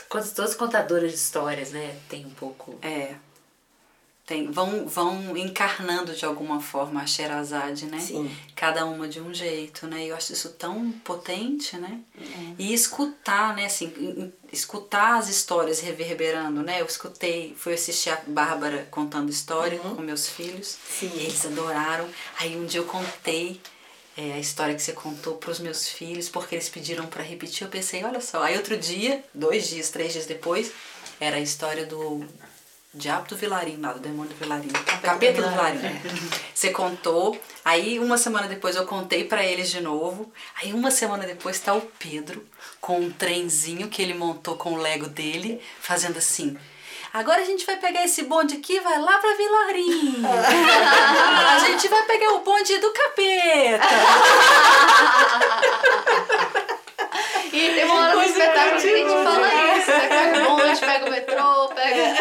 Todas 0.10 0.38
as 0.38 0.56
contadoras 0.56 1.12
de 1.12 1.18
histórias, 1.18 1.72
né? 1.72 1.96
Tem 2.10 2.26
um 2.26 2.32
pouco. 2.32 2.78
É. 2.82 3.16
Tem, 4.28 4.52
vão, 4.52 4.86
vão 4.86 5.38
encarnando 5.38 6.14
de 6.14 6.26
alguma 6.26 6.60
forma 6.60 7.02
a 7.02 7.08
Sherazade, 7.08 7.86
né? 7.86 7.98
Sim. 7.98 8.30
Cada 8.54 8.86
uma 8.86 9.08
de 9.08 9.22
um 9.22 9.34
jeito, 9.34 9.88
né? 9.88 10.04
E 10.04 10.10
eu 10.10 10.18
acho 10.18 10.34
isso 10.34 10.50
tão 10.50 10.92
potente, 10.92 11.78
né? 11.78 12.02
É. 12.20 12.24
E 12.60 12.74
escutar, 12.74 13.56
né? 13.56 13.68
Assim, 13.68 14.34
escutar 14.52 15.18
as 15.18 15.30
histórias 15.30 15.80
reverberando, 15.80 16.62
né? 16.62 16.82
Eu 16.82 16.86
escutei, 16.86 17.56
fui 17.58 17.74
assistir 17.74 18.10
a 18.10 18.22
Bárbara 18.28 18.86
contando 18.92 19.30
história 19.30 19.80
com 19.80 20.02
meus 20.02 20.28
filhos. 20.28 20.78
Sim. 20.90 21.10
E 21.16 21.20
eles 21.20 21.46
adoraram. 21.46 22.10
Aí 22.38 22.58
um 22.58 22.66
dia 22.66 22.82
eu 22.82 22.86
contei 22.86 23.62
é, 24.18 24.34
a 24.34 24.40
história 24.40 24.76
que 24.76 24.82
você 24.82 24.92
contou 24.92 25.36
para 25.36 25.52
os 25.52 25.60
meus 25.60 25.88
filhos, 25.88 26.28
porque 26.28 26.56
eles 26.56 26.68
pediram 26.68 27.06
para 27.06 27.24
repetir. 27.24 27.62
Eu 27.62 27.72
pensei, 27.72 28.04
olha 28.04 28.20
só. 28.20 28.44
Aí 28.44 28.58
outro 28.58 28.76
dia, 28.76 29.24
dois 29.34 29.70
dias, 29.70 29.90
três 29.90 30.12
dias 30.12 30.26
depois, 30.26 30.74
era 31.18 31.38
a 31.38 31.40
história 31.40 31.86
do 31.86 32.28
Diabo 32.98 33.28
do 33.28 33.38
Vilarinho, 33.38 33.80
lá, 33.82 33.94
do 33.94 34.00
demônio 34.00 34.32
do 34.32 34.36
Vilarinho. 34.36 34.74
Capeta 35.02 35.42
do 35.42 35.50
Vilarinho. 35.50 36.02
Você 36.54 36.72
contou, 36.72 37.40
aí 37.64 38.00
uma 38.00 38.18
semana 38.18 38.48
depois 38.48 38.76
eu 38.76 38.86
contei 38.86 39.24
pra 39.24 39.44
eles 39.44 39.70
de 39.70 39.80
novo. 39.80 40.32
Aí 40.62 40.74
uma 40.74 40.90
semana 40.90 41.26
depois 41.26 41.60
tá 41.60 41.74
o 41.74 41.82
Pedro 41.82 42.44
com 42.82 43.00
um 43.00 43.12
trenzinho 43.12 43.88
que 43.88 44.02
ele 44.02 44.16
montou 44.16 44.56
com 44.56 44.74
o 44.74 44.78
Lego 44.78 45.08
dele, 45.08 45.62
fazendo 45.80 46.18
assim. 46.18 46.58
Agora 47.14 47.42
a 47.42 47.46
gente 47.46 47.66
vai 47.66 47.78
pegar 47.78 48.04
esse 48.04 48.24
bonde 48.24 48.56
aqui 48.56 48.74
e 48.74 48.80
vai 48.80 49.00
lá 49.00 49.18
pra 49.20 49.34
Vilarinho. 49.36 50.24
a 50.28 51.60
gente 51.60 51.88
vai 51.88 52.04
pegar 52.04 52.34
o 52.34 52.40
bonde 52.40 52.78
do 52.80 52.92
capeta. 52.92 53.88
E 57.54 57.84
hora 57.90 58.14
do 58.14 58.22
espetáculo 58.22 58.82
que 58.82 58.88
a 58.88 58.98
gente 58.98 59.24
fala 59.24 59.78
isso, 59.78 59.92
né? 60.82 60.94
Pega 60.94 61.06
o 61.06 61.10
bonde, 61.10 61.22
pega 61.22 61.36
o 61.36 61.38
metrô, 61.38 61.68
pega. 61.76 62.16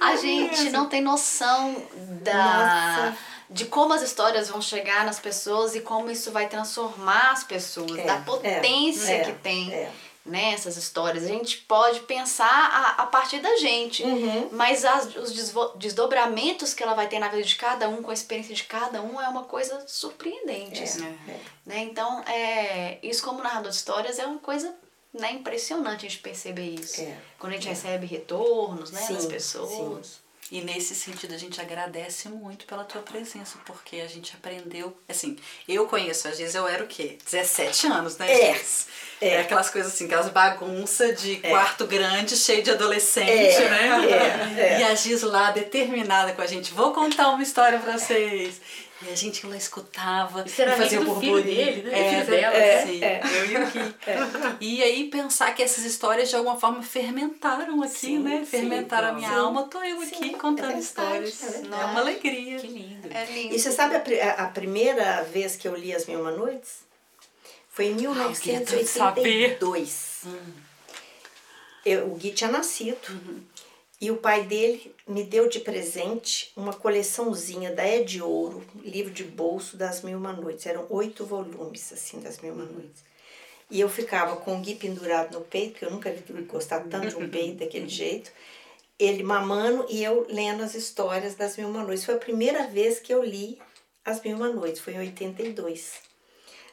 A 0.00 0.16
gente 0.16 0.70
não 0.70 0.88
tem 0.88 1.00
noção 1.00 1.74
da. 2.22 3.14
De 3.50 3.66
como 3.66 3.92
as 3.92 4.02
histórias 4.02 4.48
vão 4.48 4.60
chegar 4.60 5.04
nas 5.04 5.20
pessoas 5.20 5.74
e 5.76 5.80
como 5.80 6.10
isso 6.10 6.32
vai 6.32 6.48
transformar 6.48 7.30
as 7.32 7.44
pessoas, 7.44 7.98
É, 7.98 8.04
da 8.04 8.16
potência 8.16 9.12
é, 9.12 9.24
que 9.24 9.32
tem 9.34 9.72
é. 9.72 9.90
né, 10.24 10.54
essas 10.54 10.76
histórias. 10.76 11.24
A 11.24 11.28
gente 11.28 11.58
pode 11.58 12.00
pensar 12.00 12.48
a, 12.48 13.02
a 13.02 13.06
partir 13.06 13.40
da 13.40 13.54
gente, 13.58 14.02
Uhum. 14.02 14.48
mas 14.50 14.84
as, 14.84 15.14
os 15.14 15.32
desdobramentos 15.76 16.72
que 16.74 16.82
ela 16.82 16.94
vai 16.94 17.06
ter 17.06 17.18
na 17.18 17.28
vida 17.28 17.42
de 17.42 17.54
cada 17.54 17.88
um, 17.88 18.02
com 18.02 18.10
a 18.10 18.14
experiência 18.14 18.54
de 18.54 18.64
cada 18.64 19.00
um, 19.02 19.20
é 19.20 19.28
uma 19.28 19.44
coisa 19.44 19.84
surpreendente. 19.86 20.82
assim 20.82 21.06
É. 21.28 21.36
né? 21.66 21.78
Então, 21.82 22.22
é, 22.26 22.98
isso 23.02 23.22
como 23.22 23.42
narrador 23.42 23.70
de 23.70 23.76
histórias 23.76 24.18
é 24.18 24.26
uma 24.26 24.38
coisa 24.38 24.74
né, 25.14 25.32
impressionante 25.32 26.06
a 26.06 26.08
gente 26.08 26.18
perceber 26.18 26.74
isso. 26.74 27.00
É. 27.00 27.16
Quando 27.38 27.52
a 27.52 27.56
gente 27.56 27.68
recebe 27.68 28.06
retornos 28.06 28.90
né, 28.90 29.06
das 29.08 29.22
Sim, 29.22 29.28
pessoas. 29.28 30.24
E 30.52 30.60
nesse 30.60 30.94
sentido 30.94 31.34
a 31.34 31.38
gente 31.38 31.58
agradece 31.58 32.28
muito 32.28 32.66
pela 32.66 32.84
tua 32.84 33.00
presença, 33.00 33.58
porque 33.64 33.96
a 33.96 34.06
gente 34.06 34.34
aprendeu. 34.36 34.94
Assim, 35.08 35.38
eu 35.66 35.86
conheço, 35.86 36.28
às 36.28 36.36
vezes 36.38 36.54
eu 36.54 36.68
era 36.68 36.84
o 36.84 36.86
quê? 36.86 37.16
17 37.24 37.86
anos, 37.86 38.18
né? 38.18 38.30
É, 38.30 38.50
é. 38.50 38.60
É 39.20 39.40
aquelas 39.40 39.70
coisas 39.70 39.94
assim, 39.94 40.04
aquelas 40.04 40.28
bagunças 40.28 41.20
de 41.20 41.36
quarto 41.36 41.86
grande, 41.86 42.36
cheio 42.36 42.62
de 42.62 42.70
adolescente, 42.70 43.30
É, 43.30 43.70
né? 43.70 44.56
é, 44.58 44.74
é. 44.74 44.80
E 44.80 44.84
a 44.84 44.94
Giz 44.94 45.22
lá, 45.22 45.50
determinada 45.50 46.32
com 46.32 46.42
a 46.42 46.46
gente, 46.46 46.74
vou 46.74 46.92
contar 46.92 47.30
uma 47.30 47.42
história 47.42 47.78
pra 47.78 47.96
vocês. 47.96 48.60
E 49.06 49.12
a 49.12 49.14
gente 49.16 49.46
lá 49.46 49.56
escutava 49.56 50.44
e 50.46 50.48
fazia 50.48 50.98
o 50.98 51.02
amigo 51.02 51.14
do 51.14 51.20
filho 51.20 51.32
burburinho. 51.34 51.64
dele, 51.66 51.82
né? 51.90 51.98
É, 52.00 52.10
Filho 52.10 52.26
dela, 52.40 52.54
é, 52.56 52.78
assim. 52.82 52.92
sim, 52.92 53.00
eu 53.36 53.50
e 53.50 53.56
o 53.56 53.66
Gui. 53.70 53.94
E 54.60 54.82
aí 54.82 55.10
pensar 55.10 55.54
que 55.54 55.62
essas 55.62 55.84
histórias 55.84 56.30
de 56.30 56.36
alguma 56.36 56.58
forma 56.58 56.82
fermentaram 56.82 57.82
aqui, 57.82 57.94
Sim, 57.94 58.18
né? 58.20 58.38
sim, 58.38 58.46
Fermentaram 58.46 59.08
a 59.08 59.12
minha 59.12 59.28
sim. 59.28 59.34
alma, 59.34 59.64
tô 59.64 59.82
eu 59.82 60.00
Sim, 60.00 60.06
aqui 60.14 60.34
é 60.34 60.38
contando 60.38 60.78
histórias. 60.78 61.42
é. 61.42 61.58
É 61.66 61.84
uma 61.84 62.00
alegria. 62.00 62.58
Que 62.58 62.66
lindo. 62.68 63.08
É 63.12 63.24
lindo. 63.26 63.54
E 63.54 63.58
você 63.58 63.70
sabe 63.72 63.96
a, 63.96 64.32
a- 64.44 64.46
primeira 64.48 65.22
vez 65.24 65.54
que 65.56 65.68
eu 65.68 65.74
li 65.76 65.94
As 65.94 66.06
Mil 66.06 66.20
Uma 66.20 66.30
Noites? 66.30 66.84
Foi 67.68 67.86
em 67.86 68.02
eu 68.04 68.14
queria 68.14 68.60
tanto 68.60 68.86
saber. 68.86 69.22
1982. 69.22 70.22
Eu, 71.84 72.06
o 72.10 72.14
Gui 72.14 72.30
tinha 72.30 72.50
nascido. 72.50 72.96
E 74.04 74.10
o 74.10 74.18
pai 74.18 74.44
dele 74.44 74.94
me 75.08 75.24
deu 75.24 75.48
de 75.48 75.60
presente 75.60 76.52
uma 76.54 76.74
coleçãozinha 76.74 77.74
da 77.74 77.82
É 77.86 78.02
de 78.02 78.20
Ouro, 78.20 78.62
livro 78.82 79.10
de 79.10 79.24
bolso 79.24 79.78
das 79.78 80.02
Mil 80.02 80.18
Uma 80.18 80.30
Noites. 80.30 80.66
Eram 80.66 80.84
oito 80.90 81.24
volumes, 81.24 81.90
assim, 81.90 82.20
das 82.20 82.38
Mil 82.38 82.52
Uma 82.52 82.66
Noites. 82.66 83.02
E 83.70 83.80
eu 83.80 83.88
ficava 83.88 84.36
com 84.36 84.58
o 84.58 84.60
Gui 84.60 84.74
pendurado 84.74 85.32
no 85.32 85.40
peito, 85.42 85.70
porque 85.70 85.86
eu 85.86 85.90
nunca 85.90 86.12
vi 86.12 86.42
gostar 86.42 86.80
tanto 86.80 87.08
de 87.08 87.16
um 87.16 87.30
peito 87.30 87.60
daquele 87.60 87.88
jeito. 87.88 88.30
Ele 88.98 89.22
mamando 89.22 89.86
e 89.88 90.04
eu 90.04 90.26
lendo 90.28 90.62
as 90.62 90.74
histórias 90.74 91.34
das 91.34 91.56
Mil 91.56 91.68
Uma 91.68 91.82
Noites. 91.82 92.04
Foi 92.04 92.16
a 92.16 92.18
primeira 92.18 92.66
vez 92.66 93.00
que 93.00 93.10
eu 93.10 93.24
li 93.24 93.58
As 94.04 94.20
Mil 94.20 94.36
Uma 94.36 94.50
Noites, 94.50 94.82
foi 94.82 94.92
em 94.92 94.98
82. 94.98 95.94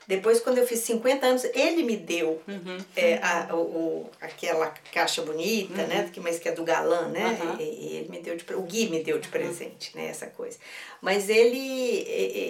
Depois, 0.07 0.39
quando 0.41 0.57
eu 0.57 0.67
fiz 0.67 0.79
50 0.79 1.25
anos, 1.25 1.43
ele 1.53 1.83
me 1.83 1.95
deu 1.95 2.41
é, 2.95 3.17
a, 3.23 3.55
o, 3.55 4.09
aquela 4.19 4.67
caixa 4.91 5.21
bonita, 5.21 5.85
né? 5.87 6.09
Que, 6.11 6.19
mas 6.19 6.39
que 6.39 6.49
é 6.49 6.51
do 6.51 6.63
galã, 6.63 7.07
né? 7.07 7.39
Uhum. 7.41 7.55
E, 7.59 7.63
e 7.63 7.95
ele 7.97 8.09
me 8.09 8.19
deu 8.19 8.35
de, 8.35 8.43
o 8.55 8.61
Gui 8.63 8.89
me 8.89 9.03
deu 9.03 9.19
de 9.19 9.27
presente, 9.29 9.95
né? 9.95 10.07
Essa 10.07 10.27
coisa. 10.27 10.57
Mas 11.01 11.29
ele, 11.29 12.03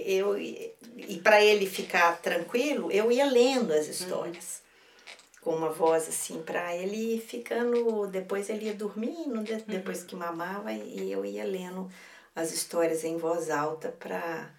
eu, 0.08 0.38
e 0.40 1.20
para 1.24 1.44
ele 1.44 1.66
ficar 1.66 2.22
tranquilo, 2.22 2.92
eu 2.92 3.12
ia 3.12 3.26
lendo 3.26 3.74
as 3.74 3.88
histórias. 3.88 4.62
Com 5.42 5.56
uma 5.56 5.70
voz 5.72 6.08
assim, 6.08 6.42
para 6.44 6.76
ele 6.76 7.16
ir 7.16 7.20
ficando. 7.22 8.06
Depois 8.08 8.48
ele 8.50 8.66
ia 8.66 8.74
dormindo, 8.76 9.44
de- 9.44 9.64
depois 9.68 10.04
que 10.04 10.16
mamava, 10.16 10.72
e 10.72 11.12
eu 11.12 11.26
ia 11.26 11.44
lendo 11.44 11.90
as 12.36 12.52
histórias 12.54 13.04
em 13.04 13.18
voz 13.18 13.50
alta 13.50 13.90
para 14.00 14.50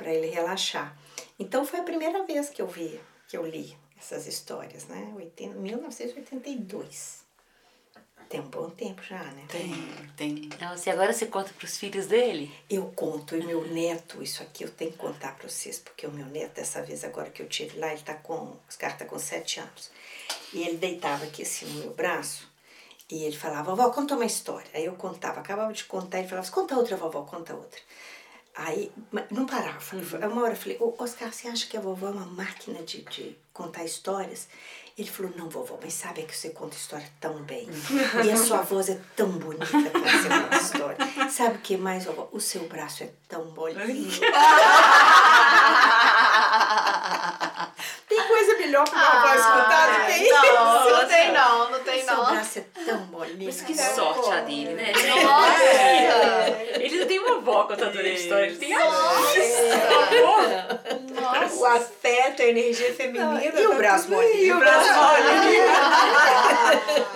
para 0.00 0.12
ele 0.12 0.28
relaxar. 0.28 0.96
Então 1.38 1.64
foi 1.66 1.80
a 1.80 1.82
primeira 1.82 2.24
vez 2.24 2.48
que 2.48 2.62
eu 2.62 2.66
vi, 2.66 2.98
que 3.28 3.36
eu 3.36 3.46
li 3.46 3.76
essas 3.98 4.26
histórias, 4.26 4.86
né? 4.86 5.12
80, 5.14 5.56
1982. 5.56 7.20
Tem 8.30 8.40
um 8.40 8.48
bom 8.48 8.70
tempo 8.70 9.02
já, 9.02 9.22
né? 9.24 9.44
Tem, 9.48 9.74
tem. 10.16 10.30
Então, 10.46 10.72
assim, 10.72 10.88
agora 10.88 11.12
você 11.12 11.26
conta 11.26 11.52
pros 11.52 11.76
filhos 11.76 12.06
dele? 12.06 12.50
Eu 12.70 12.86
conto, 12.94 13.36
e 13.36 13.44
meu 13.44 13.66
neto, 13.66 14.22
isso 14.22 14.40
aqui 14.40 14.62
eu 14.62 14.70
tenho 14.70 14.92
que 14.92 14.98
contar 14.98 15.34
para 15.36 15.48
vocês, 15.48 15.80
porque 15.80 16.06
o 16.06 16.12
meu 16.12 16.26
neto, 16.26 16.54
dessa 16.54 16.80
vez 16.80 17.02
agora 17.02 17.28
que 17.28 17.42
eu 17.42 17.48
tive 17.48 17.78
lá, 17.78 17.92
ele 17.92 18.02
tá 18.02 18.14
com, 18.14 18.56
os 18.68 18.76
caras 18.76 18.98
tá 18.98 19.04
com 19.04 19.18
sete 19.18 19.58
anos. 19.58 19.90
E 20.54 20.62
ele 20.62 20.76
deitava 20.76 21.24
aqui 21.24 21.42
assim 21.42 21.66
no 21.66 21.80
meu 21.80 21.92
braço, 21.92 22.48
e 23.10 23.24
ele 23.24 23.36
falava, 23.36 23.74
vovó, 23.74 23.90
conta 23.90 24.14
uma 24.14 24.24
história. 24.24 24.70
Aí 24.72 24.84
eu 24.84 24.94
contava, 24.94 25.40
acabava 25.40 25.72
de 25.72 25.84
contar, 25.84 26.20
ele 26.20 26.28
falava, 26.28 26.48
conta 26.50 26.76
outra, 26.76 26.96
vovó, 26.96 27.22
conta 27.24 27.52
outra. 27.52 27.80
Aí, 28.54 28.92
não 29.30 29.46
parava. 29.46 29.78
Aí 29.92 30.28
Uma 30.28 30.42
hora 30.42 30.52
eu 30.52 30.56
falei, 30.56 30.76
ô 30.80 30.94
Oscar, 30.98 31.32
você 31.32 31.48
acha 31.48 31.66
que 31.66 31.76
a 31.76 31.80
vovó 31.80 32.08
é 32.08 32.10
uma 32.10 32.26
máquina 32.26 32.82
de, 32.82 33.02
de 33.02 33.36
contar 33.52 33.84
histórias? 33.84 34.48
Ele 34.98 35.08
falou, 35.08 35.32
não, 35.36 35.48
vovó, 35.48 35.78
mas 35.80 35.94
sabe 35.94 36.24
que 36.24 36.36
você 36.36 36.50
conta 36.50 36.76
história 36.76 37.08
tão 37.20 37.42
bem. 37.44 37.68
E 38.24 38.30
a 38.30 38.36
sua 38.36 38.60
voz 38.62 38.88
é 38.88 39.00
tão 39.16 39.30
bonita 39.30 39.66
quando 39.66 40.04
você 40.04 40.28
conta 40.28 40.56
história. 40.56 41.30
Sabe 41.30 41.56
o 41.56 41.60
que 41.60 41.76
mais, 41.76 42.04
vovó? 42.04 42.28
O 42.32 42.40
seu 42.40 42.68
braço 42.68 43.04
é 43.04 43.10
tão 43.28 43.46
molinho. 43.46 44.10
Tem 48.08 48.20
coisa 48.26 48.56
melhor 48.58 48.88
pra 48.88 48.98
uma 48.98 49.20
voz 49.22 49.44
contada 49.46 49.92
do 49.92 50.06
que 50.06 50.12
isso? 50.24 50.34
Não, 50.34 50.90
não 50.90 51.06
tem 51.06 51.32
não, 51.32 51.70
não 51.70 51.78
tem 51.80 52.02
Seu 52.02 52.16
não. 52.16 52.24
braço 52.26 52.58
é 52.58 52.64
tão 52.84 52.98
molinho. 53.06 53.44
Mas 53.44 53.60
que 53.60 53.76
sorte 53.76 54.32
a 54.32 54.40
dele, 54.40 54.74
né? 54.74 54.92
Nossa! 55.22 56.80
Ele 56.80 56.98
não 56.98 57.06
tem 57.06 57.18
uma 57.20 57.36
avó 57.36 57.62
contadora 57.64 58.02
de 58.02 58.14
história, 58.14 58.46
ele 58.46 58.56
tem 58.56 58.74
a 58.74 58.80
O 61.54 61.66
afeto, 61.66 62.42
a 62.42 62.46
energia 62.46 62.92
feminina. 62.94 63.44
E 63.44 63.48
o 63.48 63.52
tá 63.70 63.74
braço 63.76 64.10
molinho? 64.10 64.34
E 64.34 64.52
o 64.52 64.58
braço 64.58 64.92
molinho. 64.92 65.62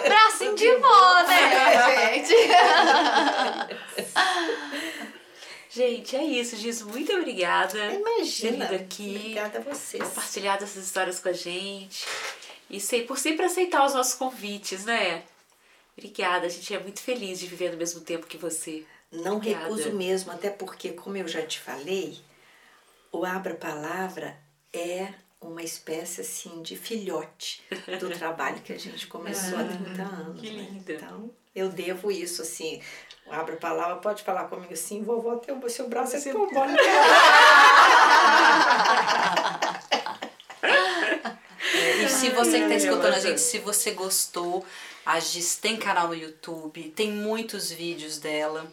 Bracinho 0.05 0.55
de 0.55 0.77
vó, 0.77 1.23
né, 1.25 2.12
gente? 2.23 2.35
Gente, 5.75 6.14
é 6.14 6.22
isso, 6.22 6.57
Giz. 6.57 6.83
Muito 6.83 7.12
obrigada. 7.12 7.93
Imagina. 7.93 8.66
Ter 8.66 8.77
vindo 8.77 8.81
aqui, 8.83 9.16
Obrigada 9.16 9.59
a 9.59 9.62
vocês. 9.62 10.03
compartilhado 10.03 10.62
essas 10.62 10.85
histórias 10.85 11.18
com 11.18 11.29
a 11.29 11.33
gente. 11.33 12.05
E 12.70 12.79
sei, 12.81 13.05
por 13.05 13.18
sempre 13.18 13.45
aceitar 13.45 13.85
os 13.85 13.93
nossos 13.95 14.14
convites, 14.14 14.85
né? 14.85 15.25
Obrigada, 15.97 16.47
a 16.47 16.49
gente 16.49 16.72
é 16.75 16.79
muito 16.79 17.01
feliz 17.01 17.41
de 17.41 17.47
viver 17.47 17.72
no 17.72 17.77
mesmo 17.77 18.01
tempo 18.01 18.27
que 18.27 18.37
você. 18.37 18.85
Não 19.11 19.37
Obrigada. 19.37 19.64
recuso 19.64 19.93
mesmo, 19.93 20.33
até 20.33 20.51
porque, 20.51 20.91
como 20.93 21.16
eu 21.16 21.27
já 21.29 21.45
te 21.47 21.61
falei, 21.61 22.18
o 23.12 23.25
Abra 23.25 23.55
Palavra 23.55 24.37
é 24.72 25.12
uma 25.41 25.62
espécie 25.62 26.20
assim 26.20 26.62
de 26.62 26.77
filhote 26.77 27.62
do 28.01 28.11
trabalho 28.16 28.61
que 28.62 28.72
a 28.72 28.79
gente 28.79 29.07
começou 29.07 29.59
há 29.59 29.64
30 29.64 30.03
anos. 30.03 30.41
que 30.41 30.51
né? 30.51 30.68
linda. 30.70 30.93
Então, 30.95 31.31
eu 31.55 31.69
devo 31.69 32.11
isso, 32.11 32.43
assim. 32.43 32.81
Abra 33.31 33.57
Palavra 33.57 33.97
pode 33.97 34.23
falar 34.23 34.45
comigo 34.45 34.73
assim, 34.73 35.03
vovó, 35.03 35.37
teu, 35.37 35.69
seu 35.69 35.89
braço 35.89 36.17
é 36.17 36.21
tão 36.21 36.47
bom. 36.49 36.67
E 42.03 42.09
se 42.09 42.31
você 42.31 42.59
que 42.59 42.65
tá 42.65 42.71
Ai, 42.71 42.77
escutando 42.77 43.15
a 43.15 43.17
eu 43.17 43.23
gente, 43.23 43.41
se 43.41 43.59
você 43.59 43.93
gostou, 43.93 44.65
a 45.07 45.19
Giz 45.21 45.57
tem 45.57 45.77
canal 45.77 46.09
no 46.09 46.15
YouTube, 46.15 46.91
tem 46.91 47.11
muitos 47.11 47.71
vídeos 47.71 48.19
dela. 48.19 48.67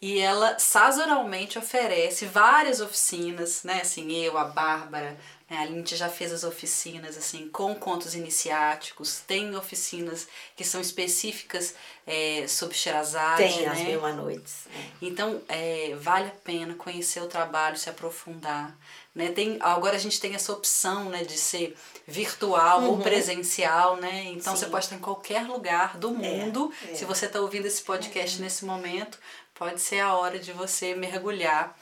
E 0.00 0.18
ela 0.18 0.58
sazonalmente 0.58 1.58
oferece 1.58 2.26
várias 2.26 2.80
oficinas, 2.80 3.62
né? 3.64 3.80
Assim, 3.80 4.12
eu, 4.12 4.36
a 4.36 4.44
Bárbara? 4.44 5.16
A 5.50 5.64
Lindt 5.66 5.94
já 5.94 6.08
fez 6.08 6.32
as 6.32 6.42
oficinas, 6.42 7.18
assim, 7.18 7.48
com 7.48 7.74
contos 7.74 8.14
iniciáticos. 8.14 9.20
Tem 9.26 9.54
oficinas 9.54 10.26
que 10.56 10.64
são 10.64 10.80
específicas 10.80 11.74
é, 12.06 12.46
sobre 12.48 12.74
Sherazade, 12.76 13.42
Tem 13.42 13.62
né? 13.62 13.68
as 13.68 13.78
mil 13.80 14.16
noites. 14.16 14.64
Então, 15.02 15.42
é, 15.48 15.94
vale 16.00 16.28
a 16.28 16.42
pena 16.42 16.74
conhecer 16.74 17.22
o 17.22 17.26
trabalho, 17.26 17.76
se 17.76 17.90
aprofundar. 17.90 18.74
Né? 19.14 19.30
Tem, 19.32 19.58
agora 19.60 19.96
a 19.96 19.98
gente 19.98 20.18
tem 20.18 20.34
essa 20.34 20.52
opção 20.52 21.10
né, 21.10 21.22
de 21.22 21.36
ser 21.36 21.76
virtual 22.06 22.82
ou 22.84 22.98
presencial, 22.98 23.96
né? 23.96 24.24
Então 24.26 24.56
você 24.56 24.66
pode 24.66 24.86
estar 24.86 24.96
em 24.96 25.00
qualquer 25.00 25.46
lugar 25.46 25.96
do 25.98 26.10
mundo. 26.10 26.72
é. 26.90 26.94
Se 26.94 27.04
você 27.04 27.26
está 27.26 27.40
ouvindo 27.40 27.66
esse 27.66 27.82
podcast 27.82 28.40
nesse 28.42 28.64
momento, 28.64 29.18
pode 29.54 29.80
ser 29.80 30.00
a 30.00 30.14
hora 30.14 30.38
de 30.38 30.52
você 30.52 30.94
mergulhar 30.94 31.78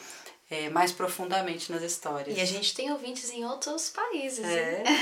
é, 0.53 0.69
mais 0.69 0.93
profundamente 0.93 1.73
nas 1.73 1.83
histórias. 1.83 2.37
E 2.37 2.41
a 2.41 2.45
gente 2.45 2.75
tem 2.75 2.93
ouvintes 2.93 3.31
em 3.31 3.43
outros 3.43 3.89
países? 3.89 4.45
É. 4.45 4.83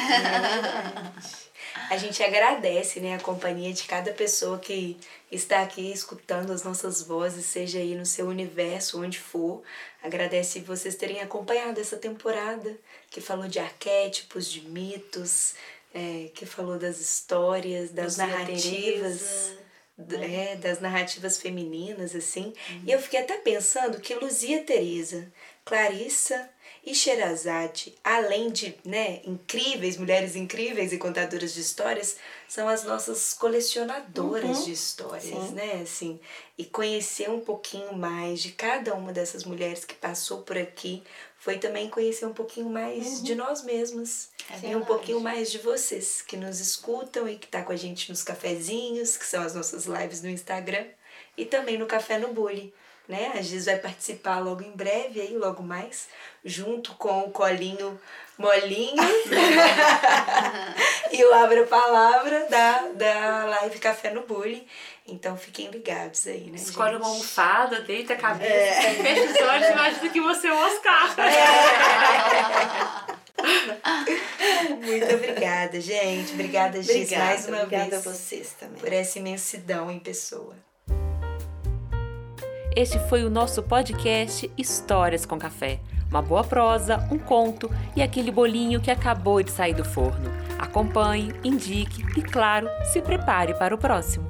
A 1.88 1.96
gente 1.96 2.22
agradece 2.22 3.01
né, 3.01 3.14
a 3.14 3.20
companhia 3.20 3.72
de 3.72 3.84
cada 3.84 4.12
pessoa 4.12 4.59
que 4.59 4.96
está 5.30 5.62
aqui 5.62 5.92
escutando 5.92 6.53
as 6.53 6.64
nossas 6.64 7.03
vozes, 7.03 7.44
seja 7.44 7.78
aí 7.78 7.94
no 7.94 8.07
seu 8.07 8.26
universo, 8.26 9.01
onde 9.01 9.18
for. 9.18 9.62
Agradece 10.03 10.61
vocês 10.61 10.96
terem 10.96 11.20
acompanhado 11.20 11.78
essa 11.78 11.96
temporada 11.96 12.76
que 13.11 13.20
falou 13.20 13.46
de 13.46 13.59
arquétipos, 13.59 14.51
de 14.51 14.62
mitos, 14.62 15.55
é, 15.94 16.30
que 16.34 16.46
falou 16.46 16.78
das 16.78 16.98
histórias, 16.98 17.90
das 17.90 18.16
narrativas. 18.16 19.53
É, 20.22 20.57
das 20.57 20.80
narrativas 20.80 21.38
femininas, 21.38 22.14
assim. 22.14 22.53
E 22.86 22.90
eu 22.92 23.01
fiquei 23.01 23.20
até 23.20 23.36
pensando 23.38 24.01
que 24.01 24.14
Luzia 24.14 24.62
Teresa, 24.62 25.30
Clarissa 25.64 26.48
e 26.84 26.94
Sherazade, 26.94 27.94
além 28.03 28.51
de 28.51 28.74
né, 28.84 29.20
incríveis, 29.24 29.98
mulheres 29.98 30.34
incríveis 30.34 30.92
e 30.92 30.98
contadoras 30.98 31.53
de 31.53 31.61
histórias, 31.61 32.16
são 32.48 32.66
as 32.66 32.84
nossas 32.84 33.34
colecionadoras 33.34 34.64
de 34.64 34.72
histórias, 34.72 35.51
né? 35.51 35.80
Assim, 35.82 36.18
e 36.57 36.64
conhecer 36.64 37.28
um 37.28 37.40
pouquinho 37.40 37.92
mais 37.92 38.40
de 38.40 38.53
cada 38.53 38.94
uma 38.94 39.12
dessas 39.12 39.44
mulheres 39.44 39.84
que 39.84 39.94
passou 39.94 40.42
por 40.42 40.57
aqui 40.57 41.03
foi 41.41 41.57
também 41.59 41.88
conhecer 41.88 42.26
um 42.26 42.34
pouquinho 42.34 42.68
mais 42.68 43.22
de 43.22 43.34
nós 43.34 43.62
mesmas 43.64 44.28
É 44.62 44.68
e 44.68 44.76
um 44.76 44.84
pouquinho 44.84 45.20
mais 45.20 45.51
de 45.51 45.57
vocês 45.57 46.20
que 46.20 46.36
nos 46.36 46.61
escutam 46.61 47.26
e 47.26 47.36
que 47.36 47.49
tá 47.49 47.62
com 47.62 47.72
a 47.72 47.76
gente 47.76 48.11
nos 48.11 48.22
cafezinhos, 48.22 49.16
que 49.16 49.24
são 49.24 49.43
as 49.43 49.55
nossas 49.55 49.86
lives 49.86 50.22
no 50.22 50.28
Instagram 50.28 50.84
e 51.38 51.47
também 51.47 51.78
no 51.78 51.86
Café 51.86 52.18
no 52.18 52.34
Bully. 52.34 52.72
Né? 53.09 53.32
A 53.34 53.43
Giz 53.43 53.64
vai 53.64 53.78
participar 53.78 54.38
logo 54.38 54.62
em 54.62 54.70
breve, 54.70 55.20
aí, 55.20 55.36
logo 55.36 55.62
mais, 55.62 56.09
junto 56.45 56.95
com 56.95 57.22
o 57.22 57.30
Colinho 57.30 57.99
Molinho 58.41 58.97
e 61.12 61.22
o 61.22 61.34
Abra 61.34 61.66
Palavra 61.66 62.47
da, 62.49 62.88
da 62.95 63.45
live 63.45 63.78
Café 63.78 64.11
no 64.11 64.22
Bully. 64.22 64.66
Então 65.07 65.36
fiquem 65.36 65.70
ligados 65.70 66.26
aí, 66.26 66.51
né? 66.51 66.57
Escolhe 66.57 66.93
gente? 66.93 67.03
uma 67.03 67.11
almofada, 67.11 67.82
deita 67.82 68.14
a 68.14 68.16
cabeça, 68.16 68.91
fecha 69.03 69.24
os 69.24 69.49
olhos 69.49 69.68
e 69.68 69.72
imagina 69.72 70.09
que 70.09 70.20
você 70.20 70.49
é 70.49 70.53
o 70.53 70.57
Oscar. 70.57 71.14
Muito 74.80 75.14
obrigada, 75.14 75.80
gente. 75.80 76.32
Obrigada, 76.32 76.82
Giz, 76.82 76.91
Obrigada, 76.91 77.24
mais 77.24 77.47
uma 77.47 77.62
obrigada 77.62 77.91
vez. 77.91 78.07
a 78.07 78.11
vocês 78.11 78.55
também. 78.59 78.78
Por 78.78 78.93
essa 78.93 79.18
imensidão 79.18 79.91
em 79.91 79.99
pessoa. 79.99 80.55
Este 82.74 82.99
foi 83.09 83.24
o 83.24 83.30
nosso 83.30 83.62
podcast 83.62 84.51
Histórias 84.57 85.26
com 85.26 85.38
Café. 85.38 85.80
Uma 86.11 86.20
boa 86.20 86.42
prosa, 86.42 87.06
um 87.11 87.18
conto 87.18 87.70
e 87.94 88.02
aquele 88.02 88.32
bolinho 88.32 88.80
que 88.80 88.90
acabou 88.90 89.40
de 89.42 89.50
sair 89.52 89.74
do 89.74 89.84
forno. 89.84 90.28
Acompanhe, 90.58 91.32
indique 91.44 92.04
e, 92.18 92.22
claro, 92.22 92.68
se 92.92 93.00
prepare 93.00 93.54
para 93.54 93.74
o 93.74 93.78
próximo. 93.78 94.28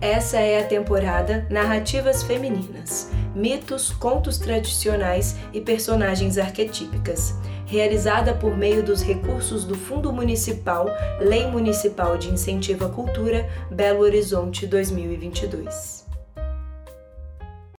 Essa 0.00 0.38
é 0.38 0.60
a 0.60 0.66
temporada 0.66 1.46
Narrativas 1.48 2.24
Femininas, 2.24 3.10
mitos, 3.34 3.90
contos 3.90 4.36
tradicionais 4.36 5.36
e 5.52 5.60
personagens 5.60 6.36
arquetípicas, 6.36 7.34
realizada 7.64 8.34
por 8.34 8.56
meio 8.56 8.82
dos 8.82 9.02
recursos 9.02 9.64
do 9.64 9.74
Fundo 9.74 10.12
Municipal 10.12 10.86
Lei 11.20 11.46
Municipal 11.46 12.18
de 12.18 12.28
Incentivo 12.28 12.84
à 12.84 12.90
Cultura 12.90 13.48
Belo 13.70 14.00
Horizonte 14.00 14.66
2022. 14.66 16.03